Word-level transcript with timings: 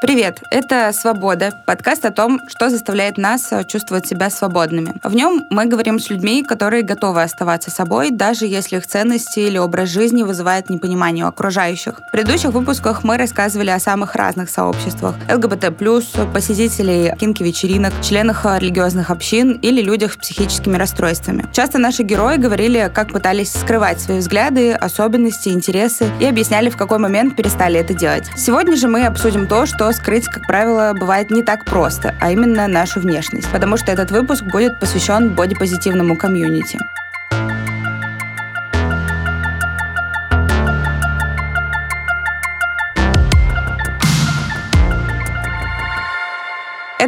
Привет! 0.00 0.42
Это 0.50 0.92
«Свобода»— 0.94 1.52
подкаст 1.66 2.06
о 2.06 2.10
том, 2.10 2.40
что 2.48 2.70
заставляет 2.70 3.18
нас 3.18 3.52
э, 3.52 3.64
чувствовать 3.64 4.06
себя 4.06 4.30
свободными. 4.30 4.94
В 5.04 5.14
нем 5.14 5.44
мы 5.50 5.66
говорим 5.66 5.98
с 5.98 6.08
людьми, 6.08 6.42
которые 6.42 6.82
готовы 6.82 7.22
оставаться 7.22 7.70
собой, 7.70 8.10
даже 8.10 8.46
если 8.46 8.78
их 8.78 8.86
ценности 8.86 9.40
или 9.40 9.58
образ 9.58 9.90
жизни 9.90 10.22
вызывает 10.22 10.70
непонимание 10.70 11.26
у 11.26 11.28
окружающих. 11.28 12.00
В 12.08 12.12
предыдущих 12.12 12.48
выпусках 12.52 13.04
мы 13.04 13.18
рассказывали 13.18 13.68
о 13.68 13.78
самых 13.78 14.14
разных 14.14 14.48
сообществах— 14.48 15.16
ЛГБТ+, 15.28 15.70
посетителей 16.32 17.14
кинки-вечеринок, 17.18 17.92
членах 18.00 18.46
религиозных 18.46 19.10
общин 19.10 19.58
или 19.60 19.82
людях 19.82 20.14
с 20.14 20.16
психическими 20.16 20.78
расстройствами. 20.78 21.44
Часто 21.52 21.76
наши 21.76 22.04
герои 22.04 22.38
говорили, 22.38 22.90
как 22.94 23.08
пытались 23.12 23.52
скрывать 23.52 24.00
свои 24.00 24.20
взгляды, 24.20 24.72
особенности, 24.72 25.50
интересы 25.50 26.10
и 26.20 26.24
объясняли, 26.24 26.70
в 26.70 26.78
какой 26.78 26.96
момент 26.96 27.36
перестали 27.36 27.78
это 27.78 27.92
делать. 27.92 28.24
Сегодня 28.34 28.76
же 28.76 28.88
мы 28.88 29.04
обсудим 29.04 29.46
то, 29.46 29.66
что 29.66 29.89
скрыть, 29.92 30.26
как 30.26 30.46
правило, 30.46 30.92
бывает 30.98 31.30
не 31.30 31.42
так 31.42 31.64
просто, 31.64 32.14
а 32.20 32.30
именно 32.30 32.68
нашу 32.68 33.00
внешность, 33.00 33.48
потому 33.50 33.76
что 33.76 33.92
этот 33.92 34.10
выпуск 34.10 34.44
будет 34.44 34.78
посвящен 34.78 35.30
бодипозитивному 35.30 36.16
комьюнити. 36.16 36.78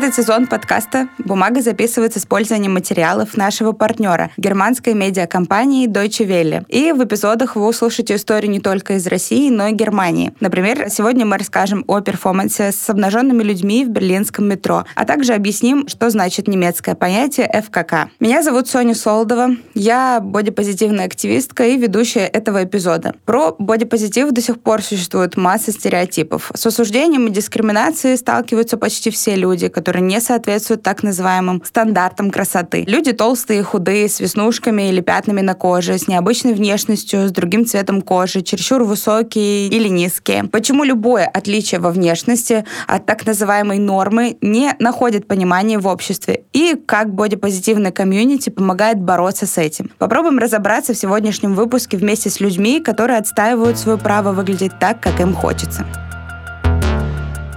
Этот 0.03 0.17
сезон 0.17 0.49
подкаста 0.49 1.09
«Бумага» 1.19 1.63
записывается 1.63 2.19
с 2.19 2.23
использованием 2.23 2.75
материалов 2.75 3.37
нашего 3.37 3.71
партнера, 3.71 4.33
германской 4.37 4.95
медиакомпании 4.95 5.87
Deutsche 5.87 6.27
Welle. 6.27 6.65
И 6.67 6.91
в 6.91 7.05
эпизодах 7.05 7.55
вы 7.55 7.69
услышите 7.69 8.17
истории 8.17 8.49
не 8.49 8.59
только 8.59 8.95
из 8.95 9.07
России, 9.07 9.49
но 9.49 9.69
и 9.69 9.73
Германии. 9.73 10.33
Например, 10.41 10.91
сегодня 10.91 11.25
мы 11.25 11.39
расскажем 11.39 11.85
о 11.87 12.01
перформансе 12.01 12.73
с 12.73 12.91
обнаженными 12.91 13.45
людьми 13.45 13.85
в 13.85 13.91
берлинском 13.91 14.49
метро, 14.49 14.85
а 14.97 15.05
также 15.05 15.35
объясним, 15.35 15.87
что 15.87 16.11
значит 16.11 16.49
немецкое 16.49 16.97
понятие 16.97 17.49
ФКК. 17.65 18.11
Меня 18.19 18.43
зовут 18.43 18.67
Соня 18.67 18.97
Солдова, 18.97 19.51
я 19.75 20.19
бодипозитивная 20.21 21.05
активистка 21.05 21.65
и 21.65 21.77
ведущая 21.77 22.27
этого 22.27 22.65
эпизода. 22.65 23.15
Про 23.25 23.55
бодипозитив 23.57 24.33
до 24.33 24.41
сих 24.41 24.59
пор 24.61 24.83
существует 24.83 25.37
масса 25.37 25.71
стереотипов. 25.71 26.51
С 26.53 26.67
осуждением 26.67 27.29
и 27.29 27.31
дискриминацией 27.31 28.17
сталкиваются 28.17 28.77
почти 28.77 29.13
все 29.13 29.37
люди, 29.37 29.69
которые 29.69 29.92
не 30.01 30.21
соответствуют 30.21 30.83
так 30.83 31.03
называемым 31.03 31.63
стандартам 31.65 32.31
красоты. 32.31 32.85
Люди 32.87 33.13
толстые, 33.13 33.63
худые, 33.63 34.09
с 34.09 34.21
веснушками 34.21 34.89
или 34.89 35.01
пятнами 35.01 35.41
на 35.41 35.55
коже, 35.55 35.99
с 35.99 36.09
необычной 36.09 36.55
внешностью, 36.55 37.29
с 37.29 37.33
другим 37.33 37.67
цветом 37.67 38.03
кожи, 38.03 38.43
чересчур 38.43 38.83
высокие 38.85 39.69
или 39.69 39.89
низкие. 39.89 40.45
Почему 40.45 40.85
любое 40.85 41.27
отличие 41.27 41.81
во 41.81 41.91
внешности 41.91 42.65
от 42.87 43.07
так 43.07 43.27
называемой 43.27 43.79
нормы 43.79 44.37
не 44.41 44.75
находит 44.79 45.27
понимания 45.27 45.79
в 45.79 45.87
обществе 45.87 46.45
и 46.53 46.75
как 46.87 47.13
бодипозитивная 47.15 47.93
комьюнити 47.93 48.51
помогает 48.51 49.01
бороться 49.01 49.47
с 49.47 49.59
этим. 49.59 49.91
Попробуем 49.99 50.39
разобраться 50.39 50.95
в 50.95 50.97
сегодняшнем 50.97 51.55
выпуске 51.55 51.97
вместе 51.97 52.31
с 52.31 52.41
людьми, 52.41 52.81
которые 52.81 53.19
отстаивают 53.19 53.79
свое 53.79 53.99
право 53.99 54.33
выглядеть 54.33 54.79
так, 54.79 55.01
как 55.01 55.21
им 55.21 55.35
хочется. 55.35 55.87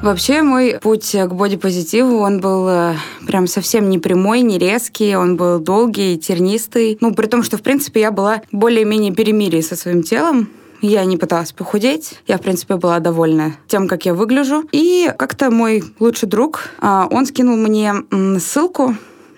Вообще 0.06 0.44
мой 0.44 0.78
путь 0.80 1.14
к 1.14 1.34
бодипозитиву, 1.34 2.20
он 2.20 2.40
был 2.40 2.68
э, 2.70 2.94
прям 3.26 3.48
совсем 3.48 3.90
не 3.90 3.98
прямой, 3.98 4.42
не 4.42 4.60
резкий, 4.60 5.16
он 5.16 5.36
был 5.36 5.58
долгий, 5.58 6.20
тернистый. 6.20 7.00
Ну, 7.02 7.12
при 7.16 7.26
том, 7.26 7.42
что, 7.42 7.58
в 7.58 7.64
принципе, 7.64 8.02
я 8.02 8.12
была 8.12 8.44
более-менее 8.52 9.16
перемирие 9.16 9.64
со 9.64 9.76
своим 9.76 10.04
телом. 10.04 10.48
Я 10.80 11.04
не 11.06 11.18
пыталась 11.18 11.54
похудеть. 11.54 12.20
Я, 12.28 12.38
в 12.38 12.42
принципе, 12.42 12.76
была 12.76 13.00
довольна 13.00 13.56
тем, 13.66 13.88
как 13.88 14.06
я 14.06 14.14
выгляжу. 14.14 14.66
И 14.72 15.12
как-то 15.18 15.50
мой 15.50 15.84
лучший 16.00 16.30
друг, 16.30 16.70
а, 16.80 17.08
он 17.10 17.26
скинул 17.26 17.58
мне 17.58 17.92
ссылку 18.40 18.96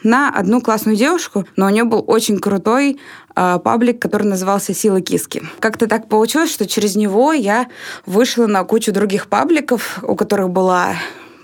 на 0.08 0.30
одну 0.30 0.62
классную 0.62 0.98
девушку, 0.98 1.46
но 1.56 1.68
у 1.68 1.70
нее 1.70 1.84
был 1.84 2.04
очень 2.08 2.40
крутой 2.40 2.98
э, 3.36 3.60
паблик, 3.64 4.02
который 4.02 4.24
назывался 4.24 4.74
«Сила 4.74 5.02
киски». 5.02 5.44
Как-то 5.60 5.88
так 5.88 6.10
получилось, 6.10 6.52
что 6.52 6.66
через 6.66 6.96
него 6.96 7.34
я 7.34 7.68
вышла 8.06 8.48
на 8.48 8.64
кучу 8.64 8.92
других 8.92 9.28
пабликов, 9.28 10.00
у 10.04 10.16
которых 10.16 10.50
была 10.50 10.96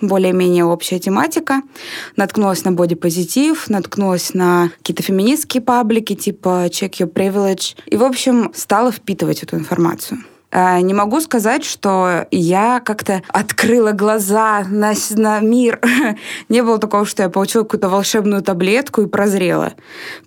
более-менее 0.01 0.65
общая 0.65 0.99
тематика. 0.99 1.61
Наткнулась 2.15 2.63
на 2.65 2.71
бодипозитив, 2.71 3.69
наткнулась 3.69 4.33
на 4.33 4.71
какие-то 4.77 5.03
феминистские 5.03 5.61
паблики 5.61 6.15
типа 6.15 6.67
Check 6.67 6.91
Your 6.99 7.11
Privilege. 7.11 7.75
И, 7.85 7.97
в 7.97 8.03
общем, 8.03 8.51
стала 8.53 8.91
впитывать 8.91 9.43
эту 9.43 9.57
информацию. 9.57 10.19
Э, 10.53 10.79
не 10.81 10.93
могу 10.93 11.19
сказать, 11.19 11.65
что 11.65 12.27
я 12.29 12.79
как-то 12.79 13.23
открыла 13.27 13.91
глаза 13.91 14.63
на, 14.69 14.93
на 15.15 15.39
мир. 15.39 15.79
Не 16.49 16.61
было 16.61 16.77
такого, 16.77 17.05
что 17.05 17.23
я 17.23 17.29
получила 17.29 17.63
какую-то 17.63 17.89
волшебную 17.89 18.43
таблетку 18.43 19.01
и 19.01 19.07
прозрела. 19.07 19.73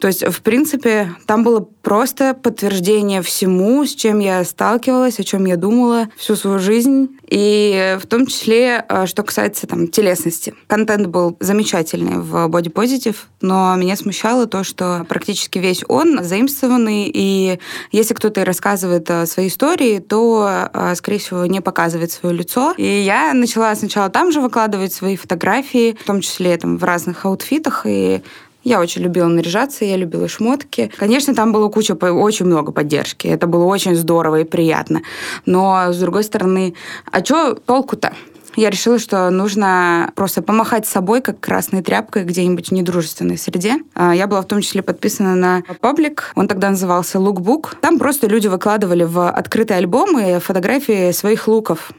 То 0.00 0.08
есть, 0.08 0.26
в 0.26 0.42
принципе, 0.42 1.14
там 1.26 1.44
было 1.44 1.60
просто 1.60 2.34
подтверждение 2.34 3.22
всему, 3.22 3.84
с 3.84 3.94
чем 3.94 4.18
я 4.18 4.42
сталкивалась, 4.44 5.20
о 5.20 5.24
чем 5.24 5.46
я 5.46 5.56
думала 5.56 6.08
всю 6.16 6.34
свою 6.34 6.58
жизнь. 6.58 7.16
И 7.28 7.96
в 8.00 8.06
том 8.06 8.26
числе, 8.26 8.84
э, 8.88 9.06
что 9.06 9.22
касается 9.22 9.66
там, 9.66 9.88
телесности. 9.88 10.54
Контент 10.66 11.08
был 11.08 11.36
замечательный 11.40 12.18
в 12.18 12.46
Body 12.48 12.72
Positive, 12.72 13.16
но 13.40 13.74
меня 13.76 13.96
смущало 13.96 14.46
то, 14.46 14.64
что 14.64 15.04
практически 15.08 15.58
весь 15.58 15.84
он 15.88 16.22
заимствованный, 16.22 17.10
и 17.12 17.58
если 17.92 18.14
кто-то 18.14 18.42
и 18.42 18.44
рассказывает 18.44 19.10
э, 19.10 19.26
свои 19.26 19.48
истории, 19.48 19.98
то, 19.98 20.68
э, 20.72 20.94
скорее 20.94 21.18
всего, 21.18 21.46
не 21.46 21.60
показывает 21.60 22.12
свое 22.12 22.34
лицо. 22.34 22.74
И 22.76 23.02
я 23.02 23.32
начала 23.34 23.74
сначала 23.74 24.08
там 24.08 24.30
же 24.30 24.40
выкладывать 24.40 24.92
свои 24.92 25.16
фотографии, 25.16 25.96
в 26.00 26.04
том 26.04 26.20
числе 26.20 26.56
там, 26.56 26.78
в 26.78 26.84
разных 26.84 27.24
аутфитах, 27.24 27.86
и 27.86 28.22
я 28.66 28.80
очень 28.80 29.02
любила 29.02 29.28
наряжаться, 29.28 29.84
я 29.84 29.96
любила 29.96 30.26
шмотки. 30.26 30.90
Конечно, 30.96 31.36
там 31.36 31.52
было 31.52 31.68
куча, 31.68 31.92
очень 31.94 32.46
много 32.46 32.72
поддержки. 32.72 33.28
Это 33.28 33.46
было 33.46 33.64
очень 33.64 33.94
здорово 33.94 34.40
и 34.40 34.44
приятно. 34.44 35.02
Но, 35.46 35.92
с 35.92 35.98
другой 35.98 36.24
стороны, 36.24 36.74
а 37.12 37.24
что 37.24 37.54
толку-то? 37.54 38.12
я 38.56 38.70
решила, 38.70 38.98
что 38.98 39.28
нужно 39.28 40.10
просто 40.16 40.40
помахать 40.40 40.86
собой, 40.86 41.20
как 41.20 41.38
красной 41.38 41.82
тряпкой 41.82 42.24
где-нибудь 42.24 42.70
в 42.70 42.72
недружественной 42.72 43.36
среде. 43.36 43.74
А, 43.94 44.14
я 44.14 44.26
была 44.26 44.40
в 44.40 44.46
том 44.46 44.62
числе 44.62 44.82
подписана 44.82 45.34
на 45.34 45.62
паблик, 45.80 46.32
он 46.34 46.48
тогда 46.48 46.70
назывался 46.70 47.18
Lookbook. 47.18 47.76
Там 47.82 47.98
просто 47.98 48.26
люди 48.26 48.48
выкладывали 48.48 49.04
в 49.04 49.28
открытые 49.30 49.76
альбомы 49.76 50.40
фотографии 50.40 51.12
своих 51.12 51.46
луков. 51.46 51.92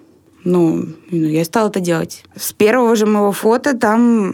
Ну, 0.43 0.85
я 1.11 1.45
стала 1.45 1.69
это 1.69 1.79
делать. 1.79 2.23
С 2.35 2.53
первого 2.53 2.95
же 2.95 3.05
моего 3.05 3.31
фото 3.31 3.77
там 3.77 4.33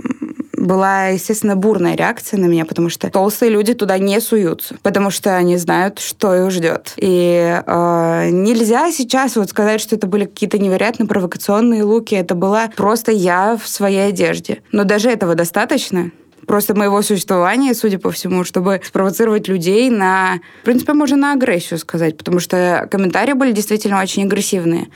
была, 0.64 1.08
естественно, 1.08 1.56
бурная 1.56 1.96
реакция 1.96 2.40
на 2.40 2.46
меня, 2.46 2.66
потому 2.66 2.90
что 2.90 3.10
толстые 3.10 3.52
люди 3.52 3.74
туда 3.74 3.98
не 3.98 4.20
суются, 4.20 4.76
потому 4.82 5.12
что 5.12 5.36
они 5.36 5.58
знают, 5.58 6.00
что 6.00 6.36
их 6.36 6.52
ждет. 6.52 6.94
И 6.98 7.62
э, 7.66 8.30
нельзя 8.32 8.92
сейчас 8.92 9.36
вот 9.36 9.50
сказать, 9.50 9.82
что 9.82 9.96
это 9.96 10.08
были 10.08 10.26
какие-то 10.26 10.58
невероятно 10.58 11.06
провокационные 11.06 11.84
луки. 11.84 12.16
Это 12.16 12.36
была 12.36 12.70
просто 12.76 13.12
я 13.12 13.58
в 13.58 13.68
своей 13.68 14.08
одежде. 14.08 14.62
Но 14.72 14.84
даже 14.84 15.10
этого 15.10 15.36
достаточно, 15.36 16.12
просто 16.54 16.76
моего 16.76 17.02
существования, 17.02 17.74
судя 17.74 17.98
по 17.98 18.12
всему, 18.12 18.44
чтобы 18.44 18.80
спровоцировать 18.86 19.48
людей 19.48 19.90
на, 19.90 20.40
в 20.62 20.66
принципе, 20.66 20.94
можно 20.94 21.18
на 21.18 21.34
агрессию 21.34 21.80
сказать, 21.80 22.16
потому 22.16 22.40
что 22.40 22.88
комментарии 22.92 23.34
были 23.34 23.52
действительно 23.52 24.00
очень 24.00 24.26
агрессивные. 24.26 24.90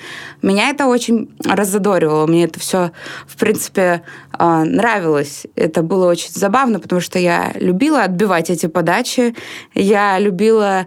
Меня 0.44 0.70
это 0.70 0.86
очень 0.86 1.32
раззадоривало, 1.44 2.28
мне 2.28 2.44
это 2.44 2.60
все, 2.60 2.92
в 3.26 3.38
принципе, 3.38 4.04
а, 4.34 4.66
нравилось. 4.66 5.48
Это 5.56 5.82
было 5.82 6.08
очень 6.08 6.30
забавно, 6.32 6.80
потому 6.80 7.02
что 7.02 7.18
я 7.18 7.52
любила 7.56 8.04
отбивать 8.04 8.52
эти 8.52 8.68
подачи, 8.68 9.34
я 9.74 10.20
любила 10.20 10.86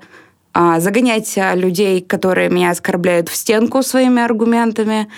загонять 0.54 1.38
людей, 1.54 2.00
которые 2.00 2.48
меня 2.48 2.70
оскорбляют, 2.70 3.28
в 3.28 3.36
стенку 3.36 3.82
своими 3.82 4.22
аргументами. 4.22 5.08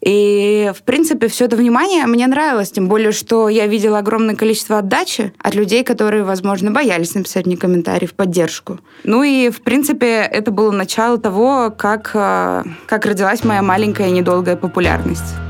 И, 0.00 0.72
в 0.76 0.82
принципе, 0.82 1.28
все 1.28 1.46
это 1.46 1.56
внимание 1.56 2.06
мне 2.06 2.26
нравилось, 2.26 2.70
тем 2.70 2.88
более, 2.88 3.12
что 3.12 3.48
я 3.48 3.66
видела 3.66 3.98
огромное 3.98 4.36
количество 4.36 4.78
отдачи 4.78 5.32
от 5.38 5.54
людей, 5.54 5.82
которые, 5.82 6.22
возможно, 6.22 6.70
боялись 6.70 7.14
написать 7.14 7.46
мне 7.46 7.56
комментарий 7.56 8.06
в 8.06 8.14
поддержку. 8.14 8.78
Ну 9.04 9.22
и, 9.22 9.50
в 9.50 9.60
принципе, 9.62 10.20
это 10.20 10.50
было 10.50 10.70
начало 10.70 11.18
того, 11.18 11.72
как, 11.76 12.12
а, 12.14 12.64
как 12.86 13.06
родилась 13.06 13.44
моя 13.44 13.62
маленькая 13.62 14.10
недолгая 14.10 14.56
популярность. 14.56 15.47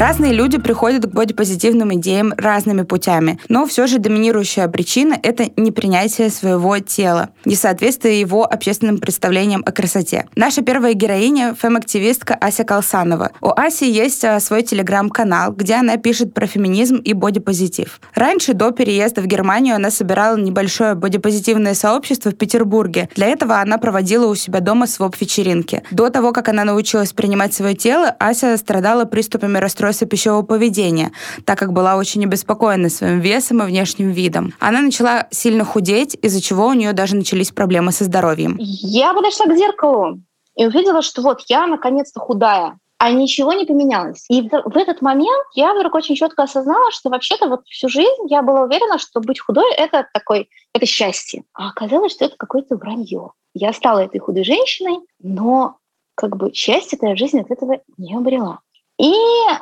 Разные 0.00 0.32
люди 0.32 0.56
приходят 0.56 1.04
к 1.04 1.12
бодипозитивным 1.12 1.92
идеям 1.96 2.32
разными 2.38 2.84
путями, 2.84 3.38
но 3.50 3.66
все 3.66 3.86
же 3.86 3.98
доминирующая 3.98 4.66
причина— 4.66 5.18
это 5.22 5.50
непринятие 5.58 6.30
своего 6.30 6.78
тела, 6.78 7.28
несоответствие 7.44 8.18
его 8.18 8.50
общественным 8.50 8.96
представлениям 8.96 9.62
о 9.66 9.72
красоте. 9.72 10.26
Наша 10.36 10.62
первая 10.62 10.94
героиня— 10.94 11.54
фем-активистка 11.62 12.34
Ася 12.34 12.64
Колсанова. 12.64 13.32
У 13.42 13.50
Аси 13.50 13.84
есть 13.84 14.24
а, 14.24 14.40
свой 14.40 14.62
телеграм-канал, 14.62 15.52
где 15.52 15.74
она 15.74 15.98
пишет 15.98 16.32
про 16.32 16.46
феминизм 16.46 16.96
и 16.96 17.12
бодипозитив. 17.12 18.00
Раньше, 18.14 18.54
до 18.54 18.70
переезда 18.70 19.20
в 19.20 19.26
Германию, 19.26 19.76
она 19.76 19.90
собирала 19.90 20.38
небольшое 20.38 20.94
бодипозитивное 20.94 21.74
сообщество 21.74 22.30
в 22.30 22.36
Петербурге. 22.36 23.10
Для 23.16 23.26
этого 23.26 23.60
она 23.60 23.76
проводила 23.76 24.28
у 24.28 24.34
себя 24.34 24.60
дома 24.60 24.86
своп-вечеринки. 24.86 25.82
До 25.90 26.08
того, 26.08 26.32
как 26.32 26.48
она 26.48 26.64
научилась 26.64 27.12
принимать 27.12 27.52
свое 27.52 27.74
тело, 27.74 28.16
Ася 28.18 28.56
страдала 28.56 29.04
приступами 29.04 29.58
расстройства 29.58 29.89
пищевого 29.92 30.42
поведения, 30.42 31.12
так 31.44 31.58
как 31.58 31.72
была 31.72 31.96
очень 31.96 32.24
обеспокоена 32.24 32.88
своим 32.88 33.20
весом 33.20 33.62
и 33.62 33.66
внешним 33.66 34.10
видом. 34.10 34.54
Она 34.58 34.80
начала 34.80 35.26
сильно 35.30 35.64
худеть, 35.64 36.16
из-за 36.22 36.40
чего 36.40 36.66
у 36.66 36.72
нее 36.72 36.92
даже 36.92 37.16
начались 37.16 37.50
проблемы 37.50 37.92
со 37.92 38.04
здоровьем. 38.04 38.56
Я 38.58 39.14
подошла 39.14 39.46
к 39.46 39.56
зеркалу 39.56 40.20
и 40.56 40.66
увидела, 40.66 41.02
что 41.02 41.22
вот 41.22 41.42
я 41.48 41.66
наконец-то 41.66 42.20
худая 42.20 42.78
а 43.00 43.12
ничего 43.12 43.54
не 43.54 43.64
поменялось. 43.64 44.26
И 44.28 44.42
в 44.42 44.76
этот 44.76 45.00
момент 45.00 45.46
я 45.54 45.72
вдруг 45.72 45.94
очень 45.94 46.16
четко 46.16 46.42
осознала, 46.42 46.90
что 46.92 47.08
вообще-то 47.08 47.48
вот 47.48 47.66
всю 47.66 47.88
жизнь 47.88 48.26
я 48.28 48.42
была 48.42 48.64
уверена, 48.64 48.98
что 48.98 49.20
быть 49.20 49.40
худой— 49.40 49.72
это 49.78 50.06
такой, 50.12 50.50
это 50.74 50.84
счастье. 50.84 51.44
А 51.54 51.70
оказалось, 51.70 52.12
что 52.12 52.26
это 52.26 52.36
какое-то 52.36 52.76
вранье. 52.76 53.30
Я 53.54 53.72
стала 53.72 54.00
этой 54.00 54.18
худой 54.18 54.44
женщиной, 54.44 54.98
но 55.18 55.78
как 56.14 56.36
бы 56.36 56.52
счастье-то 56.52 57.06
я 57.06 57.14
в 57.14 57.18
жизни 57.18 57.40
от 57.40 57.50
этого 57.50 57.80
не 57.96 58.14
обрела. 58.14 58.60
И 59.00 59.14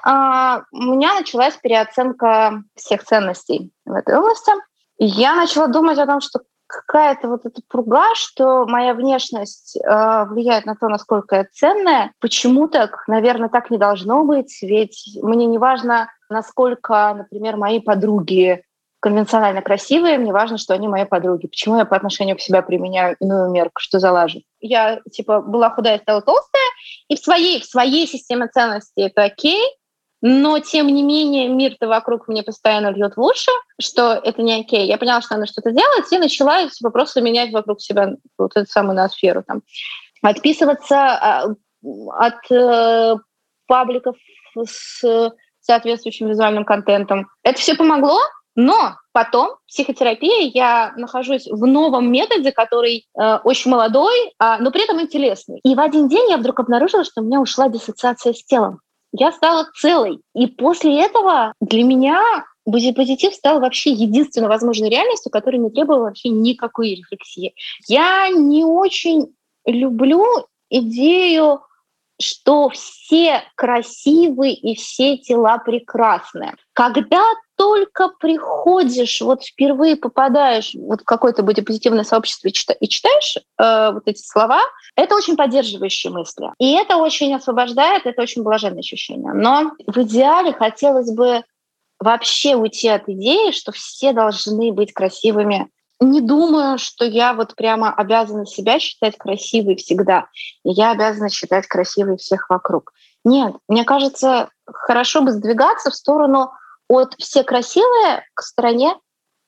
а, 0.03 0.63
у 0.73 0.83
меня 0.95 1.15
началась 1.15 1.57
переоценка 1.57 2.65
всех 2.75 3.05
ценностей 3.05 3.71
в 3.85 3.93
этой 3.93 4.17
области. 4.19 4.51
И 4.99 5.07
я 5.07 5.37
начала 5.37 5.69
думать 5.69 5.99
о 5.99 6.07
том, 6.07 6.21
что 6.21 6.41
какая-то 6.67 7.29
вот 7.29 7.47
эта 7.47 7.63
пруга, 7.69 8.15
что 8.15 8.67
моя 8.67 8.95
внешность 8.95 9.77
э, 9.77 10.25
влияет 10.29 10.67
на 10.67 10.75
то, 10.75 10.89
насколько 10.89 11.37
я 11.37 11.47
ценная. 11.53 12.13
Почему 12.21 12.67
так? 12.67 13.05
Наверное, 13.07 13.49
так 13.49 13.71
не 13.71 13.79
должно 13.79 14.25
быть, 14.25 14.59
ведь 14.61 15.17
мне 15.23 15.47
не 15.47 15.57
важно, 15.57 16.11
насколько, 16.29 17.15
например, 17.17 17.57
мои 17.57 17.81
подруги 17.81 18.65
конвенционально 19.01 19.63
красивые, 19.63 20.19
мне 20.19 20.33
важно, 20.33 20.59
что 20.59 20.75
они 20.75 20.89
мои 20.89 21.05
подруги. 21.05 21.47
Почему 21.47 21.79
я 21.79 21.85
по 21.85 21.97
отношению 21.97 22.37
к 22.37 22.41
себе 22.41 22.61
применяю 22.63 23.17
иную 23.21 23.51
мерку? 23.51 23.81
Что 23.81 24.01
за 24.01 24.11
лажа? 24.11 24.41
Я, 24.61 25.01
типа, 25.11 25.41
была 25.41 25.71
худая, 25.71 25.99
стала 26.01 26.21
толстая, 26.21 26.63
и 27.09 27.17
в 27.17 27.19
своей, 27.19 27.61
в 27.61 27.65
своей 27.65 28.07
системе 28.07 28.49
ценностей 28.49 29.03
это 29.03 29.25
окей, 29.25 29.63
но, 30.21 30.59
тем 30.59 30.89
не 30.89 31.03
менее, 31.03 31.49
мир-то 31.49 31.87
вокруг 31.87 32.27
мне 32.27 32.43
постоянно 32.43 32.91
льет 32.91 33.17
в 33.17 33.21
уши, 33.21 33.53
что 33.81 34.15
это 34.15 34.43
не 34.43 34.61
окей. 34.61 34.87
Я 34.87 34.99
поняла, 34.99 35.21
что 35.21 35.35
надо 35.35 35.47
что-то 35.47 35.71
делать, 35.71 36.13
и 36.13 36.19
начала 36.19 36.61
эти 36.61 36.83
вопросы 36.83 37.21
менять 37.21 37.53
вокруг 37.53 37.81
себя, 37.81 38.17
вот 38.37 38.57
эту 38.57 38.69
самую 38.69 38.97
ноосферу. 38.97 39.45
Там. 39.47 39.63
Отписываться 40.21 40.97
а, 40.97 41.55
от 42.17 42.51
э, 42.51 43.15
пабликов 43.69 44.17
с 44.67 45.33
соответствующим 45.61 46.29
визуальным 46.29 46.65
контентом. 46.65 47.29
Это 47.45 47.61
все 47.61 47.77
помогло, 47.77 48.19
но 48.57 48.97
потом 49.19 49.57
психотерапия, 49.67 50.49
я 50.55 50.93
нахожусь 50.97 51.49
в 51.51 51.67
новом 51.67 52.13
методе, 52.13 52.53
который 52.53 53.09
э, 53.21 53.39
очень 53.43 53.69
молодой, 53.69 54.33
а, 54.39 54.59
но 54.59 54.71
при 54.71 54.85
этом 54.85 55.01
интересный. 55.01 55.59
И 55.65 55.75
в 55.75 55.81
один 55.81 56.07
день 56.07 56.31
я 56.31 56.37
вдруг 56.37 56.61
обнаружила, 56.61 57.03
что 57.03 57.21
у 57.21 57.25
меня 57.25 57.41
ушла 57.41 57.69
диссоциация 57.69 58.33
с 58.33 58.45
телом 58.45 58.79
я 59.13 59.33
стала 59.33 59.67
целой. 59.75 60.21
И 60.35 60.47
после 60.47 61.03
этого 61.03 61.55
для 61.61 61.83
меня 61.83 62.23
позитив 62.65 63.35
стал 63.35 63.59
вообще 63.59 63.91
единственной 63.91 64.49
возможной 64.49 64.91
реальностью, 64.91 65.33
которая 65.33 65.61
не 65.61 65.71
требовала 65.71 66.05
вообще 66.05 66.29
никакой 66.29 66.95
рефлексии. 66.95 67.55
Я 67.89 68.29
не 68.29 68.65
очень 68.65 69.35
люблю 69.65 70.25
идею 70.71 71.63
что 72.21 72.69
все 72.71 73.43
красивы 73.55 74.51
и 74.51 74.75
все 74.75 75.17
тела 75.19 75.59
прекрасны. 75.59 76.55
Когда 76.73 77.23
только 77.59 78.09
приходишь, 78.21 79.21
вот 79.21 79.43
впервые 79.45 79.97
попадаешь 79.97 80.75
вот 80.75 81.01
в 81.01 81.05
какое-то 81.05 81.43
бодипозитивное 81.43 82.05
сообщество 82.05 82.47
и, 82.49 82.53
чита- 82.53 82.77
и 82.79 82.89
читаешь 82.89 83.37
э, 83.37 83.91
вот 83.93 84.05
эти 84.07 84.23
слова, 84.23 84.63
это 84.95 85.17
очень 85.17 85.37
поддерживающие 85.37 86.13
мысли. 86.13 86.47
И 86.59 86.73
это 86.73 86.97
очень 86.97 87.35
освобождает, 87.35 88.07
это 88.07 88.23
очень 88.23 88.45
блаженное 88.45 88.79
ощущение. 88.79 89.33
Но 89.33 89.73
в 89.87 89.99
идеале 90.03 90.53
хотелось 90.53 91.11
бы 91.11 91.43
вообще 91.99 92.55
уйти 92.55 92.89
от 92.89 93.09
идеи, 93.09 93.51
что 93.51 93.73
все 93.73 94.13
должны 94.13 94.73
быть 94.73 94.93
красивыми 94.93 95.69
не 96.01 96.21
думаю, 96.21 96.79
что 96.79 97.05
я 97.05 97.35
вот 97.35 97.57
прямо 97.57 97.93
обязана 97.93 98.47
себя 98.47 98.79
считать 98.79 99.19
красивой 99.19 99.75
всегда. 99.75 100.27
И 100.65 100.71
я 100.71 100.93
обязана 100.93 101.29
считать 101.29 101.67
красивой 101.67 102.19
всех 102.19 102.49
вокруг. 102.49 102.93
Нет, 103.25 103.57
мне 103.67 103.83
кажется, 103.83 104.51
хорошо 104.65 105.23
бы 105.23 105.33
сдвигаться 105.33 105.91
в 105.91 105.97
сторону 105.97 106.53
от 106.89 107.15
все 107.19 107.45
красивые 107.45 108.25
к 108.35 108.43
стране 108.43 108.95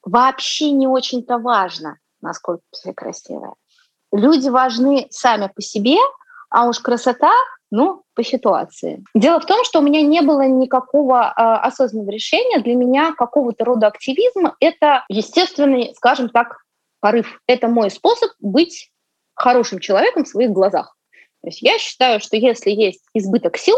вообще 0.04 0.70
не 0.70 0.86
очень-то 0.86 1.38
важно, 1.38 1.98
насколько 2.20 2.62
все 2.72 2.92
красивые. 2.92 3.54
Люди 4.12 4.48
важны 4.48 5.06
сами 5.10 5.50
по 5.54 5.62
себе, 5.62 5.96
а 6.50 6.66
уж 6.66 6.80
красота 6.80 7.32
ну, 7.70 8.02
по 8.14 8.24
ситуации. 8.24 9.04
Дело 9.14 9.40
в 9.40 9.46
том, 9.46 9.64
что 9.64 9.78
у 9.78 9.82
меня 9.82 10.02
не 10.02 10.22
было 10.22 10.42
никакого 10.42 11.22
э, 11.22 11.40
осознанного 11.40 12.10
решения. 12.10 12.60
Для 12.60 12.74
меня 12.74 13.14
какого-то 13.14 13.64
рода 13.64 13.86
активизм— 13.86 14.52
это 14.60 15.04
естественный, 15.08 15.94
скажем 15.94 16.28
так, 16.30 16.64
порыв. 17.00 17.40
Это 17.46 17.68
мой 17.68 17.90
способ 17.90 18.30
быть 18.40 18.90
хорошим 19.34 19.78
человеком 19.78 20.24
в 20.24 20.28
своих 20.28 20.50
глазах. 20.50 20.96
То 21.42 21.48
есть 21.48 21.62
я 21.62 21.78
считаю, 21.78 22.20
что 22.20 22.36
если 22.36 22.70
есть 22.70 23.02
избыток 23.14 23.56
сил, 23.56 23.76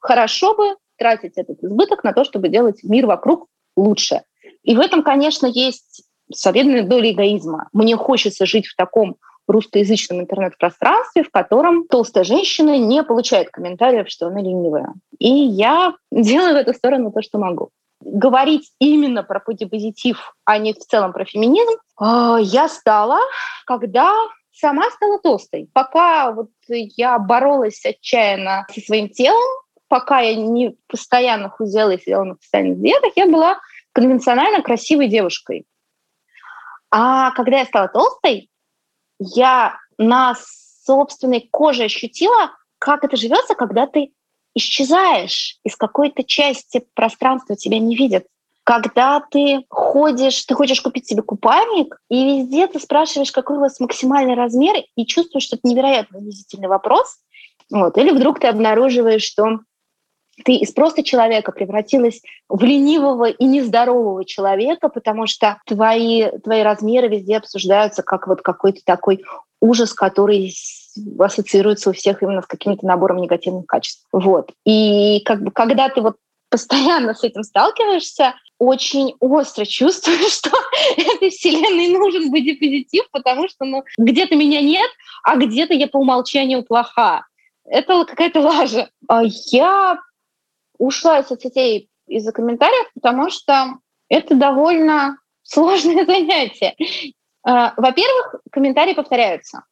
хорошо 0.00 0.54
бы 0.56 0.76
тратить 0.98 1.34
этот 1.36 1.62
избыток 1.62 2.04
на 2.04 2.12
то, 2.12 2.24
чтобы 2.24 2.48
делать 2.48 2.82
мир 2.82 3.06
вокруг 3.06 3.46
лучше. 3.76 4.22
И 4.62 4.76
в 4.76 4.80
этом, 4.80 5.02
конечно, 5.02 5.46
есть 5.46 6.04
солидная 6.32 6.82
доля 6.82 7.12
эгоизма. 7.12 7.68
Мне 7.72 7.96
хочется 7.96 8.44
жить 8.44 8.66
в 8.66 8.76
таком 8.76 9.16
русскоязычном 9.46 10.20
интернет-пространстве, 10.20 11.22
в 11.22 11.30
котором 11.30 11.88
толстая 11.88 12.24
женщина 12.24 12.78
не 12.78 13.02
получает 13.02 13.48
комментариев, 13.50 14.08
что 14.08 14.26
она 14.26 14.40
ленивая. 14.40 14.92
И 15.18 15.28
я 15.28 15.94
делаю 16.12 16.54
в 16.54 16.56
эту 16.56 16.74
сторону 16.74 17.10
то, 17.10 17.22
что 17.22 17.38
могу. 17.38 17.70
Говорить 18.00 18.70
именно 18.78 19.24
про 19.24 19.40
позитив, 19.40 20.34
а 20.44 20.58
не 20.58 20.72
в 20.72 20.78
целом 20.78 21.12
про 21.12 21.24
феминизм, 21.24 21.78
а, 21.96 22.38
я 22.40 22.68
стала, 22.68 23.18
когда 23.66 24.12
сама 24.52 24.88
стала 24.90 25.18
толстой. 25.18 25.68
Пока 25.72 26.30
вот 26.30 26.50
я 26.68 27.18
боролась 27.18 27.84
отчаянно 27.84 28.66
со 28.72 28.80
своим 28.80 29.08
телом, 29.08 29.42
пока 29.88 30.20
я 30.20 30.34
не 30.34 30.76
постоянно 30.86 31.48
худела 31.48 31.90
и 31.90 32.00
сидела 32.00 32.24
на 32.24 32.34
постоянных 32.36 32.80
диетах, 32.80 33.12
я 33.16 33.26
была 33.26 33.58
конвенционально 33.92 34.62
красивой 34.62 35.08
девушкой. 35.08 35.66
А 36.90 37.32
когда 37.32 37.58
я 37.58 37.64
стала 37.64 37.88
толстой, 37.88 38.48
я 39.18 39.76
на 39.98 40.36
собственной 40.84 41.48
коже 41.50 41.84
ощутила, 41.84 42.52
как 42.78 43.04
это 43.04 43.16
живется, 43.16 43.54
когда 43.54 43.86
ты 43.86 44.12
исчезаешь 44.54 45.58
из 45.64 45.76
какой-то 45.76 46.24
части 46.24 46.86
пространства, 46.94 47.56
тебя 47.56 47.78
не 47.78 47.96
видят. 47.96 48.26
Когда 48.64 49.20
ты 49.30 49.64
ходишь, 49.70 50.44
ты 50.44 50.54
хочешь 50.54 50.80
купить 50.80 51.08
себе 51.08 51.22
купальник, 51.22 51.98
и 52.10 52.40
везде 52.40 52.66
ты 52.66 52.78
спрашиваешь, 52.78 53.32
какой 53.32 53.56
у 53.56 53.60
вас 53.60 53.80
максимальный 53.80 54.34
размер, 54.34 54.76
и 54.94 55.06
чувствуешь, 55.06 55.44
что 55.44 55.56
это 55.56 55.66
невероятно 55.66 56.18
унизительный 56.18 56.68
вопрос. 56.68 57.18
Вот. 57.70 57.96
Или 57.96 58.10
вдруг 58.10 58.40
ты 58.40 58.46
обнаруживаешь, 58.46 59.22
что 59.22 59.60
ты 60.44 60.54
из 60.54 60.72
просто 60.72 61.02
человека 61.02 61.52
превратилась 61.52 62.20
в 62.48 62.62
ленивого 62.62 63.26
и 63.26 63.44
нездорового 63.44 64.24
человека, 64.24 64.88
потому 64.88 65.26
что 65.26 65.58
твои, 65.66 66.30
твои 66.44 66.62
размеры 66.62 67.08
везде 67.08 67.36
обсуждаются 67.36 68.02
как 68.02 68.26
вот 68.26 68.42
какой-то 68.42 68.80
такой 68.84 69.24
ужас, 69.60 69.92
который 69.92 70.54
ассоциируется 71.18 71.90
у 71.90 71.92
всех 71.92 72.22
именно 72.22 72.42
с 72.42 72.46
каким-то 72.46 72.86
набором 72.86 73.18
негативных 73.18 73.66
качеств. 73.66 74.06
Вот. 74.12 74.52
И 74.64 75.20
как 75.24 75.42
бы 75.42 75.50
когда 75.50 75.88
ты 75.88 76.00
вот 76.00 76.16
постоянно 76.50 77.14
с 77.14 77.24
этим 77.24 77.42
сталкиваешься, 77.42 78.34
очень 78.58 79.14
остро 79.20 79.64
чувствуешь, 79.64 80.32
что 80.38 80.50
этой 80.96 81.30
вселенной 81.30 81.88
нужен 81.88 82.30
быть 82.30 82.58
позитив, 82.58 83.04
потому 83.10 83.48
что 83.48 83.64
ну, 83.64 83.84
где-то 83.98 84.34
меня 84.34 84.60
нет, 84.60 84.90
а 85.22 85.36
где-то 85.36 85.74
я 85.74 85.88
по 85.88 85.98
умолчанию 85.98 86.64
плоха. 86.64 87.24
Это 87.64 88.04
какая-то 88.04 88.40
лажа. 88.40 88.88
А 89.08 89.22
я 89.24 89.98
ушла 90.78 91.20
из 91.20 91.26
соцсетей 91.26 91.90
из-за 92.06 92.32
комментариев, 92.32 92.88
потому 92.94 93.30
что 93.30 93.78
это 94.08 94.34
довольно 94.34 95.18
сложное 95.42 96.04
занятие. 96.06 96.74
А, 97.44 97.74
во-первых, 97.76 98.36
комментарии 98.50 98.94
повторяются. 98.94 99.64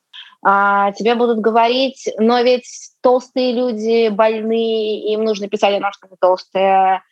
А, 0.42 0.92
тебе 0.92 1.14
будут 1.14 1.40
говорить, 1.40 2.08
но 2.18 2.40
ведь 2.40 2.68
толстые 3.02 3.52
люди 3.52 4.08
больные, 4.08 5.12
им 5.12 5.24
нужно 5.24 5.48
писать 5.48 5.82
о 5.82 5.92
что 5.92 6.06
они 6.06 6.16
толстые, 6.20 7.02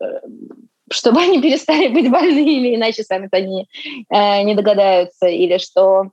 э, 0.00 0.04
чтобы 0.90 1.20
они 1.20 1.40
перестали 1.42 1.88
быть 1.88 2.10
больными, 2.10 2.76
иначе 2.76 3.02
сами-то 3.02 3.38
они 3.38 3.68
э, 4.08 4.42
не 4.42 4.54
догадаются, 4.54 5.26
или 5.26 5.58
что 5.58 6.10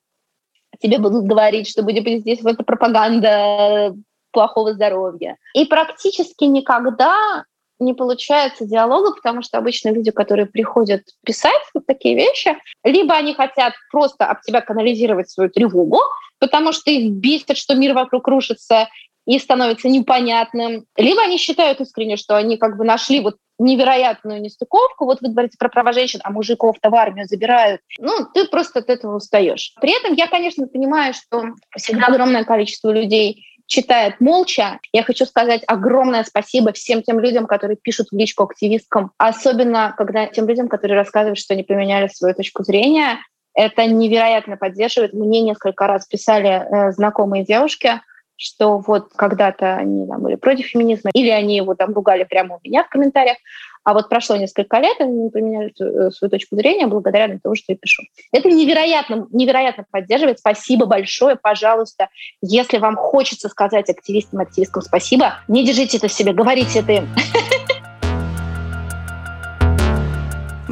тебе 0.80 0.98
будут 0.98 1.25
говорить, 1.25 1.70
что 1.70 1.84
будет 1.84 2.22
здесь 2.22 2.42
вот 2.42 2.54
эта 2.54 2.63
пропаганда 2.63 3.94
плохого 4.34 4.74
здоровья. 4.74 5.38
И 5.54 5.63
практически 5.66 6.44
никогда 6.44 7.46
не 7.80 7.94
получается 7.94 8.66
диалога, 8.66 9.16
потому 9.16 9.42
что 9.42 9.58
обычно 9.58 9.90
люди, 9.90 10.12
которые 10.12 10.46
приходят 10.46 11.04
писать 11.25 11.62
вот 11.74 11.86
такие 11.86 12.16
вещи, 12.16 12.58
либо 12.84 13.13
они 13.13 13.34
хотят 13.34 13.74
просто 13.92 14.25
об 14.25 14.42
тебя 14.42 14.62
канализировать 14.62 15.30
свою 15.30 15.50
тревогу, 15.50 16.00
потому 16.40 16.72
что 16.72 16.92
их 16.92 17.12
бесит, 17.13 17.58
что 17.58 17.75
мир 17.75 17.94
вокруг 17.94 18.28
рушится, 18.28 18.90
и 19.25 19.40
становится 19.40 19.88
непонятным. 19.88 20.86
Либо 20.98 21.22
они 21.22 21.38
считают 21.38 21.80
искренне, 21.80 22.18
что 22.18 22.36
они 22.36 22.58
как 22.58 22.78
бы 22.78 22.84
нашли 22.84 23.22
вот 23.22 23.38
невероятную 23.60 24.42
нестыковку. 24.42 25.06
Вот 25.06 25.22
вы 25.22 25.30
говорите 25.30 25.58
про 25.58 25.70
права 25.70 25.94
женщин, 25.94 26.20
а 26.24 26.32
мужиков-то 26.32 26.90
в 26.90 26.96
армию 26.96 27.28
забирают. 27.28 27.82
Ну, 28.00 28.25
ты 28.34 28.46
просто 28.48 28.80
от 28.80 28.90
этого 28.90 29.16
устаешь. 29.16 29.74
При 29.80 29.98
этом 29.98 30.13
я, 30.13 30.28
конечно, 30.28 30.68
понимаю, 30.68 31.13
что 31.13 31.46
всегда 31.78 32.08
огромное 32.08 32.44
количество 32.44 32.92
людей 32.92 33.46
читает 33.67 34.20
молча. 34.20 34.79
Я 34.91 35.03
хочу 35.03 35.25
сказать 35.25 35.63
огромное 35.67 36.24
спасибо 36.24 36.74
всем 36.74 37.01
тем 37.01 37.20
людям, 37.20 37.48
которые 37.48 37.77
пишут 37.77 38.08
в 38.12 38.15
личку 38.15 38.43
активисткам, 38.43 39.12
особенно 39.17 39.93
когда 39.98 40.25
тем 40.27 40.48
людям, 40.48 40.67
которые 40.67 40.98
рассказывают, 40.98 41.39
что 41.39 41.53
они 41.53 41.63
поменяли 41.63 42.08
свою 42.08 42.36
точку 42.36 42.63
зрения. 42.63 43.20
Это 43.55 43.86
невероятно 43.86 44.58
поддерживает. 44.58 45.13
Мне 45.13 45.41
несколько 45.41 45.88
раз 45.88 46.08
писали 46.08 46.50
э, 46.50 46.91
знакомые 46.91 47.46
девушки, 47.46 48.01
что 48.36 48.79
вот 48.79 49.13
когда-то 49.15 49.75
они 49.75 50.08
там, 50.08 50.22
были 50.22 50.36
против 50.36 50.67
феминизма, 50.67 51.12
или 51.13 51.29
они 51.29 51.55
его 51.55 51.75
там 51.75 51.93
ругали 51.93 52.24
прямо 52.24 52.55
у 52.55 52.60
меня 52.63 52.84
в 52.84 52.89
комментариях, 52.89 53.38
а 53.84 53.94
вот 53.94 54.10
прошло 54.10 54.36
несколько 54.36 54.78
лет, 54.80 55.00
они 55.00 55.30
поменяли 55.30 55.74
свою, 55.75 56.12
свою 56.12 56.32
точку 56.32 56.56
зрения 56.56 56.88
благодаря 56.88 57.40
тому, 57.42 57.56
что 57.56 57.74
я 57.74 57.78
пишу. 57.78 58.04
Это 58.32 58.50
невероятно, 58.50 59.28
невероятно 59.32 59.86
поддерживает. 59.90 60.40
Спасибо 60.40 60.86
большое, 60.86 61.36
пожалуйста. 61.36 62.10
Если 62.42 62.78
вам 62.78 62.96
хочется 62.96 63.50
сказать 63.50 63.90
активистам, 63.90 64.40
активисткам 64.42 64.82
спасибо, 64.82 65.40
не 65.48 65.66
держите 65.66 65.98
это 65.98 66.08
в 66.08 66.13
себе, 66.13 66.34
говорите 66.34 66.80
это 66.80 66.92
им. 66.94 67.08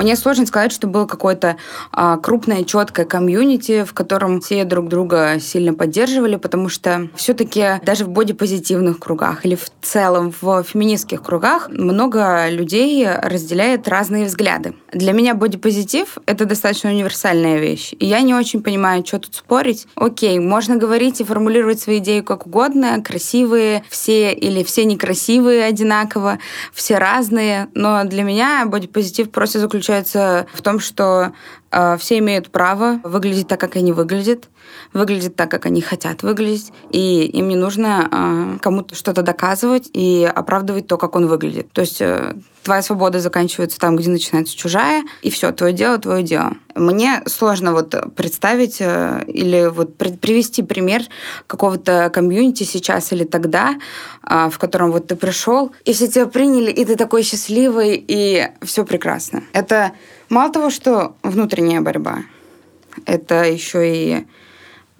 Мне 0.01 0.15
сложно 0.15 0.47
сказать, 0.47 0.71
что 0.71 0.87
было 0.87 1.05
какое-то 1.05 1.57
а, 1.91 2.17
крупное, 2.17 2.63
четкое 2.63 3.05
комьюнити, 3.05 3.83
в 3.83 3.93
котором 3.93 4.41
все 4.41 4.63
друг 4.63 4.89
друга 4.89 5.37
сильно 5.39 5.75
поддерживали, 5.75 6.37
потому 6.37 6.69
что 6.69 7.09
все-таки 7.15 7.79
даже 7.85 8.05
в 8.05 8.09
бодипозитивных 8.09 8.97
кругах 8.97 9.45
или 9.45 9.53
в 9.53 9.71
целом 9.83 10.33
в 10.41 10.63
феминистских 10.63 11.21
кругах 11.21 11.69
много 11.69 12.49
людей 12.49 13.07
разделяет 13.07 13.87
разные 13.87 14.25
взгляды. 14.25 14.73
Для 14.91 15.13
меня 15.13 15.35
бодипозитив— 15.35 16.17
это 16.25 16.45
достаточно 16.45 16.89
универсальная 16.89 17.59
вещь. 17.59 17.93
И 17.99 18.07
я 18.07 18.21
не 18.21 18.33
очень 18.33 18.63
понимаю, 18.63 19.05
что 19.05 19.19
тут 19.19 19.35
спорить. 19.35 19.85
Окей, 19.93 20.39
можно 20.39 20.77
говорить 20.77 21.21
и 21.21 21.23
формулировать 21.23 21.79
свои 21.79 21.99
идеи 21.99 22.21
как 22.21 22.47
угодно, 22.47 23.03
красивые 23.03 23.83
все 23.87 24.33
или 24.33 24.63
все 24.63 24.83
некрасивые 24.85 25.63
одинаково, 25.65 26.39
все 26.73 26.97
разные, 26.97 27.67
но 27.75 28.03
для 28.05 28.23
меня 28.23 28.65
бодипозитив 28.65 29.29
просто 29.29 29.59
заключается 29.59 29.90
заключается 29.91 30.47
в 30.53 30.61
том, 30.61 30.79
что 30.79 31.33
все 31.99 32.17
имеют 32.17 32.49
право 32.49 32.99
выглядеть 33.03 33.47
так, 33.47 33.59
как 33.59 33.75
они 33.75 33.93
выглядят, 33.93 34.49
выглядеть 34.93 35.35
так, 35.35 35.49
как 35.49 35.65
они 35.65 35.81
хотят 35.81 36.23
выглядеть, 36.23 36.71
и 36.89 37.25
им 37.25 37.47
не 37.47 37.55
нужно 37.55 38.09
э, 38.11 38.57
кому-то 38.61 38.95
что-то 38.95 39.21
доказывать 39.21 39.89
и 39.93 40.29
оправдывать 40.33 40.87
то, 40.87 40.97
как 40.97 41.15
он 41.15 41.27
выглядит. 41.27 41.71
То 41.71 41.81
есть 41.81 42.01
э, 42.01 42.35
твоя 42.63 42.81
свобода 42.81 43.19
заканчивается 43.19 43.79
там, 43.79 43.95
где 43.95 44.09
начинается 44.09 44.55
чужая, 44.55 45.03
и 45.21 45.29
все, 45.29 45.51
твое 45.51 45.73
дело, 45.73 45.97
твое 45.97 46.23
дело. 46.23 46.53
Мне 46.75 47.21
сложно 47.25 47.73
вот 47.73 47.95
представить 48.15 48.77
э, 48.79 49.23
или 49.27 49.67
вот 49.67 49.97
привести 49.97 50.63
пример 50.63 51.03
какого-то 51.47 52.09
комьюнити 52.13 52.63
сейчас 52.63 53.11
или 53.11 53.23
тогда, 53.23 53.75
э, 54.29 54.49
в 54.49 54.57
котором 54.57 54.91
вот 54.91 55.07
ты 55.07 55.15
пришел, 55.15 55.71
и 55.85 55.93
все 55.93 56.07
тебя 56.07 56.27
приняли, 56.27 56.71
и 56.71 56.85
ты 56.85 56.95
такой 56.95 57.23
счастливый, 57.23 58.03
и 58.05 58.49
все 58.61 58.85
прекрасно. 58.85 59.43
Это 59.53 59.91
мало 60.31 60.51
того, 60.51 60.69
что 60.69 61.15
внутренняя 61.21 61.81
борьба, 61.81 62.23
это 63.05 63.43
еще 63.43 63.95
и 63.95 64.25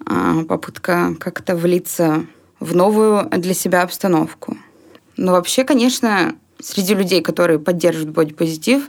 э, 0.06 0.44
попытка 0.44 1.16
как-то 1.18 1.56
влиться 1.56 2.26
в 2.60 2.76
новую 2.76 3.28
для 3.30 3.54
себя 3.54 3.82
обстановку. 3.82 4.56
Но 5.16 5.32
вообще, 5.32 5.64
конечно, 5.64 6.36
среди 6.60 6.94
людей, 6.94 7.22
которые 7.22 7.58
поддерживают 7.58 8.14
бодипозитив, 8.14 8.88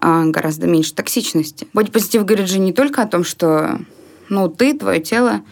а, 0.00 0.24
гораздо 0.24 0.66
меньше 0.66 0.94
токсичности. 0.94 1.66
Бодипозитив 1.72 2.24
говорит 2.24 2.48
же 2.48 2.58
не 2.58 2.72
только 2.72 3.02
о 3.02 3.08
том, 3.08 3.24
что 3.24 3.80
ну, 4.28 4.48
ты, 4.48 4.78
твое 4.78 5.00
тело, 5.00 5.42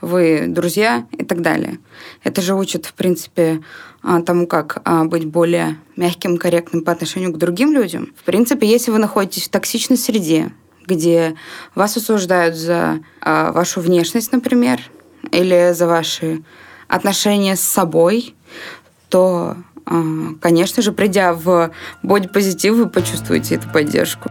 вы 0.00 0.44
друзья 0.46 1.06
и 1.10 1.24
так 1.24 1.42
далее. 1.42 1.78
Это 2.22 2.40
же 2.40 2.54
учит, 2.54 2.86
в 2.86 2.94
принципе, 2.94 3.60
а, 3.60 3.62
тому, 4.24 4.46
как 4.46 4.80
а, 4.84 5.04
быть 5.04 5.26
более 5.26 5.76
мягким, 5.96 6.36
корректным 6.36 6.84
по 6.84 6.92
отношению 6.92 7.32
к 7.32 7.38
другим 7.38 7.72
людям. 7.72 8.12
В 8.16 8.24
принципе, 8.24 8.66
если 8.66 8.90
вы 8.90 8.98
находитесь 8.98 9.48
в 9.48 9.50
токсичной 9.50 9.96
среде, 9.96 10.52
где 10.86 11.34
вас 11.74 11.96
осуждают 11.96 12.56
за 12.56 13.00
вашу 13.22 13.80
внешность, 13.80 14.32
например, 14.32 14.80
или 15.32 15.72
за 15.74 15.86
ваши 15.86 16.42
отношения 16.88 17.56
с 17.56 17.60
собой, 17.60 18.34
то 19.10 19.56
а, 19.90 20.02
конечно 20.40 20.82
же, 20.82 20.92
придя 20.92 21.32
в 21.32 21.70
бодипозитив, 22.02 22.74
вы 22.74 22.88
почувствуете 22.88 23.54
эту 23.54 23.68
поддержку. 23.70 24.30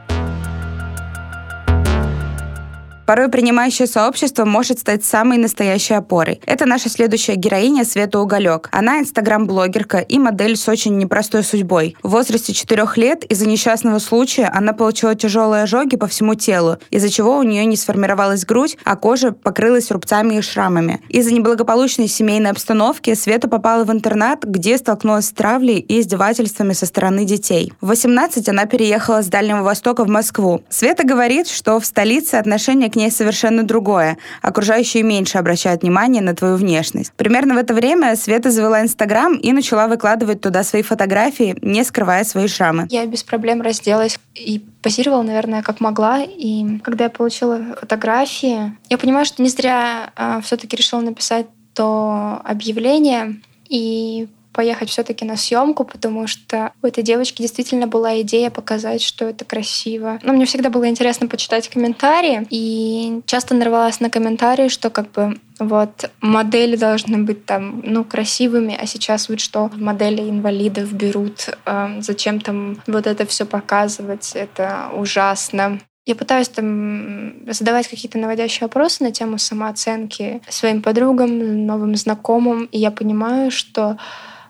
Порой 3.07 3.29
принимающее 3.29 3.87
сообщество 3.87 4.43
может 4.43 4.79
стать 4.79 5.05
самой 5.05 5.37
настоящей 5.37 5.93
опорой. 5.93 6.41
Это 6.45 6.65
наша 6.65 6.89
следующая 6.89 7.35
героиня 7.35 7.85
Света 7.85 8.19
Уголек. 8.19 8.67
Она 8.73 8.99
инстаграм-блогерка 8.99 9.99
и 9.99 10.19
модель 10.19 10.57
с 10.57 10.67
очень 10.67 10.97
непростой 10.97 11.43
судьбой. 11.43 11.95
В 12.03 12.09
возрасте 12.09 12.51
4 12.51 12.85
лет 12.97 13.23
из-за 13.23 13.47
несчастного 13.47 13.99
случая 13.99 14.51
она 14.53 14.73
получила 14.73 15.15
тяжелые 15.15 15.63
ожоги 15.63 15.95
по 15.95 16.07
всему 16.07 16.35
телу, 16.35 16.79
из-за 16.89 17.09
чего 17.09 17.37
у 17.37 17.43
нее 17.43 17.63
не 17.63 17.77
сформировалась 17.77 18.45
грудь, 18.45 18.77
а 18.83 18.97
кожа 18.97 19.31
покрылась 19.31 19.89
рубцами 19.89 20.35
и 20.35 20.41
шрамами. 20.41 20.99
Из-за 21.07 21.33
неблагополучной 21.33 22.09
семейной 22.09 22.51
обстановки 22.51 23.13
Света 23.13 23.47
попала 23.47 23.85
в 23.85 23.91
интернат, 23.93 24.43
где 24.43 24.77
столкнулась 24.77 25.27
с 25.27 25.31
травлей 25.31 25.79
и 25.79 26.01
издевательствами 26.01 26.73
со 26.73 26.85
стороны 26.85 27.23
детей. 27.23 27.71
В 27.79 27.87
18 27.87 28.49
она 28.49 28.65
переехала 28.65 29.21
с 29.21 29.27
Дальнего 29.27 29.61
Востока 29.63 30.03
в 30.03 30.09
Москву. 30.09 30.61
Света 30.67 31.07
говорит, 31.07 31.47
что 31.47 31.79
в 31.79 31.85
столице 31.85 32.35
отношение 32.35 32.91
к 32.91 32.96
ней 32.97 33.09
совершенно 33.09 33.63
другое. 33.63 34.17
Окружающие 34.41 35.03
меньше 35.03 35.37
обращают 35.37 35.83
внимание 35.83 36.21
на 36.21 36.35
твою 36.35 36.57
внешность. 36.57 37.13
Примерно 37.13 37.53
в 37.53 37.57
это 37.57 37.73
время 37.73 38.15
Света 38.17 38.51
завела 38.51 38.81
Инстаграм 38.81 39.35
и 39.35 39.53
начала 39.53 39.87
выкладывать 39.87 40.41
туда 40.41 40.63
свои 40.63 40.81
фотографии, 40.81 41.55
не 41.61 41.85
скрывая 41.85 42.25
свои 42.25 42.47
шрамы. 42.47 42.87
Я 42.89 43.05
без 43.05 43.23
проблем 43.23 43.61
разделась 43.61 44.19
и 44.35 44.61
позировала, 44.81 45.21
наверное, 45.21 45.61
как 45.61 45.79
могла. 45.79 46.21
И 46.23 46.79
когда 46.79 47.05
я 47.05 47.09
получила 47.09 47.77
фотографии, 47.79 48.75
я 48.89 48.97
понимаю, 48.97 49.25
что 49.25 49.41
не 49.41 49.49
зря 49.49 50.11
э, 50.17 50.41
все-таки 50.43 50.75
решила 50.75 50.99
написать 50.99 51.47
то 51.73 52.41
объявление 52.43 53.35
и 53.69 54.27
поехать 54.57 54.89
все-таки 54.89 55.23
на 55.23 55.37
съемку, 55.37 55.85
потому 55.85 56.25
что 56.25 56.71
у 56.81 56.87
этой 56.87 57.03
девочки 57.03 57.43
действительно 57.43 57.85
была 57.85 58.19
идея 58.21 58.49
показать, 58.49 59.03
что 59.03 59.25
это 59.25 59.45
красиво. 59.45 60.19
Но 60.23 60.33
мне 60.33 60.45
всегда 60.47 60.71
было 60.71 60.89
интересно 60.89 61.27
почитать 61.27 61.69
комментарии, 61.69 62.47
и 62.49 63.21
часто 63.27 63.53
нарвалась 63.53 63.99
на 63.99 64.09
комментарии, 64.09 64.69
что 64.69 64.89
как 64.89 65.11
бы 65.11 65.39
вот 65.59 66.09
модели 66.21 66.75
должны 66.75 67.19
быть 67.19 67.45
там, 67.45 67.83
ну, 67.85 68.03
красивыми, 68.03 68.75
а 68.81 68.87
сейчас 68.87 69.29
вот 69.29 69.39
что 69.39 69.69
модели 69.75 70.21
инвалидов 70.27 70.91
берут, 70.91 71.49
э, 71.67 72.01
зачем 72.01 72.41
там 72.41 72.81
вот 72.87 73.05
это 73.05 73.27
все 73.27 73.45
показывать, 73.45 74.31
это 74.33 74.89
ужасно. 74.97 75.79
Я 76.07 76.15
пытаюсь 76.15 76.49
там 76.49 77.51
задавать 77.51 77.87
какие-то 77.87 78.17
наводящие 78.17 78.61
вопросы 78.61 79.03
на 79.03 79.11
тему 79.11 79.37
самооценки 79.37 80.41
своим 80.49 80.81
подругам, 80.81 81.65
новым 81.67 81.95
знакомым, 81.95 82.65
и 82.71 82.79
я 82.79 82.89
понимаю, 82.89 83.51
что 83.51 83.97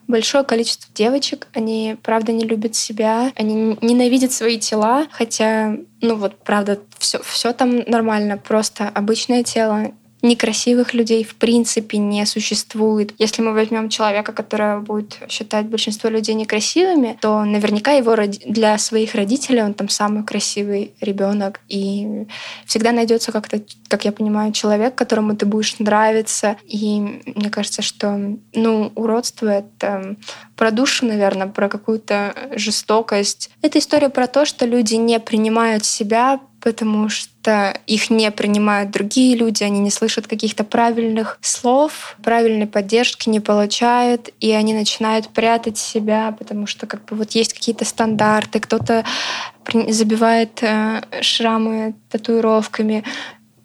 большое 0.07 0.43
количество 0.43 0.93
девочек, 0.93 1.47
они 1.53 1.97
правда 2.01 2.31
не 2.31 2.45
любят 2.45 2.75
себя, 2.75 3.31
они 3.35 3.77
ненавидят 3.81 4.31
свои 4.31 4.57
тела, 4.57 5.07
хотя, 5.11 5.75
ну 6.01 6.15
вот, 6.15 6.43
правда, 6.43 6.79
все, 6.97 7.21
все 7.23 7.53
там 7.53 7.79
нормально, 7.87 8.37
просто 8.37 8.87
обычное 8.89 9.43
тело, 9.43 9.91
некрасивых 10.21 10.93
людей 10.93 11.23
в 11.23 11.35
принципе 11.35 11.97
не 11.97 12.25
существует. 12.25 13.13
Если 13.17 13.41
мы 13.41 13.53
возьмем 13.53 13.89
человека, 13.89 14.33
который 14.33 14.79
будет 14.81 15.19
считать 15.29 15.67
большинство 15.67 16.09
людей 16.09 16.35
некрасивыми, 16.35 17.17
то 17.21 17.43
наверняка 17.43 17.91
его 17.91 18.15
для 18.45 18.77
своих 18.77 19.15
родителей 19.15 19.61
он 19.61 19.73
там 19.73 19.89
самый 19.89 20.23
красивый 20.23 20.93
ребенок. 21.01 21.61
И 21.67 22.25
всегда 22.65 22.91
найдется 22.91 23.31
как-то, 23.31 23.61
как 23.87 24.05
я 24.05 24.11
понимаю, 24.11 24.51
человек, 24.53 24.95
которому 24.95 25.35
ты 25.35 25.45
будешь 25.45 25.77
нравиться. 25.79 26.57
И 26.65 26.99
мне 27.35 27.49
кажется, 27.49 27.81
что 27.81 28.37
ну, 28.53 28.91
уродство— 28.95 29.47
это 29.47 30.15
про 30.55 30.71
душу, 30.71 31.05
наверное, 31.05 31.47
про 31.47 31.69
какую-то 31.69 32.35
жестокость. 32.53 33.51
Это 33.61 33.79
история 33.79 34.09
про 34.09 34.27
то, 34.27 34.45
что 34.45 34.65
люди 34.65 34.95
не 34.95 35.19
принимают 35.19 35.85
себя, 35.85 36.39
потому 36.61 37.09
что 37.09 37.36
их 37.87 38.09
не 38.09 38.31
принимают 38.31 38.91
другие 38.91 39.35
люди, 39.35 39.63
они 39.63 39.79
не 39.79 39.91
слышат 39.91 40.27
каких-то 40.27 40.63
правильных 40.63 41.37
слов, 41.41 42.17
правильной 42.23 42.67
поддержки 42.67 43.29
не 43.29 43.39
получают, 43.39 44.29
и 44.39 44.51
они 44.51 44.73
начинают 44.73 45.29
прятать 45.29 45.77
себя, 45.77 46.35
потому 46.37 46.67
что 46.67 46.87
как 46.87 47.05
бы 47.05 47.15
вот 47.15 47.31
есть 47.31 47.53
какие-то 47.53 47.85
стандарты, 47.85 48.59
кто-то 48.59 49.05
забивает 49.89 50.63
э, 50.63 51.01
шрамы 51.21 51.95
татуировками, 52.09 53.03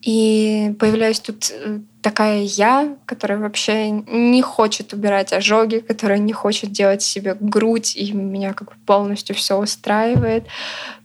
и 0.02 0.74
появляюсь 0.80 1.20
тут 1.20 1.52
э, 1.52 1.78
такая 2.02 2.42
я, 2.42 2.96
которая 3.06 3.38
вообще 3.38 3.90
не 3.90 4.42
хочет 4.42 4.92
убирать 4.92 5.32
ожоги, 5.32 5.78
которая 5.78 6.18
не 6.18 6.32
хочет 6.32 6.72
делать 6.72 7.02
себе 7.02 7.36
грудь, 7.38 7.96
и 7.96 8.12
меня 8.12 8.52
как 8.52 8.70
бы 8.70 8.74
полностью 8.84 9.36
все 9.36 9.56
устраивает. 9.56 10.46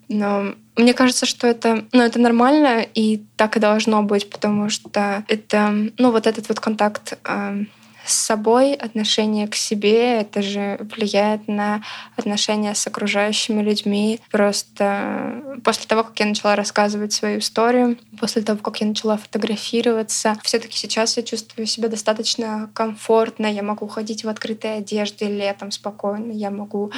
Но 0.10 0.56
мне 0.78 0.94
кажется, 0.94 1.26
что 1.26 1.48
это, 1.48 1.86
ну, 1.92 2.02
это 2.02 2.20
нормально, 2.20 2.86
и 2.94 3.24
так 3.36 3.58
и 3.58 3.60
должно 3.60 4.04
быть, 4.04 4.30
потому 4.30 4.70
что 4.70 5.24
это, 5.28 5.74
ну, 5.98 6.12
вот 6.12 6.28
этот 6.28 6.48
вот 6.50 6.60
контакт 6.60 7.18
э, 7.24 7.64
с 8.08 8.14
собой, 8.14 8.74
отношение 8.74 9.48
к 9.48 9.56
себе, 9.56 10.22
это 10.22 10.42
же 10.42 10.78
влияет 10.96 11.48
на 11.48 11.84
отношения 12.16 12.74
с 12.74 12.88
окружающими 12.88 13.62
людьми. 13.62 14.20
Просто 14.32 15.60
после 15.64 15.88
того, 15.88 16.04
как 16.04 16.20
я 16.20 16.26
начала 16.26 16.56
рассказывать 16.56 17.14
свою 17.14 17.40
историю, 17.40 17.98
после 18.20 18.42
того, 18.42 18.60
как 18.60 18.80
я 18.82 18.88
начала 18.88 19.18
фотографироваться, 19.18 20.38
все-таки 20.44 20.78
сейчас 20.78 21.18
я 21.18 21.24
чувствую 21.24 21.66
себя 21.68 21.90
достаточно 21.90 22.70
комфортно. 22.74 23.48
Я 23.48 23.64
могу 23.64 23.88
ходить 23.88 24.24
в 24.24 24.30
открытой 24.30 24.78
одежде 24.78 25.28
летом 25.28 25.72
спокойно, 25.72 26.32
я 26.32 26.50
могу 26.50 26.92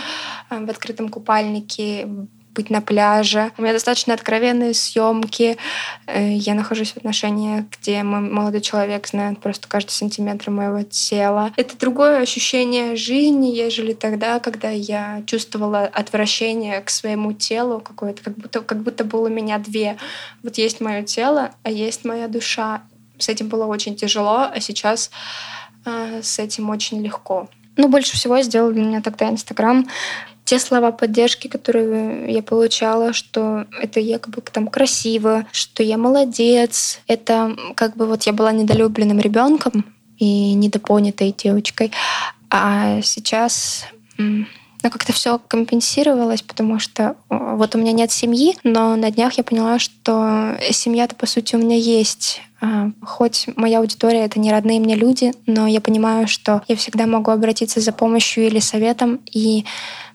э, 0.50 0.64
в 0.64 0.70
открытом 0.70 1.10
купальнике 1.10 2.08
быть 2.54 2.70
на 2.70 2.82
пляже. 2.82 3.52
У 3.58 3.62
меня 3.62 3.74
достаточно 3.74 4.14
откровенные 4.14 4.74
съемки. 4.74 5.58
Э, 6.08 6.34
я 6.34 6.54
нахожусь 6.54 6.92
в 6.92 6.98
отношениях, 6.98 7.66
где 7.80 8.04
мой 8.04 8.22
молодой 8.22 8.62
человек 8.62 9.08
знает 9.08 9.40
просто 9.40 9.68
каждый 9.68 9.92
сантиметр 9.92 10.50
моего 10.50 10.84
тела. 10.84 11.52
Это 11.56 11.78
другое 11.78 12.22
ощущение 12.22 12.96
жизни, 12.96 13.48
ежели 13.48 13.94
тогда, 13.94 14.40
когда 14.40 14.70
я 14.70 15.24
чувствовала 15.26 15.84
отвращение 15.84 16.82
к 16.82 16.90
своему 16.90 17.34
телу 17.34 17.80
какое-то, 17.80 18.24
как 18.24 18.38
будто, 18.38 18.62
как 18.62 18.82
будто 18.82 19.04
было 19.04 19.28
у 19.28 19.32
меня 19.32 19.58
две. 19.58 19.98
Вот 20.44 20.58
есть 20.58 20.82
мое 20.82 21.04
тело, 21.04 21.52
а 21.64 21.72
есть 21.72 22.06
моя 22.06 22.28
душа. 22.28 22.84
С 23.18 23.30
этим 23.30 23.50
было 23.50 23.66
очень 23.66 23.96
тяжело, 23.96 24.50
а 24.52 24.60
сейчас 24.60 25.12
э, 25.86 26.22
с 26.24 26.40
этим 26.40 26.70
очень 26.70 27.02
легко. 27.02 27.50
Ну, 27.78 27.88
больше 27.88 28.14
всего 28.14 28.42
сделал 28.42 28.72
для 28.72 28.84
меня 28.84 29.02
тогда 29.02 29.30
Инстаграм 29.30 29.88
те 30.50 30.58
слова 30.58 30.92
поддержки, 30.92 31.48
которые 31.48 32.34
я 32.34 32.42
получала, 32.42 33.14
что 33.14 33.66
это 33.80 34.00
якобы 34.00 34.42
там 34.42 34.68
красиво, 34.68 35.46
что 35.52 35.84
я 35.84 36.00
молодец, 36.00 37.02
это 37.06 37.56
как 37.76 37.96
бы 37.96 38.08
вот 38.08 38.24
я 38.24 38.34
была 38.34 38.52
недолюбленным 38.52 39.20
ребенком 39.20 39.86
и 40.18 40.56
недопонятой 40.56 41.36
девочкой, 41.38 41.92
а 42.50 43.00
сейчас 43.04 43.86
но 44.18 44.90
как-то 44.90 45.14
все 45.14 45.40
компенсировалось, 45.40 46.42
потому 46.42 46.80
что 46.80 47.16
вот 47.30 47.76
у 47.76 47.78
меня 47.78 47.92
нет 47.92 48.12
семьи, 48.12 48.58
но 48.64 48.96
на 48.96 49.12
днях 49.12 49.34
я 49.34 49.44
поняла, 49.44 49.78
что 49.78 50.58
семья-то 50.72 51.16
по 51.16 51.28
сути 51.28 51.56
у 51.56 51.60
меня 51.60 51.76
есть. 51.76 52.42
А, 52.62 52.92
хоть 53.02 53.48
моя 53.56 53.80
аудитория 53.80 54.26
это 54.26 54.40
не 54.40 54.52
родные 54.52 54.80
мне 54.80 54.96
люди, 54.96 55.34
но 55.46 55.68
я 55.68 55.82
понимаю, 55.82 56.28
что 56.28 56.62
я 56.68 56.76
всегда 56.76 57.08
могу 57.08 57.30
обратиться 57.30 57.82
за 57.82 57.92
помощью 57.92 58.48
или 58.48 58.60
советом, 58.60 59.20
и 59.32 59.66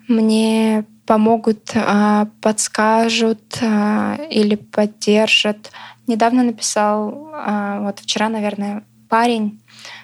мне 0.09 0.85
помогут, 1.07 1.71
а, 1.75 2.29
подскажут 2.41 3.59
а, 3.63 4.19
или 4.31 4.55
поддержат. 4.55 5.71
Недавно 6.07 6.43
написал, 6.43 7.31
а, 7.33 7.81
вот 7.81 8.01
вчера, 8.01 8.29
наверное, 8.29 8.85
парень 9.09 9.61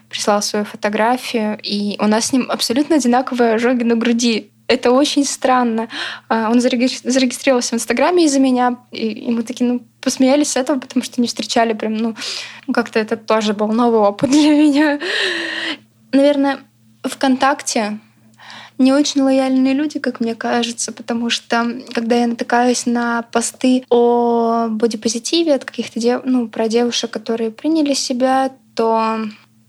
прислал 0.08 0.42
свою 0.42 0.64
фотографию, 0.64 1.58
и 1.62 1.96
у 2.00 2.06
нас 2.06 2.26
с 2.26 2.32
ним 2.32 2.50
абсолютно 2.50 2.96
одинаковые 2.96 3.54
ожоги 3.54 3.84
на 3.84 3.96
груди. 3.96 4.50
Это 4.66 4.92
очень 4.92 5.24
странно. 5.24 5.88
Он 6.28 6.60
зарегистрировался 6.60 7.70
в 7.70 7.74
Инстаграме 7.74 8.24
из-за 8.24 8.38
меня, 8.38 8.76
и 8.92 9.28
мы 9.30 9.42
такие, 9.42 9.68
ну, 9.68 9.82
посмеялись 10.00 10.52
с 10.52 10.56
этого, 10.56 10.78
потому 10.78 11.02
что 11.04 11.20
не 11.20 11.26
встречали 11.26 11.72
прям, 11.72 11.96
ну, 11.96 12.14
как-то 12.72 13.00
это 13.00 13.16
тоже 13.16 13.52
был 13.52 13.68
новый 13.68 14.00
опыт 14.00 14.30
для 14.30 14.50
меня. 14.50 15.00
Наверное, 16.12 16.60
ВКонтакте 17.02 17.98
не 18.80 18.92
очень 18.92 19.20
лояльные 19.20 19.74
люди, 19.74 19.98
как 19.98 20.20
мне 20.20 20.34
кажется, 20.34 20.90
потому 20.90 21.30
что 21.30 21.66
когда 21.92 22.16
я 22.16 22.26
натыкаюсь 22.26 22.86
на 22.86 23.22
посты 23.22 23.84
о 23.90 24.68
бодипозитиве 24.70 25.54
от 25.54 25.64
каких-то 25.64 26.00
дев... 26.00 26.22
ну, 26.24 26.48
про 26.48 26.66
девушек, 26.66 27.10
которые 27.10 27.50
приняли 27.50 27.92
себя, 27.92 28.50
то 28.74 29.18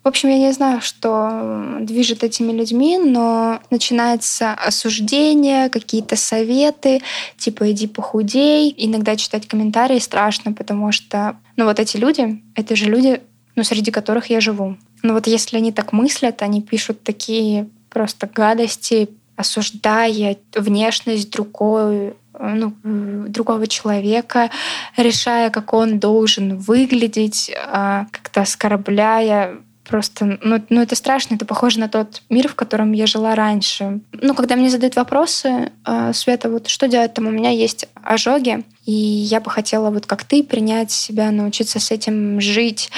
в 0.03 0.07
общем, 0.07 0.29
я 0.29 0.39
не 0.39 0.51
знаю, 0.51 0.81
что 0.81 1.77
движет 1.81 2.23
этими 2.23 2.51
людьми, 2.51 2.97
но 2.97 3.59
начинается 3.69 4.53
осуждение, 4.53 5.69
какие-то 5.69 6.15
советы, 6.15 7.01
типа 7.37 7.69
«иди 7.71 7.85
похудей». 7.85 8.73
Иногда 8.75 9.15
читать 9.15 9.47
комментарии 9.47 9.99
страшно, 9.99 10.53
потому 10.53 10.91
что, 10.91 11.37
ну 11.55 11.65
вот 11.65 11.79
эти 11.79 11.97
люди, 11.97 12.41
это 12.55 12.75
же 12.75 12.85
люди, 12.85 13.21
ну, 13.55 13.63
среди 13.63 13.91
которых 13.91 14.31
я 14.31 14.41
живу. 14.41 14.75
Но 15.03 15.13
вот 15.13 15.27
если 15.27 15.57
они 15.57 15.71
так 15.71 15.93
мыслят, 15.93 16.41
они 16.41 16.63
пишут 16.63 17.03
такие 17.03 17.69
просто 17.91 18.27
гадости, 18.27 19.09
осуждая 19.35 20.37
внешность 20.55 21.29
другой, 21.31 22.13
ну, 22.39 22.73
другого 22.83 23.67
человека, 23.67 24.49
решая, 24.97 25.49
как 25.49 25.73
он 25.73 25.99
должен 25.99 26.57
выглядеть, 26.57 27.51
а, 27.67 28.07
как-то 28.11 28.41
оскорбляя 28.41 29.57
просто, 29.91 30.37
ну, 30.41 30.61
ну, 30.69 30.81
это 30.81 30.95
страшно, 30.95 31.35
это 31.35 31.45
похоже 31.45 31.79
на 31.79 31.89
тот 31.89 32.21
мир, 32.29 32.47
в 32.47 32.55
котором 32.55 32.93
я 32.93 33.07
жила 33.07 33.35
раньше. 33.35 33.99
Ну, 34.13 34.33
когда 34.35 34.55
мне 34.55 34.69
задают 34.69 34.95
вопросы, 34.95 35.73
а, 35.83 36.13
Света, 36.13 36.49
вот 36.49 36.67
что 36.67 36.87
делать 36.87 37.13
там, 37.13 37.27
у 37.27 37.31
меня 37.31 37.49
есть 37.49 37.87
ожоги, 38.01 38.63
и 38.85 38.91
я 38.91 39.41
бы 39.41 39.51
хотела 39.51 39.89
вот 39.89 40.05
как 40.05 40.23
ты 40.23 40.43
принять 40.43 40.91
себя, 40.91 41.31
научиться 41.31 41.79
с 41.79 41.91
этим 41.91 42.39
жить, 42.39 42.89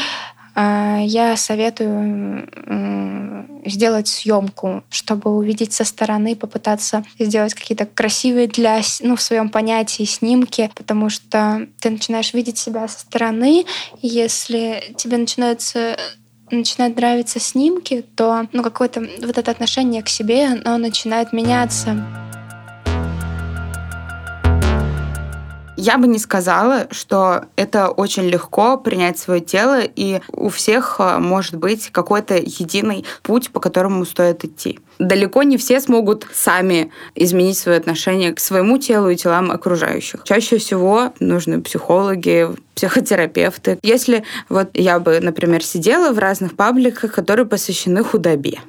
я 0.56 1.36
советую 1.36 2.48
сделать 3.66 4.08
съемку, 4.08 4.84
чтобы 4.90 5.36
увидеть 5.36 5.74
со 5.74 5.86
стороны, 5.86 6.36
попытаться 6.36 7.04
сделать 7.20 7.54
какие-то 7.54 7.86
красивые 7.86 8.48
для, 8.48 8.82
ну, 9.02 9.16
в 9.16 9.22
своем 9.22 9.50
понятии 9.50 10.04
снимки, 10.04 10.70
потому 10.76 11.10
что 11.10 11.68
ты 11.80 11.90
начинаешь 11.90 12.34
видеть 12.34 12.58
себя 12.58 12.88
со 12.88 13.00
стороны, 13.00 13.66
и 14.02 14.08
если 14.08 14.94
тебе 14.98 15.18
начинаются 15.18 15.98
начинают 16.52 16.98
нравиться 16.98 17.40
снимки, 17.40 18.06
то 18.16 18.48
ну, 18.52 18.62
какое-то 18.62 19.00
вот 19.00 19.38
это 19.38 19.50
отношение 19.50 20.04
к 20.04 20.10
себе, 20.10 20.46
оно 20.46 20.78
начинает 20.78 21.34
меняться. 21.34 21.98
Я 25.86 25.98
бы 25.98 26.08
не 26.08 26.18
сказала, 26.18 26.88
что 26.92 27.44
это 27.58 27.90
очень 27.90 28.24
легко 28.24 28.78
принять 28.78 29.20
свое 29.20 29.42
тело, 29.42 29.82
и 29.84 30.22
у 30.32 30.48
всех 30.48 30.96
э, 31.00 31.18
может 31.18 31.58
быть 31.58 31.90
какой-то 31.92 32.36
единый 32.38 33.04
путь, 33.22 33.52
по 33.52 33.60
которому 33.60 34.06
стоит 34.06 34.46
идти. 34.46 34.80
Далеко 34.98 35.44
не 35.44 35.58
все 35.58 35.82
смогут 35.82 36.26
сами 36.34 36.90
изменить 37.16 37.58
свое 37.58 37.80
отношение 37.80 38.32
к 38.32 38.40
своему 38.40 38.78
телу 38.78 39.10
и 39.10 39.18
телам 39.18 39.52
окружающих. 39.52 40.24
Чаще 40.24 40.58
всего 40.58 41.12
нужны 41.20 41.62
психологи, 41.62 42.48
психотерапевты. 42.76 43.78
Если 43.84 44.24
вот 44.48 44.70
я 44.76 45.00
бы, 45.00 45.20
например, 45.20 45.66
сидела 45.66 46.14
в 46.14 46.18
разных 46.18 46.56
пабликах, 46.56 47.12
которые 47.12 47.46
посвящены 47.46 48.06
худобе, 48.06 48.60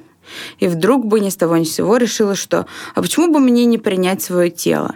и 0.59 0.67
вдруг 0.67 1.05
бы 1.05 1.19
ни 1.19 1.29
с 1.29 1.35
того 1.35 1.57
ни 1.57 1.63
с 1.63 1.75
сего 1.75 1.97
решила, 1.97 2.35
что 2.35 2.65
а 2.93 3.01
почему 3.01 3.31
бы 3.31 3.39
мне 3.39 3.65
не 3.65 3.77
принять 3.77 4.21
свое 4.21 4.49
тело? 4.49 4.95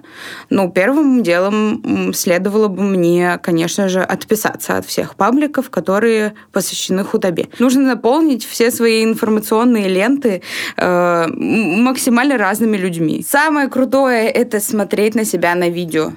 Ну, 0.49 0.71
первым 0.71 1.23
делом 1.23 2.13
следовало 2.13 2.67
бы 2.67 2.83
мне, 2.83 3.39
конечно 3.41 3.89
же, 3.89 4.01
отписаться 4.01 4.77
от 4.77 4.85
всех 4.85 5.15
пабликов, 5.15 5.69
которые 5.69 6.33
посвящены 6.51 7.03
худобе. 7.03 7.49
Нужно 7.59 7.83
наполнить 7.83 8.45
все 8.45 8.71
свои 8.71 9.03
информационные 9.03 9.87
ленты 9.87 10.41
э, 10.77 11.27
максимально 11.27 12.37
разными 12.37 12.77
людьми. 12.77 13.25
Самое 13.27 13.67
крутое— 13.67 14.29
это 14.29 14.59
смотреть 14.59 15.15
на 15.15 15.25
себя 15.25 15.55
на 15.55 15.69
видео. 15.69 16.13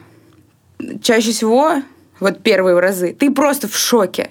Чаще 1.01 1.33
всего, 1.33 1.83
вот 2.21 2.43
первые 2.43 2.79
разы, 2.79 3.15
ты 3.19 3.31
просто 3.31 3.69
в 3.69 3.77
шоке 3.77 4.31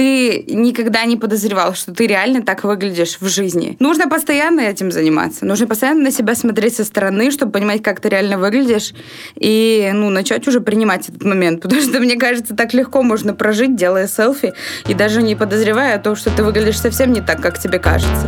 ты 0.00 0.44
никогда 0.48 1.04
не 1.04 1.18
подозревал, 1.18 1.74
что 1.74 1.92
ты 1.92 2.06
реально 2.06 2.40
так 2.40 2.64
выглядишь 2.64 3.18
в 3.20 3.28
жизни. 3.28 3.76
Нужно 3.80 4.08
постоянно 4.08 4.60
этим 4.60 4.90
заниматься. 4.90 5.44
Нужно 5.44 5.66
постоянно 5.66 6.04
на 6.04 6.10
себя 6.10 6.34
смотреть 6.34 6.76
со 6.76 6.84
стороны, 6.86 7.30
чтобы 7.30 7.52
понимать, 7.52 7.82
как 7.82 8.00
ты 8.00 8.08
реально 8.08 8.38
выглядишь, 8.38 8.94
и 9.34 9.90
ну, 9.92 10.08
начать 10.08 10.48
уже 10.48 10.62
принимать 10.62 11.10
этот 11.10 11.22
момент. 11.22 11.60
Потому 11.60 11.82
что, 11.82 12.00
мне 12.00 12.16
кажется, 12.16 12.56
так 12.56 12.72
легко 12.72 13.02
можно 13.02 13.34
прожить, 13.34 13.76
делая 13.76 14.08
селфи, 14.08 14.54
и 14.88 14.94
даже 14.94 15.20
не 15.20 15.36
подозревая 15.36 15.96
о 15.96 15.98
том, 15.98 16.16
что 16.16 16.30
ты 16.30 16.44
выглядишь 16.44 16.80
совсем 16.80 17.12
не 17.12 17.20
так, 17.20 17.42
как 17.42 17.58
тебе 17.58 17.78
кажется. 17.78 18.26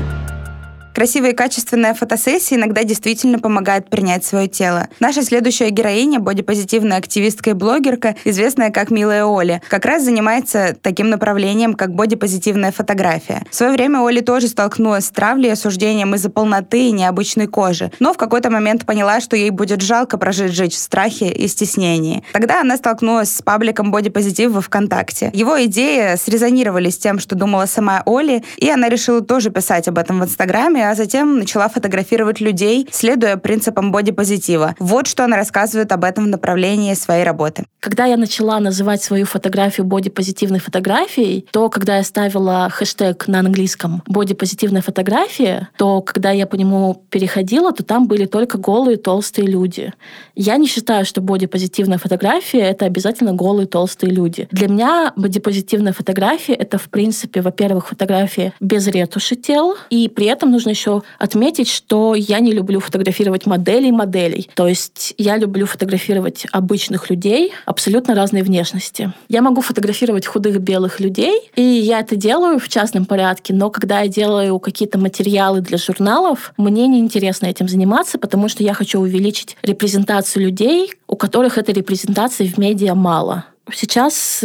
Красивая 0.94 1.30
и 1.30 1.34
качественная 1.34 1.94
фотосессия 1.94 2.56
иногда 2.56 2.84
действительно 2.84 3.38
помогает 3.38 3.88
принять 3.88 4.24
свое 4.24 4.46
тело. 4.46 4.88
Наша 5.00 5.22
следующая 5.22 5.70
героиня, 5.70 6.20
бодипозитивная 6.20 6.98
активистка 6.98 7.50
и 7.50 7.52
блогерка, 7.54 8.14
известная 8.24 8.70
как 8.70 8.90
Милая 8.90 9.24
Оля, 9.24 9.62
как 9.68 9.86
раз 9.86 10.04
занимается 10.04 10.76
таким 10.80 11.08
направлением, 11.08 11.74
как 11.74 11.94
бодипозитивная 11.94 12.72
фотография. 12.72 13.42
В 13.50 13.54
свое 13.54 13.72
время 13.72 14.00
Оля 14.00 14.20
тоже 14.20 14.48
столкнулась 14.48 15.06
с 15.06 15.10
травлей 15.10 15.48
и 15.48 15.52
осуждением 15.52 16.14
из-за 16.14 16.28
полноты 16.28 16.88
и 16.88 16.92
необычной 16.92 17.46
кожи, 17.46 17.90
но 17.98 18.12
в 18.12 18.18
какой-то 18.18 18.50
момент 18.50 18.84
поняла, 18.84 19.20
что 19.20 19.34
ей 19.34 19.50
будет 19.50 19.80
жалко 19.80 20.18
прожить 20.18 20.52
жить 20.52 20.74
в 20.74 20.78
страхе 20.78 21.30
и 21.30 21.48
стеснении. 21.48 22.22
Тогда 22.32 22.60
она 22.60 22.76
столкнулась 22.76 23.34
с 23.34 23.42
пабликом 23.42 23.90
бодипозитив 23.90 24.52
во 24.52 24.60
ВКонтакте. 24.60 25.30
Его 25.32 25.64
идеи 25.64 26.16
срезонировали 26.16 26.90
с 26.90 26.98
тем, 26.98 27.18
что 27.18 27.34
думала 27.34 27.66
сама 27.66 28.02
Оля, 28.04 28.42
и 28.58 28.68
она 28.68 28.88
решила 28.88 29.22
тоже 29.22 29.50
писать 29.50 29.88
об 29.88 29.98
этом 29.98 30.20
в 30.20 30.24
Инстаграме, 30.24 30.81
а 30.82 30.94
затем 30.94 31.38
начала 31.38 31.68
фотографировать 31.68 32.40
людей, 32.40 32.88
следуя 32.90 33.36
принципам 33.36 33.92
бодипозитива. 33.92 34.74
Вот 34.78 35.06
что 35.06 35.24
она 35.24 35.36
рассказывает 35.36 35.92
об 35.92 36.04
этом 36.04 36.24
в 36.24 36.28
направлении 36.28 36.94
своей 36.94 37.24
работы. 37.24 37.64
Когда 37.80 38.04
я 38.04 38.16
начала 38.16 38.60
называть 38.60 39.02
свою 39.02 39.26
фотографию 39.26 39.86
бодипозитивной 39.86 40.60
фотографией, 40.60 41.46
то 41.50 41.68
когда 41.68 41.96
я 41.96 42.04
ставила 42.04 42.68
хэштег 42.70 43.26
на 43.26 43.40
английском 43.40 44.02
бодипозитивная 44.06 44.82
фотография, 44.82 45.68
то 45.76 46.00
когда 46.00 46.30
я 46.30 46.46
по 46.46 46.54
нему 46.54 47.04
переходила, 47.10 47.72
то 47.72 47.82
там 47.82 48.06
были 48.06 48.26
только 48.26 48.58
голые 48.58 48.98
толстые 48.98 49.48
люди. 49.48 49.92
Я 50.36 50.56
не 50.56 50.66
считаю, 50.66 51.04
что 51.04 51.20
бодипозитивная 51.20 51.98
фотография— 51.98 52.60
это 52.60 52.84
обязательно 52.84 53.32
голые 53.32 53.66
толстые 53.66 54.12
люди. 54.12 54.48
Для 54.50 54.68
меня 54.68 55.12
бодипозитивная 55.16 55.92
фотография— 55.92 56.54
это, 56.54 56.78
в 56.78 56.88
принципе, 56.88 57.40
во-первых, 57.40 57.88
фотография 57.88 58.52
без 58.60 58.86
ретуши 58.86 59.36
тел, 59.36 59.74
и 59.90 60.08
при 60.08 60.26
этом 60.26 60.50
нужно 60.50 60.71
еще 60.72 61.02
отметить, 61.18 61.68
что 61.68 62.14
я 62.14 62.40
не 62.40 62.52
люблю 62.52 62.80
фотографировать 62.80 63.46
моделей 63.46 63.92
моделей. 63.92 64.50
То 64.54 64.68
есть 64.68 65.14
я 65.18 65.36
люблю 65.36 65.66
фотографировать 65.66 66.46
обычных 66.52 67.10
людей 67.10 67.52
абсолютно 67.66 68.14
разной 68.14 68.42
внешности. 68.42 69.12
Я 69.28 69.42
могу 69.42 69.60
фотографировать 69.60 70.26
худых 70.26 70.58
белых 70.60 71.00
людей, 71.00 71.50
и 71.54 71.62
я 71.62 72.00
это 72.00 72.16
делаю 72.16 72.58
в 72.58 72.68
частном 72.68 73.04
порядке, 73.04 73.54
но 73.54 73.70
когда 73.70 74.00
я 74.00 74.08
делаю 74.08 74.58
какие-то 74.58 74.98
материалы 74.98 75.60
для 75.60 75.78
журналов, 75.78 76.52
мне 76.56 76.86
неинтересно 76.86 77.46
этим 77.46 77.68
заниматься, 77.68 78.18
потому 78.18 78.48
что 78.48 78.62
я 78.62 78.74
хочу 78.74 79.00
увеличить 79.00 79.56
репрезентацию 79.62 80.44
людей, 80.44 80.92
у 81.06 81.16
которых 81.16 81.58
этой 81.58 81.74
репрезентации 81.74 82.46
в 82.46 82.58
медиа 82.58 82.94
мало. 82.94 83.44
Сейчас 83.72 84.44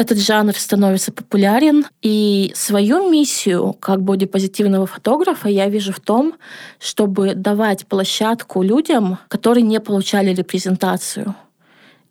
этот 0.00 0.18
жанр 0.18 0.54
становится 0.56 1.12
популярен. 1.12 1.84
И 2.00 2.52
свою 2.54 3.10
миссию 3.10 3.74
как 3.74 4.00
бодипозитивного 4.00 4.86
фотографа 4.86 5.50
я 5.50 5.68
вижу 5.68 5.92
в 5.92 6.00
том, 6.00 6.36
чтобы 6.78 7.34
давать 7.34 7.86
площадку 7.86 8.62
людям, 8.62 9.18
которые 9.28 9.62
не 9.62 9.78
получали 9.78 10.32
репрезентацию. 10.32 11.34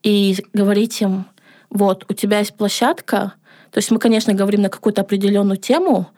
И 0.04 0.38
говорить 0.54 1.02
им, 1.02 1.26
вот, 1.72 2.06
у 2.10 2.14
тебя 2.14 2.40
есть 2.40 2.56
площадка, 2.56 3.34
то 3.72 3.80
есть 3.80 3.90
мы, 3.90 3.98
конечно, 3.98 4.34
говорим 4.34 4.62
на 4.62 4.70
какую-то 4.70 5.02
определенную 5.02 5.58
тему, 5.58 6.10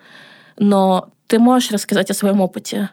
но 0.58 1.10
ты 1.28 1.40
можешь 1.40 1.72
рассказать 1.72 2.12
о 2.12 2.14
своем 2.14 2.42
опыте. 2.42 2.90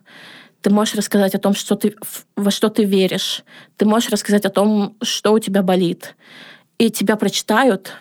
Ты 0.62 0.70
можешь 0.70 0.94
рассказать 0.94 1.34
о 1.34 1.38
том, 1.38 1.54
что 1.54 1.74
ты, 1.74 1.96
во 2.36 2.52
что 2.52 2.68
ты 2.68 2.84
веришь. 2.84 3.42
Ты 3.76 3.86
можешь 3.86 4.10
рассказать 4.10 4.44
о 4.44 4.50
том, 4.50 4.96
что 5.02 5.32
у 5.32 5.40
тебя 5.40 5.62
болит. 5.62 6.14
И 6.78 6.90
тебя 6.90 7.16
прочитают, 7.16 7.92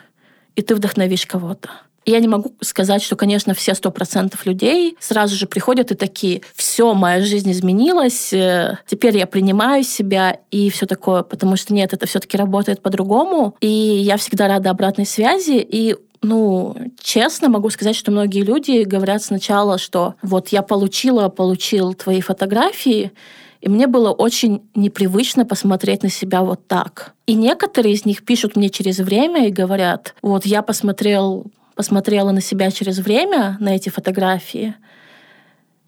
и 0.57 0.61
ты 0.63 0.75
вдохновишь 0.75 1.25
кого-то. 1.25 1.69
Я 2.05 2.19
не 2.19 2.27
могу 2.27 2.53
сказать, 2.61 3.03
что, 3.03 3.15
конечно, 3.17 3.53
все 3.53 3.75
сто 3.75 3.91
процентов 3.91 4.45
людей 4.45 4.95
сразу 4.99 5.35
же 5.35 5.45
приходят 5.45 5.91
и 5.91 5.95
такие, 5.95 6.41
все, 6.55 6.93
моя 6.93 7.21
жизнь 7.21 7.51
изменилась, 7.51 8.31
э, 8.31 8.77
теперь 8.87 9.17
я 9.17 9.27
принимаю 9.27 9.83
себя 9.83 10.39
и 10.49 10.69
все 10.69 10.85
такое, 10.85 11.23
потому 11.23 11.57
что 11.57 11.73
нет, 11.73 11.93
это 11.93 12.07
все-таки 12.07 12.37
работает 12.37 12.81
по-другому. 12.81 13.55
И 13.59 13.67
я 13.67 14.15
всегда 14.15 14.47
рада 14.47 14.69
обратной 14.69 15.05
связи, 15.05 15.57
и 15.57 15.97
ну, 16.21 16.75
честно 16.99 17.49
могу 17.49 17.69
сказать, 17.69 17.95
что 17.95 18.11
многие 18.11 18.41
люди 18.41 18.83
говорят 18.83 19.21
сначала, 19.21 19.77
что 19.77 20.15
вот 20.21 20.47
я 20.47 20.61
получила, 20.61 21.27
получил 21.27 21.93
твои 21.93 22.21
фотографии, 22.21 23.11
и 23.61 23.69
мне 23.69 23.87
было 23.87 24.11
очень 24.11 24.61
непривычно 24.75 25.45
посмотреть 25.45 26.03
на 26.03 26.09
себя 26.09 26.41
вот 26.41 26.67
так. 26.67 27.13
И 27.25 27.33
некоторые 27.33 27.93
из 27.93 28.05
них 28.05 28.23
пишут 28.23 28.55
мне 28.55 28.69
через 28.69 28.99
время 28.99 29.47
и 29.47 29.51
говорят, 29.51 30.15
вот 30.21 30.45
я 30.45 30.61
посмотрел, 30.61 31.45
посмотрела 31.75 32.31
на 32.31 32.41
себя 32.41 32.71
через 32.71 32.99
время, 32.99 33.57
на 33.59 33.75
эти 33.75 33.89
фотографии, 33.89 34.75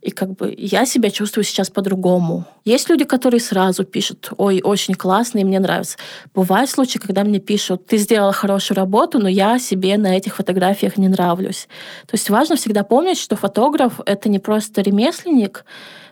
и 0.01 0.11
как 0.11 0.35
бы 0.35 0.53
я 0.57 0.85
себя 0.85 1.09
чувствую 1.09 1.43
сейчас 1.43 1.69
по-другому. 1.69 2.45
Есть 2.63 2.89
люди, 2.89 3.03
которые 3.03 3.41
сразу 3.41 3.83
пишут, 3.83 4.31
ой, 4.37 4.61
очень 4.63 4.93
классно, 4.93 5.39
и 5.39 5.43
мне 5.43 5.59
нравится. 5.59 5.97
Бывают 6.33 6.69
случаи, 6.69 6.99
когда 6.99 7.23
мне 7.25 7.39
пишут, 7.39 7.85
ты 7.85 7.97
сделала 7.97 8.31
хорошую 8.31 8.77
работу, 8.77 9.19
но 9.19 9.27
я 9.27 9.59
себе 9.59 9.97
на 9.97 10.15
этих 10.15 10.35
фотографиях 10.35 10.97
не 10.97 11.09
нравлюсь. 11.09 11.67
То 12.07 12.15
есть 12.15 12.29
важно 12.29 12.55
всегда 12.55 12.83
помнить, 12.83 13.17
что 13.17 13.35
фотограф— 13.35 13.99
это 14.05 14.29
не 14.29 14.39
просто 14.39 14.81
ремесленник, 14.81 15.65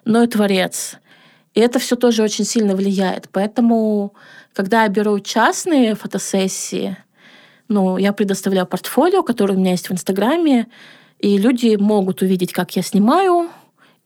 но 0.03 0.23
и 0.23 0.27
творец. 0.27 0.97
И 1.57 1.59
это 1.59 1.79
все 1.79 1.95
тоже 1.95 2.21
очень 2.21 2.45
сильно 2.45 2.75
влияет. 2.75 3.29
Поэтому, 3.31 4.13
когда 4.53 4.83
я 4.83 4.89
беру 4.89 5.19
частные 5.19 5.95
фотосессии, 5.95 6.95
ну, 7.67 7.97
я 7.97 8.13
предоставляю 8.13 8.67
портфолио, 8.67 9.23
которое 9.23 9.55
у 9.55 9.57
меня 9.57 9.71
есть 9.71 9.89
в 9.89 9.91
Инстаграме, 9.91 10.67
и 11.17 11.35
люди 11.39 11.75
могут 11.75 12.21
увидеть, 12.21 12.53
как 12.53 12.75
я 12.75 12.83
снимаю, 12.83 13.49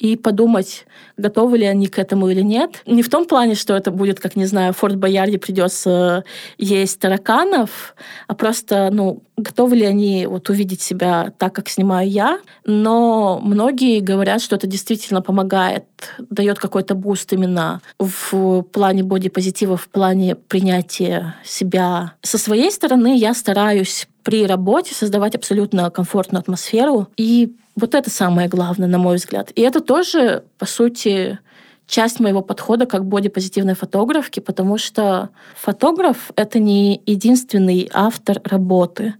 и 0.01 0.15
подумать, 0.15 0.87
готовы 1.15 1.59
ли 1.59 1.65
они 1.65 1.85
к 1.85 1.99
этому 1.99 2.27
или 2.29 2.41
нет. 2.41 2.81
Не 2.87 3.03
в 3.03 3.09
том 3.09 3.27
плане, 3.27 3.53
что 3.53 3.75
это 3.75 3.91
будет, 3.91 4.19
как, 4.19 4.35
не 4.35 4.45
знаю, 4.47 4.73
в 4.73 4.77
Форт 4.77 4.95
Боярде 4.95 5.37
придется 5.37 6.23
есть 6.57 6.99
тараканов, 6.99 7.95
а 8.27 8.33
просто, 8.33 8.89
ну, 8.91 9.21
готовы 9.37 9.75
ли 9.75 9.85
они 9.85 10.25
вот 10.25 10.49
увидеть 10.49 10.81
себя 10.81 11.31
так, 11.37 11.53
как 11.53 11.69
снимаю 11.69 12.09
я. 12.09 12.39
Но 12.65 13.39
многие 13.43 13.99
говорят, 13.99 14.41
что 14.41 14.55
это 14.55 14.65
действительно 14.65 15.21
помогает, 15.21 15.85
дает 16.17 16.57
какой-то 16.57 16.95
boost 16.95 17.31
именно 17.33 17.81
в 17.99 18.63
плане 18.63 19.03
бодипозитива, 19.03 19.77
в 19.77 19.87
плане 19.87 20.35
принятия 20.35 21.35
себя. 21.43 22.13
Со 22.23 22.39
своей 22.39 22.71
стороны 22.71 23.17
я 23.17 23.35
стараюсь 23.35 24.07
при 24.23 24.45
работе 24.45 24.93
создавать 24.93 25.35
абсолютно 25.35 25.89
комфортную 25.89 26.41
атмосферу 26.41 27.07
и 27.17 27.55
вот 27.75 27.95
это 27.95 28.09
самое 28.09 28.47
главное, 28.47 28.87
на 28.87 28.97
мой 28.97 29.15
взгляд. 29.15 29.51
И 29.55 29.61
это 29.61 29.79
тоже, 29.79 30.43
по 30.57 30.65
сути, 30.65 31.39
часть 31.87 32.19
моего 32.19 32.41
подхода 32.41 32.85
как 32.85 33.05
бодипозитивной 33.05 33.75
фотографки, 33.75 34.39
потому 34.39 34.77
что 34.77 35.29
фотограф— 35.55 36.31
это 36.35 36.59
не 36.59 37.01
единственный 37.05 37.89
автор 37.93 38.41
работы. 38.43 39.15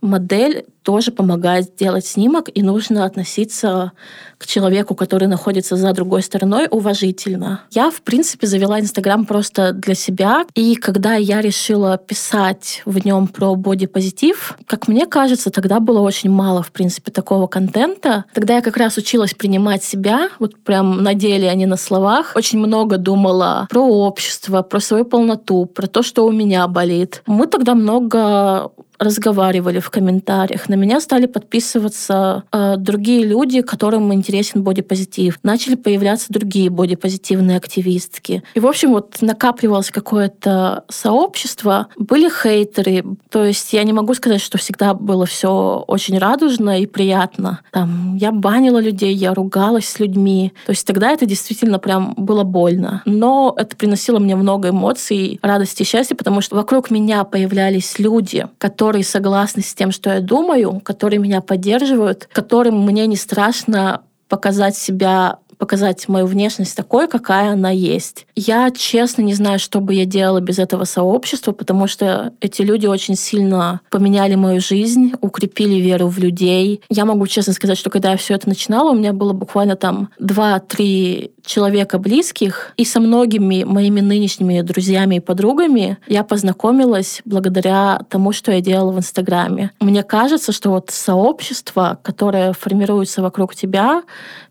Модель 0.00 0.66
тоже 0.88 1.12
помогает 1.12 1.66
сделать 1.66 2.06
снимок, 2.06 2.48
и 2.54 2.62
нужно 2.62 3.04
относиться 3.04 3.92
к 4.38 4.46
человеку, 4.46 4.94
который 4.94 5.28
находится 5.28 5.76
за 5.76 5.92
другой 5.92 6.22
стороной, 6.22 6.66
уважительно. 6.70 7.60
Я, 7.70 7.90
в 7.90 8.00
принципе, 8.00 8.46
завела 8.46 8.80
Инстаграм 8.80 9.26
просто 9.26 9.74
для 9.74 9.94
себя, 9.94 10.46
и 10.54 10.76
когда 10.76 11.16
я 11.16 11.42
решила 11.42 11.98
писать 11.98 12.80
в 12.86 13.04
нем 13.04 13.26
про 13.26 13.54
бодипозитив, 13.54 14.56
как 14.66 14.88
мне 14.88 15.04
кажется, 15.04 15.50
тогда 15.50 15.78
было 15.78 16.00
очень 16.00 16.30
мало, 16.30 16.62
в 16.62 16.72
принципе, 16.72 17.10
такого 17.10 17.48
контента. 17.48 18.24
Тогда 18.32 18.54
я 18.54 18.62
как 18.62 18.78
раз 18.78 18.96
училась 18.96 19.34
принимать 19.34 19.84
себя, 19.84 20.30
вот 20.38 20.56
прям 20.56 21.02
на 21.02 21.12
деле, 21.12 21.50
а 21.50 21.54
не 21.54 21.66
на 21.66 21.76
словах. 21.76 22.32
Очень 22.34 22.60
много 22.60 22.96
думала 22.96 23.66
про 23.68 23.82
общество, 23.82 24.62
про 24.62 24.80
свою 24.80 25.04
полноту, 25.04 25.66
про 25.66 25.86
то, 25.86 26.02
что 26.02 26.26
у 26.26 26.32
меня 26.32 26.66
болит. 26.66 27.22
Мы 27.26 27.46
тогда 27.46 27.74
много 27.74 28.70
разговаривали 28.98 29.78
в 29.78 29.90
комментариях. 29.90 30.68
На 30.68 30.74
меня 30.78 31.00
стали 31.00 31.26
подписываться 31.26 32.44
э, 32.52 32.76
другие 32.76 33.24
люди, 33.24 33.60
которым 33.62 34.12
интересен 34.12 34.62
бодипозитив. 34.62 35.38
Начали 35.42 35.74
появляться 35.74 36.26
другие 36.28 36.70
бодипозитивные 36.70 37.56
активистки. 37.56 38.42
И, 38.54 38.60
в 38.60 38.66
общем, 38.66 38.92
вот 38.92 39.18
накапливалось 39.20 39.90
какое-то 39.90 40.84
сообщество. 40.88 41.88
Были 41.96 42.28
хейтеры. 42.30 43.04
То 43.30 43.44
есть 43.44 43.72
я 43.72 43.82
не 43.84 43.92
могу 43.92 44.14
сказать, 44.14 44.40
что 44.40 44.58
всегда 44.58 44.94
было 44.94 45.26
все 45.26 45.84
очень 45.86 46.18
радужно 46.18 46.80
и 46.80 46.86
приятно. 46.86 47.60
Там 47.72 48.16
я 48.16 48.32
банила 48.32 48.78
людей, 48.78 49.14
я 49.14 49.34
ругалась 49.34 49.88
с 49.88 49.98
людьми. 49.98 50.52
То 50.66 50.72
есть 50.72 50.86
тогда 50.86 51.10
это 51.10 51.26
действительно 51.26 51.78
прям 51.78 52.14
было 52.16 52.44
больно. 52.44 53.02
Но 53.04 53.54
это 53.56 53.76
приносило 53.76 54.18
мне 54.18 54.36
много 54.36 54.70
эмоций, 54.70 55.38
радости 55.42 55.82
и 55.82 55.86
счастья, 55.86 56.14
потому 56.14 56.40
что 56.40 56.56
вокруг 56.56 56.90
меня 56.90 57.24
появлялись 57.24 57.98
люди, 57.98 58.46
которые 58.58 59.04
согласны 59.04 59.62
с 59.62 59.74
тем, 59.74 59.92
что 59.92 60.10
я 60.10 60.20
думаю, 60.20 60.67
которые 60.80 61.18
меня 61.18 61.40
поддерживают, 61.40 62.28
которым 62.32 62.84
мне 62.84 63.06
не 63.06 63.16
страшно 63.16 64.02
показать 64.28 64.76
себя 64.76 65.38
показать 65.58 66.08
мою 66.08 66.26
внешность 66.26 66.76
такой, 66.76 67.08
какая 67.08 67.52
она 67.52 67.70
есть. 67.70 68.26
Я, 68.34 68.70
честно, 68.70 69.22
не 69.22 69.34
знаю, 69.34 69.58
что 69.58 69.80
бы 69.80 69.94
я 69.94 70.04
делала 70.04 70.40
без 70.40 70.58
этого 70.58 70.84
сообщества, 70.84 71.52
потому 71.52 71.86
что 71.86 72.32
эти 72.40 72.62
люди 72.62 72.86
очень 72.86 73.16
сильно 73.16 73.80
поменяли 73.90 74.34
мою 74.34 74.60
жизнь, 74.60 75.12
укрепили 75.20 75.74
веру 75.74 76.08
в 76.08 76.18
людей. 76.18 76.80
Я 76.88 77.04
могу 77.04 77.26
честно 77.26 77.52
сказать, 77.52 77.78
что 77.78 77.90
когда 77.90 78.12
я 78.12 78.16
все 78.16 78.34
это 78.34 78.48
начинала, 78.48 78.90
у 78.90 78.94
меня 78.94 79.12
было 79.12 79.32
буквально 79.32 79.76
там 79.76 80.10
два-три 80.18 81.32
человека 81.48 81.98
близких, 81.98 82.72
и 82.76 82.84
со 82.84 83.00
многими 83.00 83.64
моими 83.64 84.00
нынешними 84.00 84.60
друзьями 84.60 85.16
и 85.16 85.20
подругами 85.20 85.98
я 86.06 86.22
познакомилась 86.22 87.22
благодаря 87.24 88.00
тому, 88.08 88.32
что 88.32 88.52
я 88.52 88.60
делала 88.60 88.92
в 88.92 88.98
Инстаграме. 88.98 89.72
Мне 89.80 90.02
кажется, 90.02 90.52
что 90.52 90.70
вот 90.70 90.90
сообщество, 90.90 91.98
которое 92.02 92.52
формируется 92.52 93.22
вокруг 93.22 93.54
тебя, 93.54 94.02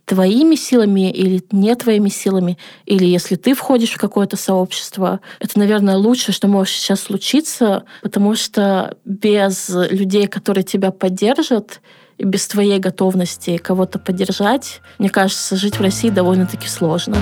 твоими 0.08 0.56
силами 0.56 1.12
или 1.12 1.44
не 1.52 1.76
твоими 1.76 2.08
силами, 2.08 2.58
или 2.86 3.06
если 3.06 3.36
ты 3.36 3.54
входишь 3.54 3.92
в 3.92 3.98
какое-то 3.98 4.38
сообщество, 4.38 5.20
это, 5.42 5.60
наверное, 5.60 5.98
лучшее, 5.98 6.34
что 6.34 6.48
может 6.48 6.74
сейчас 6.74 7.02
случиться, 7.02 7.84
потому 8.02 8.36
что 8.36 8.96
без 9.04 9.70
людей, 9.70 10.28
которые 10.28 10.64
тебя 10.64 10.92
поддержат, 10.92 11.82
и 12.18 12.24
без 12.24 12.48
твоей 12.48 12.80
готовности 12.80 13.58
кого-то 13.58 14.00
поддержать, 14.00 14.82
мне 14.98 15.10
кажется, 15.10 15.56
жить 15.56 15.78
в 15.78 15.82
России 15.82 16.10
довольно-таки 16.10 16.68
сложно. 16.68 17.18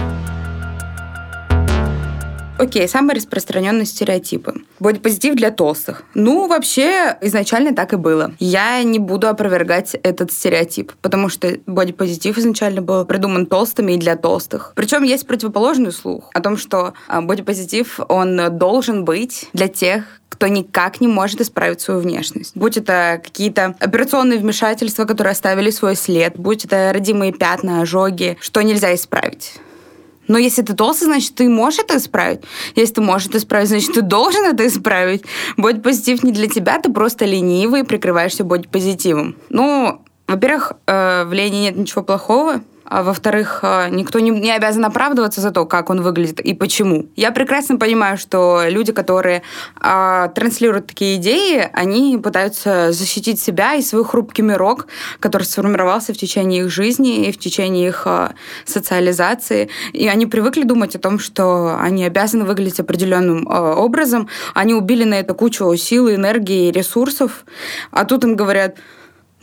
Окей, 2.58 2.88
самые 2.88 3.18
распространенные 3.18 3.86
стереотипы. 3.86 4.54
Бодипозитив 4.80 5.36
для 5.36 5.52
толстых. 5.52 6.04
Ну, 6.14 6.48
вообще, 6.48 7.18
изначально 7.22 7.76
так 7.76 7.92
и 7.92 7.98
было. 7.98 8.34
Я 8.40 8.82
не 8.84 8.98
буду 8.98 9.28
опровергать 9.28 9.96
этот 10.04 10.32
стереотип, 10.32 10.94
потому 11.02 11.28
что 11.28 11.58
бодипозитив 11.66 12.38
изначально 12.38 12.82
был 12.82 13.04
придуман 13.06 13.46
толстыми 13.46 13.94
и 13.94 13.98
для 13.98 14.16
толстых. 14.16 14.72
Причем 14.76 15.04
есть 15.04 15.28
противоположный 15.28 15.92
слух 15.92 16.30
о 16.34 16.40
том, 16.40 16.56
что 16.56 16.94
а, 17.08 17.22
бодипозитив, 17.22 18.00
он 18.08 18.58
должен 18.58 19.04
быть 19.04 19.50
для 19.52 19.68
тех, 19.68 20.06
кто 20.30 20.48
никак 20.48 21.02
не 21.02 21.08
может 21.08 21.42
исправить 21.42 21.82
свою 21.82 22.02
внешность. 22.02 22.56
Будь 22.56 22.78
это 22.78 23.22
какие-то 23.24 23.76
операционные 23.80 24.40
вмешательства, 24.40 25.06
которые 25.06 25.32
оставили 25.32 25.70
свой 25.70 25.96
след, 25.96 26.38
будь 26.38 26.66
это 26.66 26.92
родимые 26.94 27.32
пятна, 27.32 27.82
ожоги, 27.82 28.38
что 28.42 28.62
нельзя 28.62 28.94
исправить. 28.96 29.54
Но 30.28 30.38
если 30.38 30.62
ты 30.62 30.74
толстый, 30.74 31.06
значит, 31.06 31.36
ты 31.36 31.50
можешь 31.50 31.80
это 31.80 31.98
исправить. 31.98 32.42
Если 32.76 32.96
ты 32.96 33.02
можешь 33.02 33.28
это 33.28 33.38
исправить, 33.38 33.70
значит, 33.70 33.94
ты 33.94 34.02
должен 34.02 34.44
это 34.46 34.66
исправить. 34.68 35.24
Бодипозитив 35.58 36.24
не 36.24 36.32
для 36.32 36.48
тебя, 36.48 36.80
ты 36.80 36.92
просто 36.92 37.26
ленивый 37.26 37.82
и 37.82 37.84
прикрываешься 37.84 38.44
бодипозитивом. 38.44 39.36
Ну, 39.50 40.02
во-первых, 40.28 40.74
э, 40.88 41.24
в 41.26 41.34
лени 41.34 41.58
нет 41.58 41.76
ничего 41.76 42.04
плохого. 42.04 42.62
А 42.86 43.02
во-вторых, 43.02 43.60
э, 43.64 43.90
никто 43.90 44.20
не, 44.20 44.30
не 44.30 44.52
обязан 44.52 44.86
оправдываться 44.86 45.42
за 45.42 45.52
то, 45.52 45.66
как 45.66 45.90
он 45.90 46.02
выглядит 46.02 46.40
и 46.40 46.54
почему. 46.54 47.08
Я 47.16 47.32
прекрасно 47.32 47.78
понимаю, 47.78 48.18
что 48.18 48.62
люди, 48.68 48.92
которые 48.92 49.42
э, 49.82 50.30
транслируют 50.36 50.88
такие 50.88 51.18
идеи, 51.18 51.68
они 51.74 52.18
пытаются 52.18 52.92
защитить 52.92 53.40
себя 53.40 53.74
и 53.74 53.82
свой 53.82 54.06
хрупкий 54.06 54.44
мирок, 54.44 54.88
который 55.20 55.44
сформировался 55.44 56.14
в 56.14 56.18
течение 56.18 56.62
их 56.62 56.70
жизни 56.70 57.28
и 57.28 57.32
в 57.32 57.40
течение 57.40 57.88
их 57.88 58.04
э, 58.06 58.30
социализации. 58.66 59.70
И 59.94 60.08
они 60.08 60.28
привыкли 60.28 60.64
думать 60.64 60.96
о 60.96 61.00
том, 61.00 61.18
что 61.18 61.78
они 61.80 62.06
обязаны 62.06 62.46
выглядеть 62.46 62.80
определенным 62.80 63.48
э, 63.48 63.74
образом. 63.74 64.30
Они 64.54 64.74
убили 64.76 65.06
на 65.06 65.16
это 65.16 65.34
кучу 65.34 65.76
силы, 65.76 66.16
энергии 66.16 66.72
ресурсов. 66.72 67.46
А 67.92 68.06
тут 68.06 68.24
им 68.24 68.36
говорят, 68.36 68.76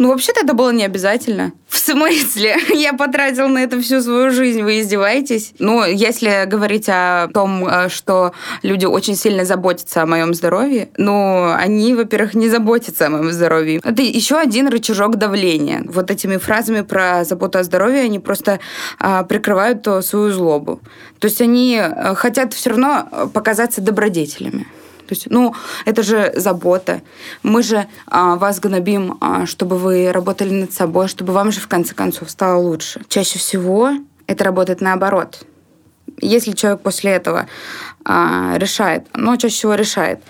ну, 0.02 0.08
вообще-то 0.08 0.40
это 0.40 0.52
было 0.52 0.72
не 0.72 0.84
обязательно. 0.84 1.52
В 1.68 1.78
смысле? 1.78 2.56
Я 2.74 2.92
потратил 2.92 3.48
на 3.48 3.62
это 3.62 3.80
всю 3.80 4.00
свою 4.02 4.32
жизнь, 4.32 4.62
вы 4.62 4.80
издеваетесь? 4.80 5.54
Ну, 5.60 5.84
если 5.84 6.44
говорить 6.46 6.88
о 6.88 7.28
том, 7.32 7.66
э, 7.66 7.88
что 7.88 8.32
люди 8.64 8.84
очень 8.84 9.14
сильно 9.14 9.44
заботятся 9.44 10.02
о 10.02 10.06
моем 10.06 10.34
здоровье, 10.34 10.88
ну, 10.96 11.52
они, 11.52 11.94
во-первых, 11.94 12.34
не 12.34 12.48
заботятся 12.48 13.06
о 13.06 13.10
моем 13.10 13.30
здоровье. 13.30 13.80
Это 13.84 14.02
еще 14.02 14.38
один 14.38 14.66
рычажок 14.66 15.16
давления. 15.16 15.84
Вот 15.86 16.10
этими 16.10 16.36
фразами 16.36 16.80
про 16.80 17.24
заботу 17.24 17.58
о 17.58 17.62
здоровье 17.62 18.02
они 18.02 18.18
просто 18.18 18.58
а, 18.98 19.22
прикрывают 19.22 19.86
свою 20.04 20.32
злобу. 20.32 20.80
То 21.20 21.28
есть 21.28 21.40
они 21.40 21.80
э, 21.80 22.14
хотят 22.16 22.54
все 22.54 22.70
равно 22.70 23.30
показаться 23.32 23.80
добродетелями. 23.80 24.66
Есть, 25.12 25.30
ну, 25.30 25.54
это 25.84 26.02
же 26.02 26.32
забота. 26.36 27.02
Мы 27.42 27.62
же 27.62 27.86
а, 28.06 28.36
вас 28.36 28.60
гнобим, 28.60 29.18
а, 29.20 29.46
чтобы 29.46 29.76
вы 29.76 30.10
работали 30.10 30.50
над 30.50 30.72
собой, 30.72 31.08
чтобы 31.08 31.32
вам 31.32 31.52
же 31.52 31.60
в 31.60 31.68
конце 31.68 31.94
концов 31.94 32.30
стало 32.30 32.58
лучше. 32.58 33.02
Чаще 33.08 33.38
всего 33.38 33.90
это 34.26 34.44
работает 34.44 34.80
наоборот. 34.80 35.44
Если 36.20 36.52
человек 36.52 36.80
после 36.80 37.12
этого 37.12 37.46
а, 38.04 38.54
решает, 38.56 39.06
ну, 39.14 39.36
чаще 39.36 39.54
всего 39.54 39.74
решает, 39.74 40.20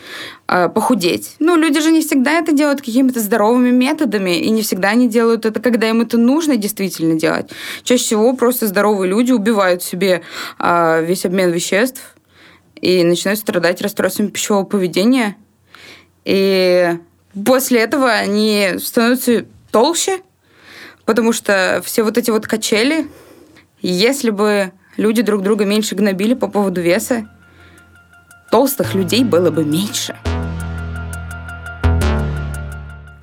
а, 0.47 0.69
похудеть. 0.69 1.37
Ну, 1.39 1.57
люди 1.57 1.81
же 1.81 1.91
не 1.91 2.01
всегда 2.01 2.33
это 2.33 2.53
делают 2.53 2.81
какими-то 2.81 3.21
здоровыми 3.21 3.71
методами, 3.71 4.39
и 4.39 4.51
не 4.51 4.63
всегда 4.63 4.91
они 4.91 5.09
делают 5.09 5.47
это, 5.47 5.61
когда 5.61 5.89
им 5.89 6.01
это 6.01 6.19
нужно 6.19 6.57
действительно 6.57 7.19
делать. 7.19 7.51
Чаще 7.85 8.03
всего 8.03 8.35
просто 8.35 8.67
здоровые 8.67 9.09
люди 9.09 9.33
убивают 9.33 9.83
себе 9.83 10.23
а, 10.59 11.01
весь 11.01 11.25
обмен 11.25 11.51
веществ, 11.51 12.17
и 12.83 13.05
начинают 13.05 13.41
страдать 13.41 13.81
расстройствами 13.81 14.29
пищевого 14.29 14.65
поведения. 14.65 15.37
И 16.25 16.91
после 17.47 17.81
этого 17.81 18.11
они 18.11 18.73
становятся 18.83 19.47
толще, 19.71 20.21
потому 21.07 21.33
что 21.33 21.81
все 21.85 22.03
вот 22.03 22.19
эти 22.19 22.31
вот 22.31 22.47
качели, 22.47 23.07
если 23.81 24.31
бы 24.31 24.73
люди 24.97 25.23
друг 25.23 25.43
друга 25.43 25.65
меньше 25.65 25.95
гнобили 25.95 26.35
по 26.35 26.49
поводу 26.49 26.83
веса, 26.83 27.29
толстых 28.51 28.95
людей 28.95 29.25
было 29.25 29.51
бы 29.51 29.65
меньше. 29.65 30.17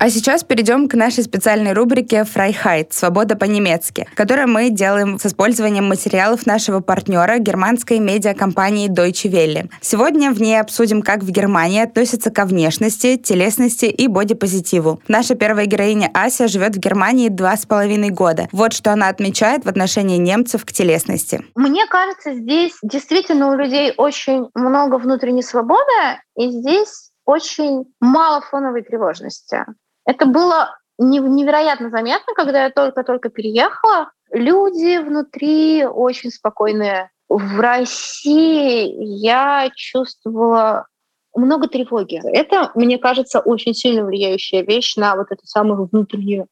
А 0.02 0.08
сейчас 0.08 0.44
перейдем 0.44 0.88
к 0.88 0.94
нашей 0.94 1.22
специальной 1.24 1.74
рубрике 1.74 2.24
«Freiheit. 2.24 2.94
Свобода 2.94 3.36
по-немецки», 3.36 4.08
которую 4.14 4.48
мы 4.48 4.70
делаем 4.70 5.18
с 5.18 5.26
использованием 5.26 5.86
материалов 5.86 6.46
нашего 6.46 6.80
партнера 6.80 7.36
германской 7.36 7.98
медиакомпании 7.98 8.88
Deutsche 8.88 9.30
Welle. 9.30 9.68
Сегодня 9.82 10.32
в 10.32 10.40
ней 10.40 10.58
обсудим, 10.58 11.02
как 11.02 11.22
в 11.22 11.30
Германии 11.30 11.82
относятся 11.82 12.30
ко 12.30 12.46
внешности, 12.46 13.18
телесности 13.18 13.84
и 13.84 14.08
бодипозитиву. 14.08 15.02
Наша 15.06 15.34
первая 15.34 15.66
героиня 15.66 16.10
Ася 16.14 16.48
живет 16.48 16.76
в 16.76 16.78
Германии 16.78 17.28
два 17.28 17.58
с 17.58 17.66
половиной 17.66 18.08
года. 18.08 18.48
Вот 18.52 18.72
что 18.72 18.94
она 18.94 19.08
отмечает 19.08 19.66
в 19.66 19.68
отношении 19.68 20.16
немцев 20.16 20.64
к 20.64 20.72
телесности. 20.72 21.44
Мне 21.56 21.84
кажется, 21.84 22.32
здесь 22.32 22.72
действительно 22.82 23.50
у 23.50 23.54
людей 23.54 23.92
очень 23.98 24.48
много 24.54 24.94
внутренней 24.94 25.42
свободы, 25.42 25.92
и 26.38 26.50
здесь 26.50 27.10
очень 27.26 27.84
мало 28.00 28.40
фоновой 28.40 28.82
тревожности. 28.82 29.66
Это 30.04 30.26
было 30.26 30.76
невероятно 30.98 31.90
заметно, 31.90 32.34
когда 32.34 32.64
я 32.64 32.70
только-только 32.70 33.30
переехала. 33.30 34.10
Люди 34.30 34.98
внутри 34.98 35.84
очень 35.84 36.30
спокойные. 36.30 37.10
В 37.28 37.60
России 37.60 38.92
я 39.22 39.70
чувствовала 39.74 40.86
много 41.34 41.68
тревоги. 41.68 42.20
Это, 42.24 42.70
мне 42.74 42.98
кажется, 42.98 43.40
очень 43.40 43.74
сильно 43.74 44.04
влияющая 44.04 44.62
вещь 44.62 44.96
на 44.96 45.16
вот 45.16 45.28
эту 45.30 45.46
самую 45.46 45.88
внутреннюю 45.90 46.46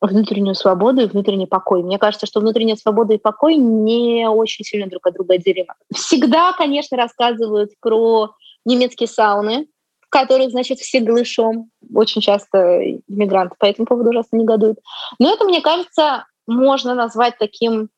внутреннюю 0.00 0.56
свободу 0.56 1.02
и 1.02 1.06
внутренний 1.06 1.46
покой. 1.46 1.84
Мне 1.84 1.96
кажется, 1.96 2.26
что 2.26 2.40
внутренняя 2.40 2.74
свобода 2.74 3.14
и 3.14 3.18
покой 3.18 3.54
не 3.54 4.28
очень 4.28 4.64
сильно 4.64 4.88
друг 4.88 5.06
от 5.06 5.14
друга 5.14 5.34
отделимы. 5.34 5.74
Всегда, 5.94 6.52
конечно, 6.54 6.96
рассказывают 6.96 7.70
про 7.80 8.34
немецкие 8.64 9.06
сауны, 9.06 9.68
которых, 10.12 10.50
значит, 10.50 10.78
все 10.78 11.00
голышом. 11.00 11.70
Очень 11.92 12.20
часто 12.20 12.82
иммигранты 13.08 13.56
по 13.58 13.64
этому 13.64 13.86
поводу 13.86 14.10
ужасно 14.10 14.36
негодуют. 14.36 14.78
Но 15.18 15.32
это, 15.32 15.44
мне 15.44 15.62
кажется, 15.62 16.26
можно 16.46 16.94
назвать 16.94 17.38
таким, 17.38 17.88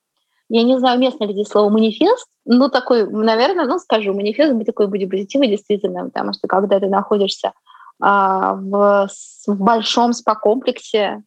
я 0.48 0.62
не 0.62 0.78
знаю, 0.78 1.00
местно 1.00 1.24
ли 1.24 1.32
здесь 1.32 1.48
слово 1.48 1.70
манифест, 1.70 2.26
ну, 2.46 2.68
такой, 2.68 3.10
наверное, 3.10 3.66
ну, 3.66 3.78
скажу, 3.78 4.14
манифест 4.14 4.54
такой 4.64 4.86
будет 4.86 5.10
позитивный, 5.10 5.48
действительно, 5.48 6.04
потому 6.04 6.32
что 6.32 6.46
когда 6.46 6.78
ты 6.78 6.86
находишься 6.86 7.52
а, 8.00 8.54
в, 8.54 9.08
в 9.46 9.62
большом 9.62 10.12
спа-комплексе, 10.12 11.22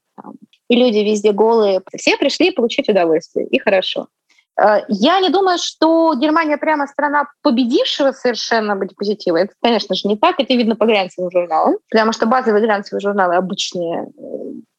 и 0.70 0.76
люди 0.76 1.00
везде 1.00 1.32
голые, 1.32 1.82
все 1.98 2.18
пришли 2.18 2.52
получить 2.52 2.90
удовольствие, 2.90 3.48
и 3.48 3.60
хорошо. 3.60 4.08
Э, 4.60 4.82
я 4.88 5.20
не 5.20 5.30
думаю, 5.30 5.58
что 5.58 6.14
Германия 6.16 6.58
прямо 6.58 6.88
страна 6.88 7.28
победившего 7.42 8.12
совершенно 8.12 8.76
быть 8.76 8.96
позитива. 8.96 9.38
Это, 9.38 9.54
конечно 9.62 9.96
же, 9.96 10.08
не 10.08 10.18
так. 10.18 10.40
Это 10.40 10.54
видно 10.54 10.76
по 10.76 10.86
глянцевым 10.86 11.32
журналам, 11.32 11.78
потому 11.90 12.14
что 12.14 12.26
базовые 12.26 12.64
глянцевые 12.64 13.02
журналы 13.02 13.36
обычные 13.36 14.08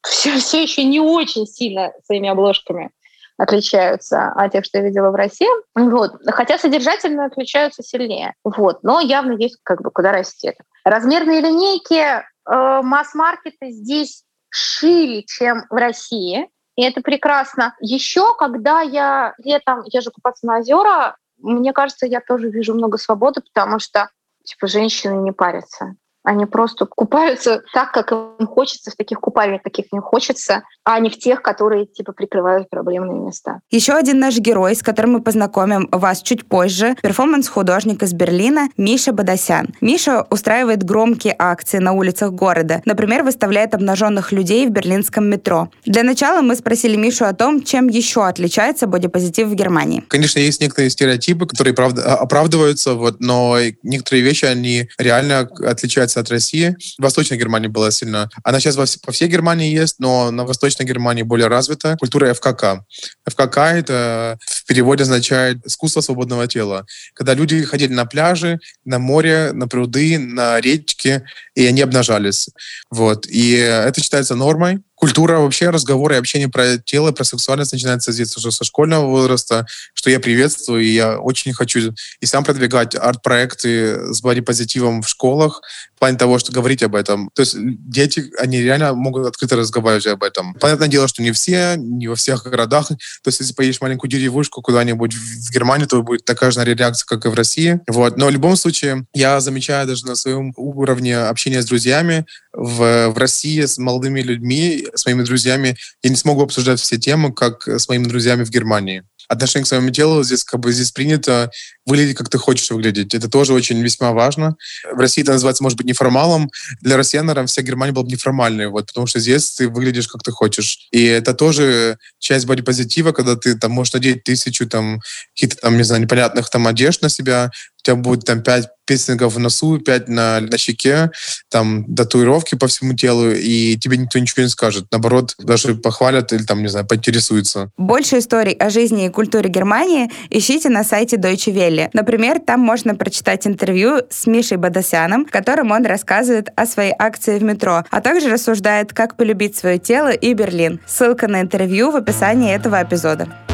все, 0.03 0.35
э, 0.35 0.37
все 0.37 0.63
еще 0.63 0.83
не 0.83 0.99
очень 0.99 1.45
сильно 1.45 1.91
своими 2.05 2.29
обложками 2.29 2.91
отличаются 3.37 4.33
от 4.35 4.51
тех, 4.51 4.65
что 4.65 4.79
я 4.79 4.83
видела 4.83 5.11
в 5.11 5.15
России. 5.15 5.47
Вот. 5.73 6.11
Хотя 6.27 6.57
содержательно 6.57 7.25
отличаются 7.25 7.81
сильнее. 7.81 8.33
Вот. 8.43 8.83
Но 8.83 8.99
явно 8.99 9.31
есть 9.31 9.59
как 9.63 9.81
бы 9.81 9.91
куда 9.91 10.11
расти. 10.11 10.53
Размерные 10.83 11.39
линейки, 11.39 11.95
э, 11.95 12.21
масс-маркеты 12.45 13.71
здесь 13.71 14.25
шире, 14.49 15.23
чем 15.23 15.65
в 15.69 15.75
России. 15.75 16.49
И 16.79 16.81
это 16.81 17.01
прекрасно. 17.01 17.75
Еще, 17.81 18.33
когда 18.37 18.79
я 18.79 19.33
летом 19.37 19.83
езжу 19.83 20.11
купаться 20.13 20.47
на 20.47 20.59
озера, 20.59 21.17
мне 21.37 21.73
кажется, 21.73 22.05
я 22.05 22.21
тоже 22.21 22.49
вижу 22.49 22.73
много 22.73 22.97
свободы, 22.97 23.41
потому 23.41 23.79
что 23.79 24.09
типа 24.45 24.67
женщины 24.67 25.21
не 25.21 25.33
парятся. 25.33 25.95
Они 26.23 26.45
просто 26.45 26.85
купаются 26.85 27.61
так, 27.73 27.91
как 27.91 28.11
им 28.11 28.47
хочется, 28.47 28.91
в 28.91 28.95
таких 28.95 29.19
купальнях, 29.19 29.63
каких 29.63 29.85
им 29.93 30.01
хочется, 30.01 30.63
а 30.83 30.99
не 30.99 31.09
в 31.09 31.17
тех, 31.17 31.41
которые 31.41 31.85
типа 31.85 32.13
прикрывают 32.13 32.69
проблемные 32.69 33.19
места. 33.19 33.59
Еще 33.69 33.93
один 33.93 34.19
наш 34.19 34.37
герой, 34.37 34.75
с 34.75 34.83
которым 34.83 35.13
мы 35.13 35.21
познакомим 35.21 35.87
вас 35.91 36.21
чуть 36.21 36.47
позже, 36.47 36.95
перформанс-художник 37.01 38.03
из 38.03 38.13
Берлина 38.13 38.67
Миша 38.77 39.13
Бадасян. 39.13 39.69
Миша 39.81 40.25
устраивает 40.29 40.83
громкие 40.83 41.35
акции 41.37 41.77
на 41.77 41.93
улицах 41.93 42.31
города. 42.31 42.81
Например, 42.85 43.23
выставляет 43.23 43.73
обнаженных 43.73 44.31
людей 44.31 44.67
в 44.67 44.71
берлинском 44.71 45.25
метро. 45.29 45.69
Для 45.85 46.03
начала 46.03 46.41
мы 46.41 46.55
спросили 46.55 46.95
Мишу 46.95 47.25
о 47.25 47.33
том, 47.33 47.63
чем 47.63 47.87
еще 47.87 48.25
отличается 48.25 48.87
бодипозитив 48.87 49.47
в 49.47 49.55
Германии. 49.55 50.03
Конечно, 50.07 50.39
есть 50.39 50.61
некоторые 50.61 50.89
стереотипы, 50.89 51.45
которые 51.45 51.73
правда, 51.73 52.15
оправдываются, 52.15 52.95
вот, 52.95 53.19
но 53.19 53.57
некоторые 53.83 54.23
вещи, 54.23 54.45
они 54.45 54.89
реально 54.97 55.39
отличаются 55.39 56.08
отличается 56.09 56.19
от 56.19 56.29
России. 56.29 56.75
Восточная 56.97 57.37
Германия 57.37 57.67
была 57.67 57.91
сильна. 57.91 58.29
Она 58.43 58.59
сейчас 58.59 58.75
во, 58.75 58.85
по 59.05 59.11
всей 59.11 59.27
Германии 59.27 59.73
есть, 59.73 59.99
но 59.99 60.31
на 60.31 60.45
Восточной 60.45 60.85
Германии 60.85 61.23
более 61.23 61.47
развита 61.47 61.97
культура 61.99 62.33
ФКК. 62.33 62.83
ФКК— 63.25 63.57
это 63.57 64.37
в 64.41 64.65
переводе 64.65 65.03
означает 65.03 65.65
«искусство 65.65 66.01
свободного 66.01 66.47
тела». 66.47 66.85
Когда 67.13 67.33
люди 67.33 67.63
ходили 67.63 67.93
на 67.93 68.05
пляжи, 68.05 68.59
на 68.85 68.99
море, 68.99 69.51
на 69.53 69.67
пруды, 69.67 70.17
на 70.17 70.59
речки, 70.59 71.23
и 71.55 71.65
они 71.65 71.81
обнажались. 71.81 72.49
Вот. 72.89 73.27
И 73.27 73.51
это 73.53 74.01
считается 74.01 74.35
нормой 74.35 74.79
культура 74.99 75.39
вообще 75.39 75.69
разговора 75.69 76.15
и 76.15 76.19
общения 76.19 76.49
про 76.49 76.77
тело, 76.77 77.11
про 77.13 77.23
сексуальность 77.23 77.71
начинается 77.71 78.11
здесь 78.11 78.35
уже 78.35 78.51
со 78.51 78.65
школьного 78.65 79.05
возраста, 79.05 79.65
что 79.93 80.09
я 80.09 80.19
приветствую, 80.19 80.83
и 80.83 80.89
я 80.89 81.19
очень 81.19 81.53
хочу 81.53 81.93
и 82.19 82.25
сам 82.25 82.43
продвигать 82.43 82.95
арт-проекты 82.95 84.13
с 84.13 84.21
бодипозитивом 84.21 85.01
в 85.01 85.07
школах, 85.07 85.61
в 85.99 86.05
плане 86.07 86.17
того, 86.17 86.39
что 86.39 86.53
говорить 86.53 86.81
об 86.81 86.95
этом. 86.95 87.29
То 87.35 87.41
есть 87.41 87.57
дети, 87.57 88.31
они 88.39 88.61
реально 88.61 88.93
могут 88.93 89.27
открыто 89.27 89.57
разговаривать 89.57 90.07
об 90.07 90.23
этом. 90.23 90.53
Понятное 90.53 90.87
дело, 90.87 91.09
что 91.09 91.21
не 91.21 91.33
все, 91.33 91.75
не 91.75 92.07
во 92.07 92.15
всех 92.15 92.43
городах. 92.43 92.87
То 92.87 92.95
есть 93.25 93.41
если 93.41 93.53
поедешь 93.53 93.79
в 93.79 93.81
маленькую 93.81 94.09
деревушку 94.09 94.61
куда-нибудь 94.61 95.13
в 95.13 95.51
Германии, 95.51 95.87
то 95.87 96.01
будет 96.01 96.23
такая 96.23 96.51
же 96.51 96.63
реакция, 96.63 97.05
как 97.05 97.25
и 97.25 97.27
в 97.27 97.33
России. 97.33 97.81
Вот. 97.89 98.15
Но 98.15 98.27
в 98.27 98.29
любом 98.29 98.55
случае, 98.55 99.07
я 99.13 99.41
замечаю 99.41 99.85
даже 99.87 100.05
на 100.05 100.15
своем 100.15 100.53
уровне 100.55 101.17
общения 101.17 101.61
с 101.61 101.65
друзьями 101.65 102.25
в, 102.53 103.09
в 103.09 103.17
России 103.17 103.65
с 103.65 103.77
молодыми 103.77 104.21
людьми, 104.21 104.87
с 104.95 105.05
моими 105.05 105.23
друзьями, 105.23 105.75
я 106.01 106.09
не 106.09 106.15
смогу 106.15 106.43
обсуждать 106.43 106.79
все 106.79 106.97
темы, 106.97 107.33
как 107.33 107.67
с 107.67 107.89
моими 107.89 108.05
друзьями 108.05 108.45
в 108.45 108.49
Германии 108.51 109.03
отношение 109.29 109.63
к 109.63 109.67
своему 109.67 109.91
телу 109.91 110.23
здесь 110.23 110.43
как 110.43 110.59
бы 110.59 110.73
здесь 110.73 110.91
принято 110.91 111.51
выглядеть, 111.85 112.17
как 112.17 112.29
ты 112.29 112.37
хочешь 112.37 112.69
выглядеть. 112.71 113.13
Это 113.13 113.29
тоже 113.29 113.53
очень 113.53 113.79
весьма 113.81 114.11
важно. 114.11 114.57
В 114.91 114.97
России 114.97 115.21
это 115.21 115.33
называется, 115.33 115.63
может 115.63 115.77
быть, 115.77 115.85
неформалом. 115.89 116.49
Для 116.81 116.97
россиян, 116.97 117.25
наверное, 117.25 117.47
вся 117.47 117.61
Германия 117.61 117.91
была 117.91 118.05
бы 118.05 118.11
неформальной, 118.11 118.67
вот, 118.67 118.87
потому 118.87 119.07
что 119.07 119.19
здесь 119.19 119.51
ты 119.51 119.67
выглядишь, 119.67 120.07
как 120.07 120.23
ты 120.23 120.31
хочешь. 120.31 120.87
И 120.91 121.03
это 121.03 121.33
тоже 121.33 121.97
часть 122.19 122.45
бодипозитива, 122.45 123.11
когда 123.11 123.35
ты 123.35 123.55
там 123.55 123.71
можешь 123.71 123.93
надеть 123.93 124.23
тысячу 124.23 124.67
там 124.67 125.01
каких-то 125.33 125.61
там, 125.61 125.77
не 125.77 125.83
знаю, 125.83 126.01
непонятных 126.01 126.49
там 126.49 126.67
одежд 126.67 127.01
на 127.01 127.09
себя, 127.09 127.51
у 127.79 127.83
тебя 127.83 127.95
будет 127.95 128.25
там 128.25 128.41
пять 128.41 128.69
пирсингов 128.85 129.35
в 129.35 129.39
носу, 129.39 129.77
пять 129.77 130.07
на, 130.07 130.39
на 130.39 130.57
щеке, 130.57 131.11
там 131.49 131.85
татуировки 131.95 132.55
по 132.55 132.67
всему 132.67 132.93
телу, 132.93 133.29
и 133.29 133.77
тебе 133.77 133.97
никто 133.97 134.17
ничего 134.17 134.43
не 134.43 134.49
скажет. 134.49 134.87
Наоборот, 134.91 135.35
даже 135.37 135.75
похвалят 135.75 136.33
или 136.33 136.43
там, 136.43 136.61
не 136.63 136.69
знаю, 136.69 136.87
поинтересуются. 136.87 137.69
Больше 137.77 138.17
историй 138.17 138.53
о 138.53 138.71
жизни 138.71 139.05
и 139.05 139.09
культуре 139.09 139.49
Германии 139.49 140.09
ищите 140.31 140.69
на 140.69 140.83
сайте 140.83 141.17
Deutsche 141.17 141.53
Welle. 141.53 141.89
Например, 141.93 142.39
там 142.39 142.61
можно 142.61 142.95
прочитать 142.95 143.45
интервью 143.45 144.01
с 144.09 144.25
Мишей 144.25 144.57
Бадасяном, 144.57 145.27
в 145.27 145.31
котором 145.31 145.69
он 145.69 145.85
рассказывает 145.85 146.49
о 146.55 146.65
своей 146.65 146.93
акции 146.97 147.37
в 147.37 147.43
метро, 147.43 147.83
а 147.91 148.01
также 148.01 148.29
рассуждает, 148.31 148.93
как 148.93 149.17
полюбить 149.17 149.55
свое 149.55 149.77
тело 149.77 150.11
и 150.11 150.33
Берлин. 150.33 150.79
Ссылка 150.87 151.27
на 151.27 151.41
интервью 151.41 151.91
в 151.91 151.95
описании 151.95 152.55
этого 152.55 152.81
эпизода. 152.81 153.48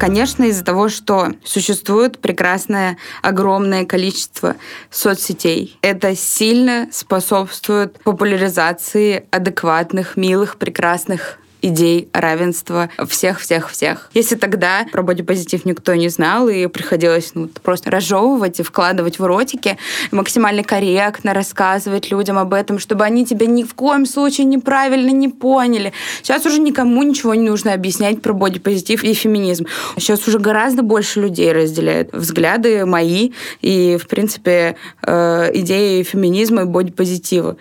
Конечно, 0.00 0.44
из-за 0.44 0.64
того, 0.64 0.88
что 0.88 1.34
существует 1.44 2.20
прекрасное 2.20 2.96
огромное 3.20 3.84
количество 3.84 4.56
соцсетей. 4.90 5.76
Это 5.82 6.16
сильно 6.16 6.88
способствует 6.90 8.02
популяризации 8.02 9.26
адекватных, 9.30 10.16
милых, 10.16 10.56
прекрасных 10.56 11.38
идей 11.62 12.08
равенства 12.12 12.90
всех-всех-всех. 13.06 14.10
Если 14.14 14.36
тогда 14.36 14.86
про 14.90 15.02
бодипозитив 15.02 15.64
никто 15.64 15.94
не 15.94 16.08
знал, 16.08 16.48
и 16.48 16.66
приходилось 16.66 17.32
ну, 17.34 17.48
просто 17.62 17.90
разжевывать 17.90 18.60
и 18.60 18.62
вкладывать 18.62 19.18
в 19.18 19.24
ротики, 19.24 19.78
максимально 20.10 20.62
корректно 20.62 21.34
рассказывать 21.34 22.10
людям 22.10 22.38
об 22.38 22.54
этом, 22.54 22.78
чтобы 22.78 23.04
они 23.04 23.24
тебя 23.26 23.46
ни 23.46 23.62
в 23.62 23.74
коем 23.74 24.06
случае 24.06 24.46
неправильно 24.46 25.10
не 25.10 25.28
поняли. 25.28 25.92
Сейчас 26.22 26.46
уже 26.46 26.60
никому 26.60 27.02
ничего 27.02 27.34
не 27.34 27.48
нужно 27.48 27.72
объяснять 27.72 28.22
про 28.22 28.32
бодипозитив 28.32 29.04
и 29.04 29.14
феминизм. 29.14 29.66
Сейчас 29.96 30.26
уже 30.26 30.38
гораздо 30.38 30.82
больше 30.82 31.20
людей 31.20 31.52
разделяют 31.52 32.12
взгляды 32.12 32.86
мои 32.86 33.32
и, 33.60 33.98
в 34.00 34.06
принципе, 34.08 34.76
э, 35.06 35.50
идеи 35.54 36.02
феминизма 36.02 36.62
и 36.62 36.64
бодипозитива. 36.64 37.56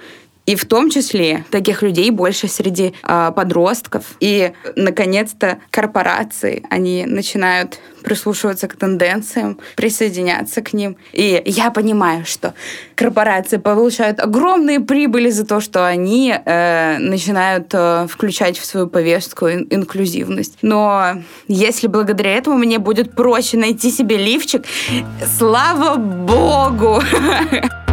И 0.50 0.56
в 0.56 0.66
том 0.66 0.90
числе 0.90 1.46
таких 1.52 1.84
людей 1.84 2.10
больше 2.10 2.48
среди 2.48 2.96
э, 3.04 3.32
подростков. 3.36 4.04
И, 4.20 4.52
наконец-то, 4.76 5.60
корпорации, 5.70 6.64
они 6.72 7.06
начинают 7.06 7.80
прислушиваться 8.04 8.68
к 8.68 8.76
тенденциям, 8.76 9.60
присоединяться 9.76 10.64
к 10.64 10.74
ним. 10.74 10.98
И 11.14 11.44
я 11.46 11.70
понимаю, 11.70 12.26
что 12.26 12.56
корпорации 12.96 13.58
получают 13.58 14.20
огромные 14.20 14.80
прибыли 14.80 15.30
за 15.30 15.46
то, 15.46 15.62
что 15.62 15.86
они 15.86 16.34
э, 16.34 16.98
начинают 16.98 17.68
э, 17.74 18.08
включать 18.10 18.58
в 18.58 18.66
свою 18.66 18.88
повестку 18.88 19.46
ин- 19.46 19.68
инклюзивность. 19.70 20.58
Но 20.64 21.22
если 21.48 21.86
благодаря 21.86 22.34
этому 22.34 22.58
мне 22.58 22.80
будет 22.80 23.14
проще 23.14 23.58
найти 23.58 23.92
себе 23.92 24.18
лифчик, 24.18 24.66
слава 25.38 25.98
богу! 25.98 27.04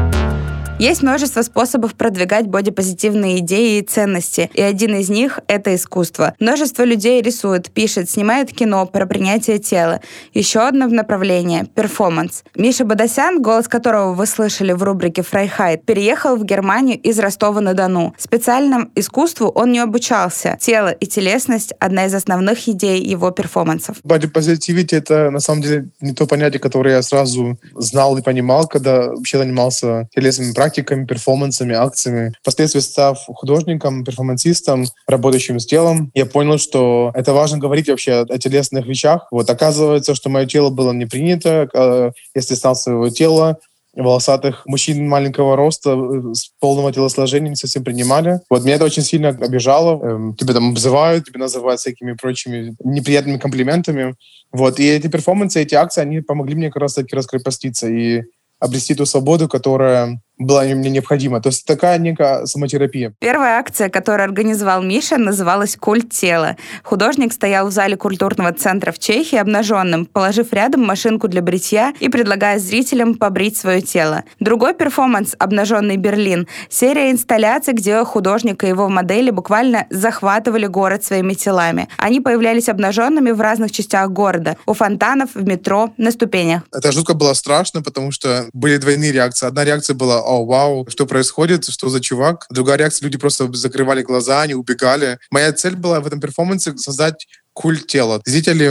Есть 0.79 1.03
множество 1.03 1.41
способов 1.41 1.95
продвигать 1.95 2.49
бодипозитивные 2.49 3.39
идеи 3.39 3.79
и 3.79 3.83
ценности, 3.83 4.51
и 4.53 4.61
один 4.61 4.95
из 4.97 5.09
них— 5.09 5.41
это 5.49 5.75
искусство. 5.75 6.35
Множество 6.39 6.83
людей 6.83 7.23
рисует, 7.23 7.71
пишет, 7.71 8.11
снимает 8.11 8.53
кино 8.53 8.85
про 8.85 9.07
принятие 9.07 9.59
тела. 9.59 10.03
Еще 10.35 10.61
одно 10.61 10.87
направление— 10.87 11.65
перформанс. 11.75 12.45
Миша 12.55 12.85
Бадасян, 12.85 13.41
голос 13.41 13.69
которого 13.69 14.13
вы 14.13 14.27
слышали 14.27 14.73
в 14.73 14.83
рубрике 14.83 15.23
«Freiheit», 15.23 15.83
переехал 15.87 16.37
в 16.37 16.45
Германию 16.45 17.01
из 17.01 17.19
Ростова-на-Дону. 17.19 18.15
Специальному 18.19 18.91
искусству 18.95 19.49
он 19.49 19.73
не 19.73 19.79
обучался. 19.79 20.59
Тело 20.61 20.91
и 20.91 21.07
телесность— 21.07 21.73
одна 21.81 22.05
из 22.05 22.13
основных 22.13 22.69
идей 22.69 23.03
его 23.03 23.31
перформансов. 23.31 23.97
Бодипозитивити— 24.05 24.95
это, 24.97 25.31
на 25.31 25.41
самом 25.41 25.63
деле, 25.63 25.89
не 26.03 26.13
то 26.13 26.27
понятие, 26.27 26.61
которое 26.61 26.97
я 26.97 27.03
сразу 27.03 27.59
знал 27.75 28.19
и 28.19 28.23
понимал, 28.23 28.69
когда 28.69 29.07
вообще 29.07 29.39
занимался 29.39 30.07
телесными 30.15 30.53
практиками 30.53 30.66
практиками, 30.67 31.07
перформансами, 31.07 31.75
акциями. 31.75 32.33
Впоследствии 32.43 32.81
став 32.81 33.25
художником, 33.27 34.05
перформансистом, 34.05 34.87
работающим 35.07 35.61
с 35.61 35.67
телом, 35.67 36.11
я 36.13 36.27
понял, 36.27 36.59
что 36.59 37.13
это 37.15 37.33
важно 37.33 37.59
говорить 37.59 37.89
вообще 37.89 38.27
о 38.29 38.39
телесных 38.39 38.85
вещах. 38.87 39.29
Вот 39.31 39.49
оказывается, 39.49 40.17
что 40.17 40.29
мое 40.29 40.47
тело 40.47 40.71
было 40.71 40.93
не 40.93 41.07
принято. 41.07 41.69
А, 41.73 42.11
если 42.35 42.57
стал 42.57 42.75
своего 42.75 43.09
тела, 43.11 43.59
волосатых 43.95 44.67
мужчин 44.67 45.09
маленького 45.09 45.57
роста 45.57 45.91
э, 45.91 46.35
с 46.35 46.51
полного 46.61 46.93
телосложения 46.93 47.51
не 47.51 47.57
совсем 47.57 47.85
принимали. 47.85 48.41
Вот 48.51 48.65
меня 48.65 48.75
это 48.75 48.85
очень 48.85 49.03
сильно 49.03 49.29
обижало. 49.29 50.03
Эм, 50.03 50.35
тебя 50.35 50.53
там 50.53 50.71
обзывают, 50.71 51.27
тебя 51.27 51.41
называют 51.41 51.81
всякими 51.81 52.13
прочими 52.13 52.75
неприятными 52.85 53.39
комплиментами. 53.39 54.15
Вот. 54.53 54.81
И 54.81 54.85
эти 54.87 55.07
перформансы, 55.07 55.63
эти 55.63 55.75
акции, 55.75 56.03
они 56.03 56.21
помогли 56.21 56.57
мне 56.57 56.71
как 56.71 56.83
раз-таки 56.83 57.17
раскрепоститься 57.17 57.89
и 57.89 58.25
обрести 58.59 58.95
ту 58.95 59.07
свободу, 59.07 59.49
которая 59.49 60.21
была 60.39 60.65
мне 60.65 60.91
необходима. 60.91 61.41
То 61.41 61.49
есть 61.49 61.65
такая 61.65 61.99
некая 61.99 62.47
самотерапия. 62.47 63.15
Первая 63.21 63.59
акция, 63.59 63.89
которую 63.89 64.25
организовал 64.25 64.83
Миша, 64.83 65.17
называлась 65.17 65.77
«Культ 65.77 66.11
тела». 66.11 66.57
Художник 66.83 67.33
стоял 67.33 67.69
в 67.69 67.71
зале 67.73 67.97
культурного 67.97 68.53
центра 68.53 68.93
в 68.93 68.99
Чехии 68.99 69.37
обнаженным, 69.37 70.07
положив 70.07 70.53
рядом 70.53 70.85
машинку 70.85 71.29
для 71.29 71.43
бритья 71.43 71.93
и 72.01 72.09
предлагая 72.09 72.59
зрителям 72.59 73.15
побрить 73.15 73.57
свое 73.57 73.81
тело. 73.81 74.25
Другой 74.41 74.75
перформанс 74.75 75.35
«Обнаженный 75.39 75.97
Берлин»— 75.97 76.47
серия 76.69 77.11
инсталляций, 77.11 77.75
где 77.75 78.05
художник 78.05 78.65
и 78.65 78.69
его 78.69 78.89
модели 78.89 79.31
буквально 79.31 79.87
захватывали 79.91 80.67
город 80.67 81.05
своими 81.05 81.35
телами. 81.35 81.89
Они 81.97 82.21
появлялись 82.21 82.69
обнаженными 82.69 83.31
в 83.31 83.41
разных 83.41 83.73
частях 83.73 84.11
города— 84.11 84.57
у 84.67 84.75
фонтанов, 84.75 85.31
в 85.35 85.47
метро, 85.47 85.93
на 85.97 86.11
ступенях. 86.11 86.63
Это 86.73 86.93
жутко 86.93 87.15
было 87.15 87.33
страшно, 87.35 87.83
потому 87.83 88.11
что 88.11 88.49
были 88.53 88.77
двойные 88.77 89.13
реакции. 89.13 89.47
Одна 89.47 89.65
реакция 89.65 89.95
была 89.95 90.21
о, 90.27 90.45
вау, 90.45 90.87
что 90.89 91.07
происходит, 91.07 91.65
что 91.65 91.89
за 91.89 92.01
чувак. 92.01 92.47
Другая 92.51 92.79
реакция, 92.79 93.07
люди 93.07 93.19
просто 93.19 93.53
закрывали 93.53 94.03
глаза, 94.03 94.43
они 94.43 94.55
убегали. 94.55 95.19
Моя 95.31 95.53
цель 95.53 95.77
была 95.77 96.01
в 96.01 96.07
этом 96.07 96.21
перформансе 96.21 96.77
создать 96.77 97.27
культ 97.57 97.87
тела. 97.87 98.21
Зрители, 98.27 98.67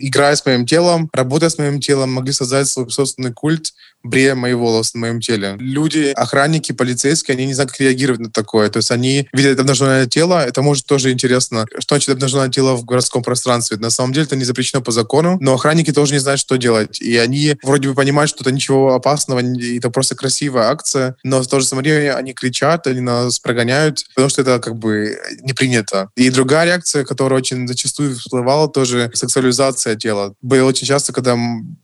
играя 0.00 0.34
с 0.34 0.46
моим 0.46 0.64
телом, 0.64 1.10
работая 1.12 1.50
с 1.50 1.58
моим 1.58 1.80
телом, 1.80 2.12
могли 2.12 2.32
создать 2.32 2.66
свой 2.66 2.90
собственный 2.90 3.32
культ, 3.32 3.74
брея 4.06 4.34
мои 4.34 4.54
волосы 4.54 4.92
на 4.94 5.00
моем 5.00 5.20
теле. 5.20 5.56
Люди, 5.58 6.12
охранники, 6.14 6.72
полицейские, 6.72 7.34
они 7.34 7.46
не 7.46 7.54
знают, 7.54 7.70
как 7.70 7.80
реагировать 7.80 8.20
на 8.20 8.30
такое. 8.30 8.68
То 8.70 8.78
есть 8.78 8.90
они 8.90 9.28
видят 9.32 9.58
обнаженное 9.60 10.06
тело, 10.06 10.44
это 10.44 10.62
может 10.62 10.86
тоже 10.86 11.12
интересно. 11.12 11.66
Что 11.78 11.94
значит 11.94 12.10
обнаженное 12.10 12.48
тело 12.48 12.74
в 12.74 12.84
городском 12.84 13.22
пространстве? 13.22 13.76
На 13.78 13.90
самом 13.90 14.12
деле 14.12 14.26
это 14.26 14.36
не 14.36 14.44
запрещено 14.44 14.82
по 14.82 14.92
закону, 14.92 15.38
но 15.40 15.54
охранники 15.54 15.92
тоже 15.92 16.12
не 16.12 16.18
знают, 16.18 16.40
что 16.40 16.56
делать. 16.56 17.00
И 17.00 17.16
они 17.16 17.56
вроде 17.62 17.88
бы 17.88 17.94
понимают, 17.94 18.30
что 18.30 18.42
это 18.42 18.52
ничего 18.52 18.94
опасного, 18.94 19.40
это 19.40 19.90
просто 19.90 20.14
красивая 20.14 20.68
акция, 20.68 21.16
но 21.22 21.42
в 21.42 21.48
то 21.48 21.60
же 21.60 21.66
самое 21.66 21.92
время 21.92 22.16
они 22.16 22.32
кричат, 22.32 22.86
они 22.86 23.00
нас 23.00 23.38
прогоняют, 23.38 24.04
потому 24.14 24.28
что 24.28 24.42
это 24.42 24.58
как 24.58 24.76
бы 24.76 25.18
не 25.40 25.52
принято. 25.52 26.10
И 26.16 26.30
другая 26.30 26.66
реакция, 26.66 27.04
которая 27.04 27.40
очень 27.40 27.66
зачастую 27.68 28.14
всплывала, 28.16 28.68
тоже 28.68 29.10
сексуализация 29.14 29.96
тела. 29.96 30.34
Было 30.42 30.68
очень 30.68 30.86
часто, 30.86 31.12
когда 31.12 31.36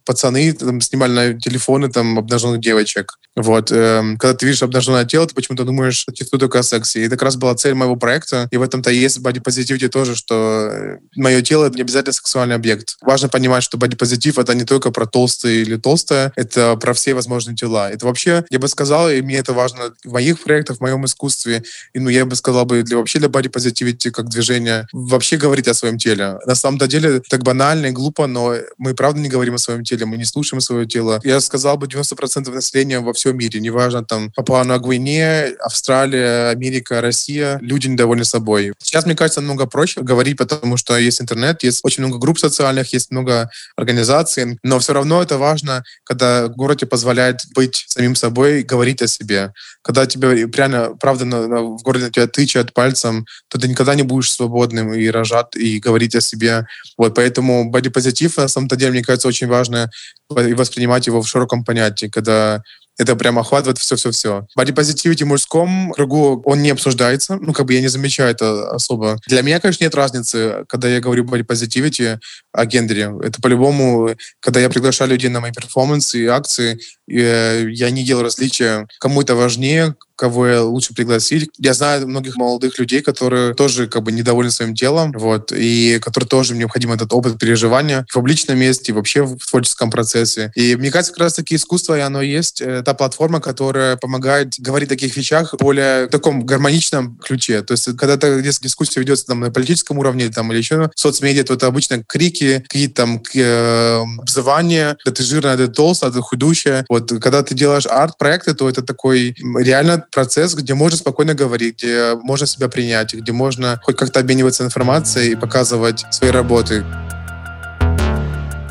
пацаны 0.04 0.52
там, 0.52 0.80
снимали 0.80 1.12
на 1.12 1.40
телефоны 1.40 1.88
там 1.88 2.11
обнаженных 2.18 2.60
девочек. 2.60 3.18
Вот. 3.34 3.72
Эм, 3.72 4.18
когда 4.18 4.34
ты 4.34 4.46
видишь 4.46 4.62
обнаженное 4.62 5.04
тело, 5.04 5.26
ты 5.26 5.34
почему-то 5.34 5.64
думаешь 5.64 6.06
что 6.14 6.38
только 6.38 6.58
о 6.58 6.62
сексе. 6.62 7.00
И 7.00 7.06
это 7.06 7.16
как 7.16 7.22
раз 7.22 7.36
была 7.36 7.54
цель 7.54 7.74
моего 7.74 7.96
проекта. 7.96 8.48
И 8.50 8.56
в 8.56 8.62
этом-то 8.62 8.90
есть 8.90 9.20
бодипозитивити 9.20 9.88
тоже, 9.88 10.14
что 10.14 10.68
э, 10.70 10.98
мое 11.16 11.42
тело— 11.42 11.64
это 11.66 11.76
не 11.76 11.82
обязательно 11.82 12.12
сексуальный 12.12 12.54
объект. 12.54 12.96
Важно 13.00 13.28
понимать, 13.28 13.62
что 13.62 13.78
бодипозитив— 13.78 14.38
это 14.38 14.54
не 14.54 14.64
только 14.64 14.90
про 14.90 15.06
толстые 15.06 15.62
или 15.62 15.76
толстое, 15.76 16.32
это 16.36 16.76
про 16.76 16.92
все 16.92 17.14
возможные 17.14 17.56
тела. 17.56 17.90
Это 17.90 18.06
вообще, 18.06 18.44
я 18.50 18.58
бы 18.58 18.68
сказал, 18.68 19.10
и 19.10 19.20
мне 19.22 19.38
это 19.38 19.52
важно 19.52 19.94
в 20.04 20.12
моих 20.12 20.42
проектах, 20.42 20.78
в 20.78 20.80
моем 20.80 21.04
искусстве, 21.04 21.62
и 21.94 21.98
ну, 21.98 22.08
я 22.08 22.26
бы 22.26 22.36
сказал 22.36 22.66
бы 22.66 22.82
для 22.82 22.96
вообще 22.96 23.18
для 23.18 23.28
бодипозитивити 23.28 24.10
как 24.10 24.28
движения, 24.28 24.86
вообще 24.92 25.36
говорить 25.36 25.68
о 25.68 25.74
своем 25.74 25.98
теле. 25.98 26.38
На 26.46 26.54
самом-то 26.54 26.86
деле 26.86 27.20
так 27.28 27.42
банально 27.42 27.86
и 27.86 27.90
глупо, 27.90 28.26
но 28.26 28.54
мы 28.78 28.94
правда 28.94 29.20
не 29.20 29.28
говорим 29.28 29.54
о 29.54 29.58
своем 29.58 29.84
теле, 29.84 30.06
мы 30.06 30.16
не 30.16 30.24
слушаем 30.24 30.60
свое 30.60 30.86
тело. 30.86 31.20
Я 31.24 31.40
сказал 31.40 31.78
бы 31.78 31.86
90% 31.86 32.01
населения 32.02 33.00
во 33.00 33.12
всем 33.12 33.36
мире, 33.36 33.60
неважно 33.60 34.04
там 34.04 34.30
Папуа 34.32 34.64
Гвинея, 34.78 35.54
Австралия, 35.60 36.50
Америка, 36.50 37.00
Россия, 37.00 37.58
люди 37.60 37.88
недовольны 37.88 38.24
собой. 38.24 38.72
Сейчас, 38.82 39.06
мне 39.06 39.14
кажется, 39.14 39.40
намного 39.40 39.66
проще 39.66 40.00
говорить, 40.02 40.36
потому 40.36 40.76
что 40.76 40.96
есть 40.96 41.20
интернет, 41.20 41.62
есть 41.62 41.80
очень 41.84 42.04
много 42.04 42.18
групп 42.18 42.38
социальных, 42.38 42.92
есть 42.92 43.10
много 43.10 43.50
организаций, 43.76 44.58
но 44.62 44.78
все 44.78 44.92
равно 44.92 45.22
это 45.22 45.38
важно, 45.38 45.84
когда 46.04 46.48
город 46.48 46.80
тебе 46.80 46.88
позволяет 46.88 47.40
быть 47.54 47.84
самим 47.88 48.14
собой, 48.14 48.62
говорить 48.62 49.02
о 49.02 49.06
себе. 49.06 49.52
Когда 49.82 50.06
тебе 50.06 50.46
реально, 50.46 50.96
правда, 51.00 51.24
в 51.24 51.82
городе 51.82 52.10
тебя 52.10 52.26
тычат 52.26 52.72
пальцем, 52.72 53.26
то 53.48 53.58
ты 53.58 53.68
никогда 53.68 53.94
не 53.94 54.02
будешь 54.02 54.32
свободным 54.32 54.92
и 54.94 55.08
рожать, 55.08 55.56
и 55.56 55.78
говорить 55.78 56.14
о 56.14 56.20
себе. 56.20 56.66
Вот, 56.96 57.14
поэтому 57.14 57.70
бодипозитив, 57.70 58.36
на 58.36 58.48
самом-то 58.48 58.76
деле, 58.76 58.92
мне 58.92 59.02
кажется, 59.02 59.28
очень 59.28 59.48
важно 59.48 59.90
и 60.38 60.54
воспринимать 60.54 61.06
его 61.06 61.22
в 61.22 61.28
широком 61.28 61.64
понятии, 61.64 62.06
когда 62.06 62.62
это 62.98 63.16
прям 63.16 63.38
охватывает 63.38 63.78
все-все-все. 63.78 64.46
Бодипозитивити 64.54 65.24
в 65.24 65.28
мужском 65.28 65.92
кругу, 65.92 66.42
он 66.44 66.62
не 66.62 66.70
обсуждается. 66.70 67.38
Ну, 67.40 67.52
как 67.52 67.66
бы 67.66 67.74
я 67.74 67.80
не 67.80 67.88
замечаю 67.88 68.30
это 68.30 68.70
особо. 68.70 69.18
Для 69.26 69.42
меня, 69.42 69.60
конечно, 69.60 69.84
нет 69.84 69.94
разницы, 69.94 70.64
когда 70.68 70.88
я 70.88 71.00
говорю 71.00 71.24
бодипозитивити 71.24 72.20
о 72.52 72.66
гендере. 72.66 73.12
Это 73.22 73.40
по-любому, 73.40 74.10
когда 74.40 74.60
я 74.60 74.68
приглашаю 74.68 75.10
людей 75.10 75.30
на 75.30 75.40
мои 75.40 75.52
перформансы 75.52 76.22
и 76.22 76.26
акции, 76.26 76.78
э, 77.10 77.66
я 77.70 77.90
не 77.90 78.04
делаю 78.04 78.24
различия, 78.24 78.86
кому 78.98 79.22
это 79.22 79.34
важнее, 79.34 79.96
кого 80.22 80.46
лучше 80.62 80.94
пригласить. 80.94 81.50
Я 81.58 81.74
знаю 81.74 82.06
многих 82.06 82.36
молодых 82.36 82.78
людей, 82.78 83.02
которые 83.02 83.54
тоже 83.54 83.88
как 83.88 84.04
бы 84.04 84.12
недовольны 84.12 84.52
своим 84.52 84.72
телом, 84.72 85.10
вот, 85.10 85.50
и 85.50 85.98
которые 86.00 86.28
тоже 86.28 86.54
необходим 86.54 86.92
этот 86.92 87.12
опыт 87.12 87.40
переживания 87.40 88.06
в 88.08 88.14
публичном 88.14 88.56
месте, 88.56 88.92
вообще 88.92 89.24
в 89.24 89.38
творческом 89.50 89.90
процессе. 89.90 90.52
И 90.54 90.76
мне 90.76 90.92
кажется, 90.92 91.12
как 91.12 91.22
раз 91.22 91.34
таки 91.34 91.56
искусство, 91.56 91.98
и 91.98 92.00
оно 92.00 92.22
есть 92.22 92.60
э, 92.60 92.82
та 92.84 92.94
платформа, 92.94 93.40
которая 93.40 93.96
помогает 93.96 94.52
говорить 94.58 94.90
о 94.90 94.94
таких 94.94 95.16
вещах 95.16 95.54
в 95.54 95.56
более 95.56 96.06
таком 96.06 96.46
гармоничном 96.46 97.16
ключе. 97.16 97.62
То 97.62 97.72
есть, 97.72 97.96
когда 97.96 98.14
-то 98.14 98.40
дискуссия 98.40 99.00
ведется 99.00 99.26
там 99.26 99.40
на 99.40 99.50
политическом 99.50 99.98
уровне 99.98 100.28
там, 100.28 100.52
или 100.52 100.58
еще 100.58 100.88
в 100.94 101.00
соцмедиа, 101.00 101.42
то 101.42 101.54
это 101.54 101.66
обычно 101.66 102.04
крики, 102.04 102.60
какие-то 102.68 102.94
там 102.94 103.22
э, 103.34 104.02
обзывания, 104.20 104.96
да 105.04 105.10
ты 105.10 105.24
жирная, 105.24 105.56
да 105.56 105.66
ты 105.66 105.72
толстая, 105.72 106.10
да 106.10 106.18
ты 106.18 106.22
худущая. 106.22 106.84
Вот, 106.88 107.10
когда 107.20 107.42
ты 107.42 107.56
делаешь 107.56 107.86
арт-проекты, 107.86 108.54
то 108.54 108.68
это 108.68 108.82
такой 108.82 109.34
реально 109.58 110.04
процесс, 110.12 110.54
где 110.54 110.74
можно 110.74 110.96
спокойно 110.96 111.34
говорить, 111.34 111.78
где 111.78 112.14
можно 112.22 112.46
себя 112.46 112.68
принять, 112.68 113.14
где 113.14 113.32
можно 113.32 113.80
хоть 113.82 113.96
как-то 113.96 114.20
обмениваться 114.20 114.64
информацией 114.64 115.32
и 115.32 115.34
показывать 115.34 116.04
свои 116.10 116.30
работы. 116.30 116.84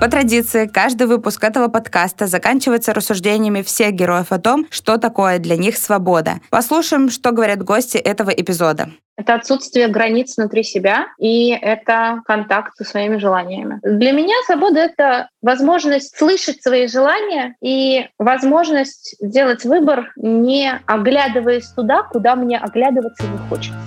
По 0.01 0.07
традиции, 0.07 0.65
каждый 0.65 1.05
выпуск 1.05 1.43
этого 1.43 1.67
подкаста 1.67 2.25
заканчивается 2.25 2.91
рассуждениями 2.91 3.61
всех 3.61 3.93
героев 3.93 4.31
о 4.31 4.39
том, 4.39 4.65
что 4.71 4.97
такое 4.97 5.37
для 5.37 5.57
них 5.57 5.77
свобода. 5.77 6.39
Послушаем, 6.49 7.11
что 7.11 7.29
говорят 7.29 7.61
гости 7.61 7.97
этого 7.97 8.31
эпизода. 8.31 8.89
Это 9.15 9.35
отсутствие 9.35 9.89
границ 9.89 10.37
внутри 10.37 10.63
себя, 10.63 11.05
и 11.19 11.51
это 11.51 12.23
контакт 12.25 12.75
со 12.77 12.83
своими 12.83 13.17
желаниями. 13.17 13.79
Для 13.83 14.11
меня 14.11 14.33
свобода— 14.47 14.79
это 14.79 15.29
возможность 15.43 16.17
слышать 16.17 16.63
свои 16.63 16.87
желания 16.87 17.55
и 17.61 18.07
возможность 18.17 19.15
делать 19.21 19.65
выбор, 19.65 20.11
не 20.15 20.81
оглядываясь 20.87 21.67
туда, 21.67 22.01
куда 22.01 22.35
мне 22.35 22.57
оглядываться 22.57 23.21
не 23.27 23.37
хочется. 23.49 23.77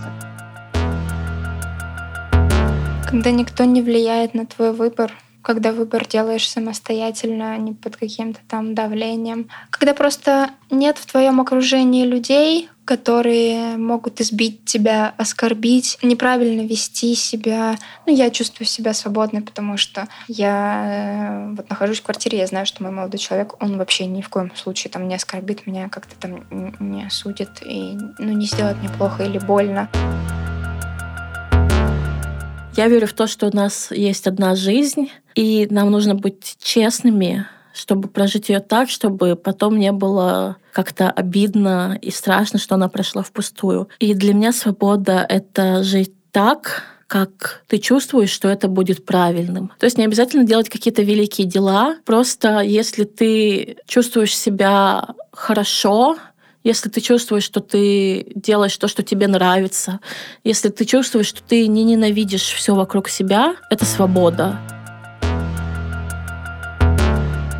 Когда 3.11 3.33
никто 3.33 3.65
не 3.65 3.83
влияет 3.83 4.35
на 4.35 4.47
твой 4.47 4.73
выбор, 4.73 5.11
когда 5.45 5.73
выбор 5.73 6.09
делаешь 6.09 6.49
самостоятельно, 6.49 7.53
а 7.53 7.59
не 7.59 7.75
под 7.75 7.97
каким-то 7.97 8.41
там 8.49 8.75
давлением. 8.75 9.49
Когда 9.71 9.93
просто 9.93 10.51
нет 10.71 10.97
в 10.99 11.07
твоем 11.07 11.41
окружении 11.41 12.05
людей, 12.05 12.71
которые 12.85 13.77
могут 13.77 14.21
избить 14.21 14.65
тебя, 14.65 15.15
оскорбить, 15.17 15.99
неправильно 16.03 16.67
вести 16.67 17.15
себя. 17.15 17.77
Ну, 18.07 18.15
я 18.15 18.31
чувствую 18.31 18.67
себя 18.67 18.93
свободной, 18.93 19.43
потому 19.43 19.77
что 19.77 20.09
я 20.29 21.49
э, 21.49 21.55
вот 21.57 21.71
нахожусь 21.71 22.01
в 22.01 22.03
квартире, 22.03 22.39
я 22.39 22.47
знаю, 22.47 22.67
что 22.67 22.83
мой 22.83 22.93
молодой 22.93 23.19
человек, 23.19 23.63
он 23.63 23.79
вообще 23.79 24.07
ни 24.07 24.21
в 24.21 24.29
коем 24.29 24.55
случае 24.55 24.91
там 24.91 25.09
не 25.09 25.15
оскорбит 25.15 25.67
меня, 25.67 25.89
как-то 25.89 26.15
там 26.17 26.45
не 26.79 27.05
осудит 27.05 27.63
и 27.65 27.97
ну, 28.19 28.33
не 28.33 28.47
сделает 28.47 28.79
мне 28.79 28.89
плохо 28.91 29.25
или 29.25 29.39
больно. 29.39 29.89
Я 32.77 32.89
верю 32.89 33.07
в 33.07 33.13
то, 33.13 33.29
что 33.29 33.47
у 33.47 33.55
нас 33.55 33.93
есть 33.93 34.27
одна 34.27 34.57
жизнь, 34.57 35.11
и 35.37 35.69
нам 35.71 35.93
нужно 35.93 36.17
быть 36.17 36.57
честными, 36.61 37.47
чтобы 37.73 38.09
прожить 38.09 38.49
ее 38.49 38.59
так, 38.59 38.91
чтобы 38.91 39.37
потом 39.37 39.79
не 39.79 39.93
было 39.93 40.57
как-то 40.73 41.09
обидно 41.09 41.97
и 42.03 42.11
страшно, 42.11 42.59
что 42.59 42.75
она 42.75 42.89
прошла 42.89 43.23
впустую. 43.23 43.89
И 44.01 44.13
для 44.13 44.35
меня 44.35 44.53
свобода— 44.53 45.25
это 45.29 45.85
жить 45.85 46.13
так, 46.33 46.83
как 47.07 47.63
ты 47.69 47.79
чувствуешь, 47.79 48.31
что 48.31 48.49
это 48.49 48.67
будет 48.67 49.05
правильным. 49.05 49.71
То 49.79 49.87
есть 49.87 49.97
не 49.97 50.05
обязательно 50.05 50.45
делать 50.45 50.69
какие-то 50.69 51.03
великие 51.03 51.47
дела, 51.47 51.99
просто 52.05 52.59
если 52.61 53.05
ты 53.05 53.77
чувствуешь 53.87 54.37
себя 54.37 55.15
хорошо, 55.31 56.17
если 56.65 56.89
ты 56.89 57.01
чувствуешь, 57.01 57.45
что 57.45 57.61
ты 57.61 58.33
делаешь 58.35 58.77
то, 58.77 58.89
что 58.89 59.03
тебе 59.03 59.29
нравится, 59.29 60.01
если 60.43 60.71
ты 60.71 60.85
чувствуешь, 60.87 61.27
что 61.27 61.43
ты 61.43 61.67
не 61.69 61.85
ненавидишь 61.85 62.43
все 62.43 62.75
вокруг 62.75 63.09
себя, 63.09 63.55
это 63.71 63.85
свобода. 63.85 64.59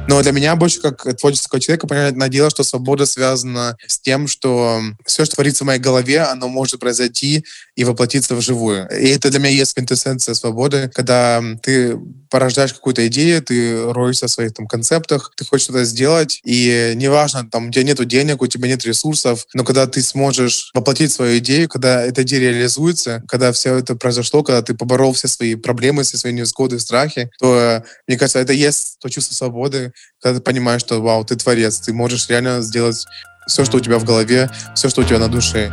Но 0.07 0.23
для 0.23 0.33
меня 0.33 0.55
больше 0.55 0.81
как 0.81 1.17
творческого 1.17 1.61
человека, 1.61 1.87
понятное 1.87 2.29
дело, 2.29 2.51
что 2.51 2.63
свобода 2.63 3.07
связана 3.07 3.77
с 3.87 3.99
тем, 3.99 4.29
что 4.29 4.83
все, 5.07 5.25
что 5.25 5.37
творится 5.37 5.65
в 5.65 5.67
моей 5.67 5.81
голове, 5.81 6.21
оно 6.21 6.49
может 6.49 6.79
произойти 6.79 7.45
и 7.75 7.85
воплотиться 7.85 8.35
вживую. 8.35 8.87
И 8.91 9.09
это 9.09 9.31
для 9.31 9.41
меня 9.41 9.51
есть 9.51 9.75
квинтэссенция 9.75 10.35
свободы, 10.35 10.91
когда 10.95 11.43
ты 11.63 11.99
порождаешь 12.31 12.75
какую-то 12.75 13.07
идею, 13.07 13.43
ты 13.43 13.93
роешься 13.93 14.27
в 14.27 14.31
своих 14.31 14.53
там 14.53 14.67
концептах, 14.67 15.33
ты 15.37 15.45
хочешь 15.45 15.65
что-то 15.65 15.85
сделать, 15.85 16.41
и 16.45 16.93
неважно, 16.97 17.49
там, 17.49 17.69
у 17.69 17.71
тебя 17.71 17.85
нет 17.85 18.05
денег, 18.07 18.43
у 18.43 18.47
тебя 18.47 18.69
нет 18.69 18.85
ресурсов, 18.85 19.47
но 19.55 19.65
когда 19.65 19.87
ты 19.87 20.03
сможешь 20.03 20.71
воплотить 20.75 21.13
свою 21.13 21.39
идею, 21.39 21.69
когда 21.69 22.03
эта 22.03 22.25
идея 22.25 22.41
реализуется, 22.41 23.23
когда 23.29 23.53
все 23.53 23.77
это 23.77 23.95
произошло, 23.95 24.43
когда 24.43 24.63
ты 24.63 24.75
поборол 24.75 25.13
все 25.13 25.29
свои 25.29 25.55
проблемы, 25.55 26.03
все 26.03 26.19
свои 26.19 26.33
невзгоды, 26.33 26.79
страхи, 26.79 27.31
то, 27.39 27.85
мне 28.07 28.19
кажется, 28.19 28.41
это 28.41 28.53
есть 28.53 28.99
то 29.01 29.09
чувство 29.09 29.35
свободы, 29.35 29.94
когда 30.21 30.39
ты 30.39 30.43
понимаешь, 30.43 30.81
что, 30.81 31.01
вау, 31.01 31.25
ты 31.25 31.37
творец, 31.37 31.79
ты 31.81 31.93
можешь 31.93 32.29
реально 32.29 32.63
сделать 32.63 33.07
все, 33.47 33.65
что 33.65 33.77
у 33.77 33.81
тебя 33.81 33.99
в 33.99 34.05
голове, 34.05 34.51
все, 34.75 34.89
что 34.89 35.03
у 35.03 35.05
тебя 35.05 35.19
на 35.19 35.29
душе. 35.29 35.73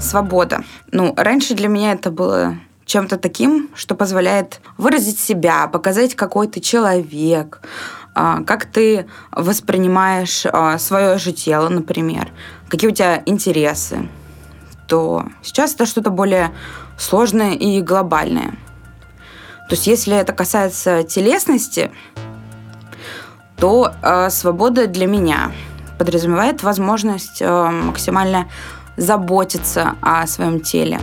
Свобода. 0.00 0.64
Ну, 0.92 1.14
раньше 1.16 1.54
для 1.54 1.68
меня 1.68 1.92
это 1.92 2.10
было 2.10 2.58
чем-то 2.84 3.16
таким, 3.16 3.70
что 3.74 3.94
позволяет 3.94 4.60
выразить 4.76 5.18
себя, 5.18 5.66
показать, 5.68 6.14
какой 6.14 6.48
ты 6.48 6.60
человек, 6.60 7.62
а, 8.14 8.42
как 8.42 8.66
ты 8.66 9.06
воспринимаешь 9.32 10.44
а, 10.46 10.78
свое 10.78 11.18
же 11.18 11.32
тело, 11.32 11.68
например, 11.68 12.28
какие 12.68 12.90
у 12.90 12.94
тебя 12.94 13.22
интересы, 13.26 14.08
то 14.86 15.24
сейчас 15.42 15.74
это 15.74 15.86
что-то 15.86 16.10
более 16.10 16.52
сложное 16.98 17.54
и 17.54 17.80
глобальное. 17.80 18.50
То 19.68 19.76
есть 19.76 19.86
если 19.86 20.16
это 20.16 20.32
касается 20.32 21.02
телесности, 21.02 21.90
то 23.56 23.92
э, 24.02 24.30
свобода 24.30 24.86
для 24.86 25.06
меня 25.06 25.52
подразумевает 25.98 26.62
возможность 26.62 27.40
э, 27.40 27.70
максимально 27.70 28.48
заботиться 28.96 29.94
о 30.00 30.26
своем 30.26 30.60
теле, 30.60 31.00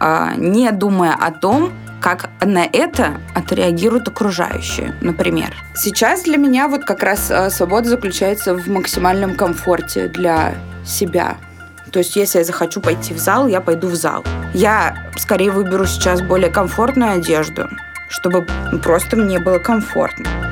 э, 0.00 0.32
не 0.36 0.70
думая 0.72 1.14
о 1.14 1.30
том, 1.30 1.72
как 2.00 2.30
на 2.40 2.64
это 2.64 3.20
отреагируют 3.34 4.08
окружающие, 4.08 4.94
например. 5.00 5.54
Сейчас 5.74 6.22
для 6.22 6.38
меня 6.38 6.66
вот 6.68 6.84
как 6.84 7.02
раз 7.02 7.30
э, 7.30 7.50
свобода 7.50 7.90
заключается 7.90 8.54
в 8.54 8.66
максимальном 8.68 9.36
комфорте 9.36 10.08
для 10.08 10.54
себя. 10.84 11.36
То 11.92 11.98
есть, 11.98 12.16
если 12.16 12.38
я 12.38 12.44
захочу 12.44 12.80
пойти 12.80 13.12
в 13.12 13.18
зал, 13.18 13.48
я 13.48 13.60
пойду 13.60 13.88
в 13.88 13.96
зал. 13.96 14.24
Я 14.54 15.10
скорее 15.16 15.50
выберу 15.50 15.86
сейчас 15.86 16.22
более 16.22 16.50
комфортную 16.50 17.12
одежду, 17.12 17.68
чтобы 18.08 18.46
просто 18.82 19.16
мне 19.16 19.40
было 19.40 19.58
комфортно. 19.58 20.49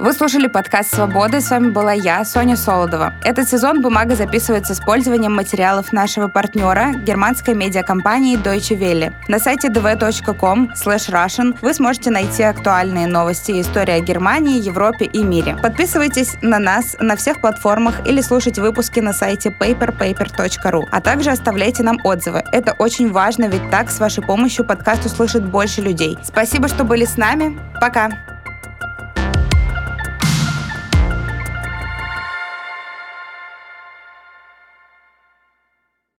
Вы 0.00 0.14
слушали 0.14 0.46
подкаст 0.46 0.94
«Свобода». 0.94 1.42
С 1.42 1.50
вами 1.50 1.68
была 1.68 1.92
я, 1.92 2.24
Соня 2.24 2.56
Солодова. 2.56 3.12
Этот 3.22 3.50
сезон 3.50 3.82
«Бумага» 3.82 4.16
записывается 4.16 4.74
с 4.74 4.78
использованием 4.78 5.34
материалов 5.34 5.92
нашего 5.92 6.26
партнера, 6.28 6.92
германской 6.92 7.52
медиакомпании 7.52 8.38
Deutsche 8.38 8.78
Welle. 8.78 9.12
На 9.28 9.38
сайте 9.38 9.68
dv.com 9.68 10.70
russian 10.72 11.54
вы 11.60 11.74
сможете 11.74 12.10
найти 12.10 12.42
актуальные 12.42 13.08
новости 13.08 13.50
и 13.50 13.60
истории 13.60 13.92
о 13.92 14.00
Германии, 14.00 14.58
Европе 14.58 15.04
и 15.04 15.22
мире. 15.22 15.58
Подписывайтесь 15.60 16.38
на 16.40 16.58
нас 16.58 16.96
на 16.98 17.14
всех 17.14 17.42
платформах 17.42 18.06
или 18.06 18.22
слушайте 18.22 18.62
выпуски 18.62 19.00
на 19.00 19.12
сайте 19.12 19.50
paperpaper.ru, 19.50 20.84
а 20.90 21.00
также 21.02 21.28
оставляйте 21.28 21.82
нам 21.82 21.98
отзывы. 22.04 22.42
Это 22.52 22.72
очень 22.78 23.12
важно, 23.12 23.48
ведь 23.48 23.68
так 23.70 23.90
с 23.90 24.00
вашей 24.00 24.24
помощью 24.24 24.64
подкаст 24.64 25.04
услышит 25.04 25.44
больше 25.44 25.82
людей. 25.82 26.16
Спасибо, 26.22 26.68
что 26.68 26.84
были 26.84 27.04
с 27.04 27.18
нами. 27.18 27.60
Пока! 27.82 28.29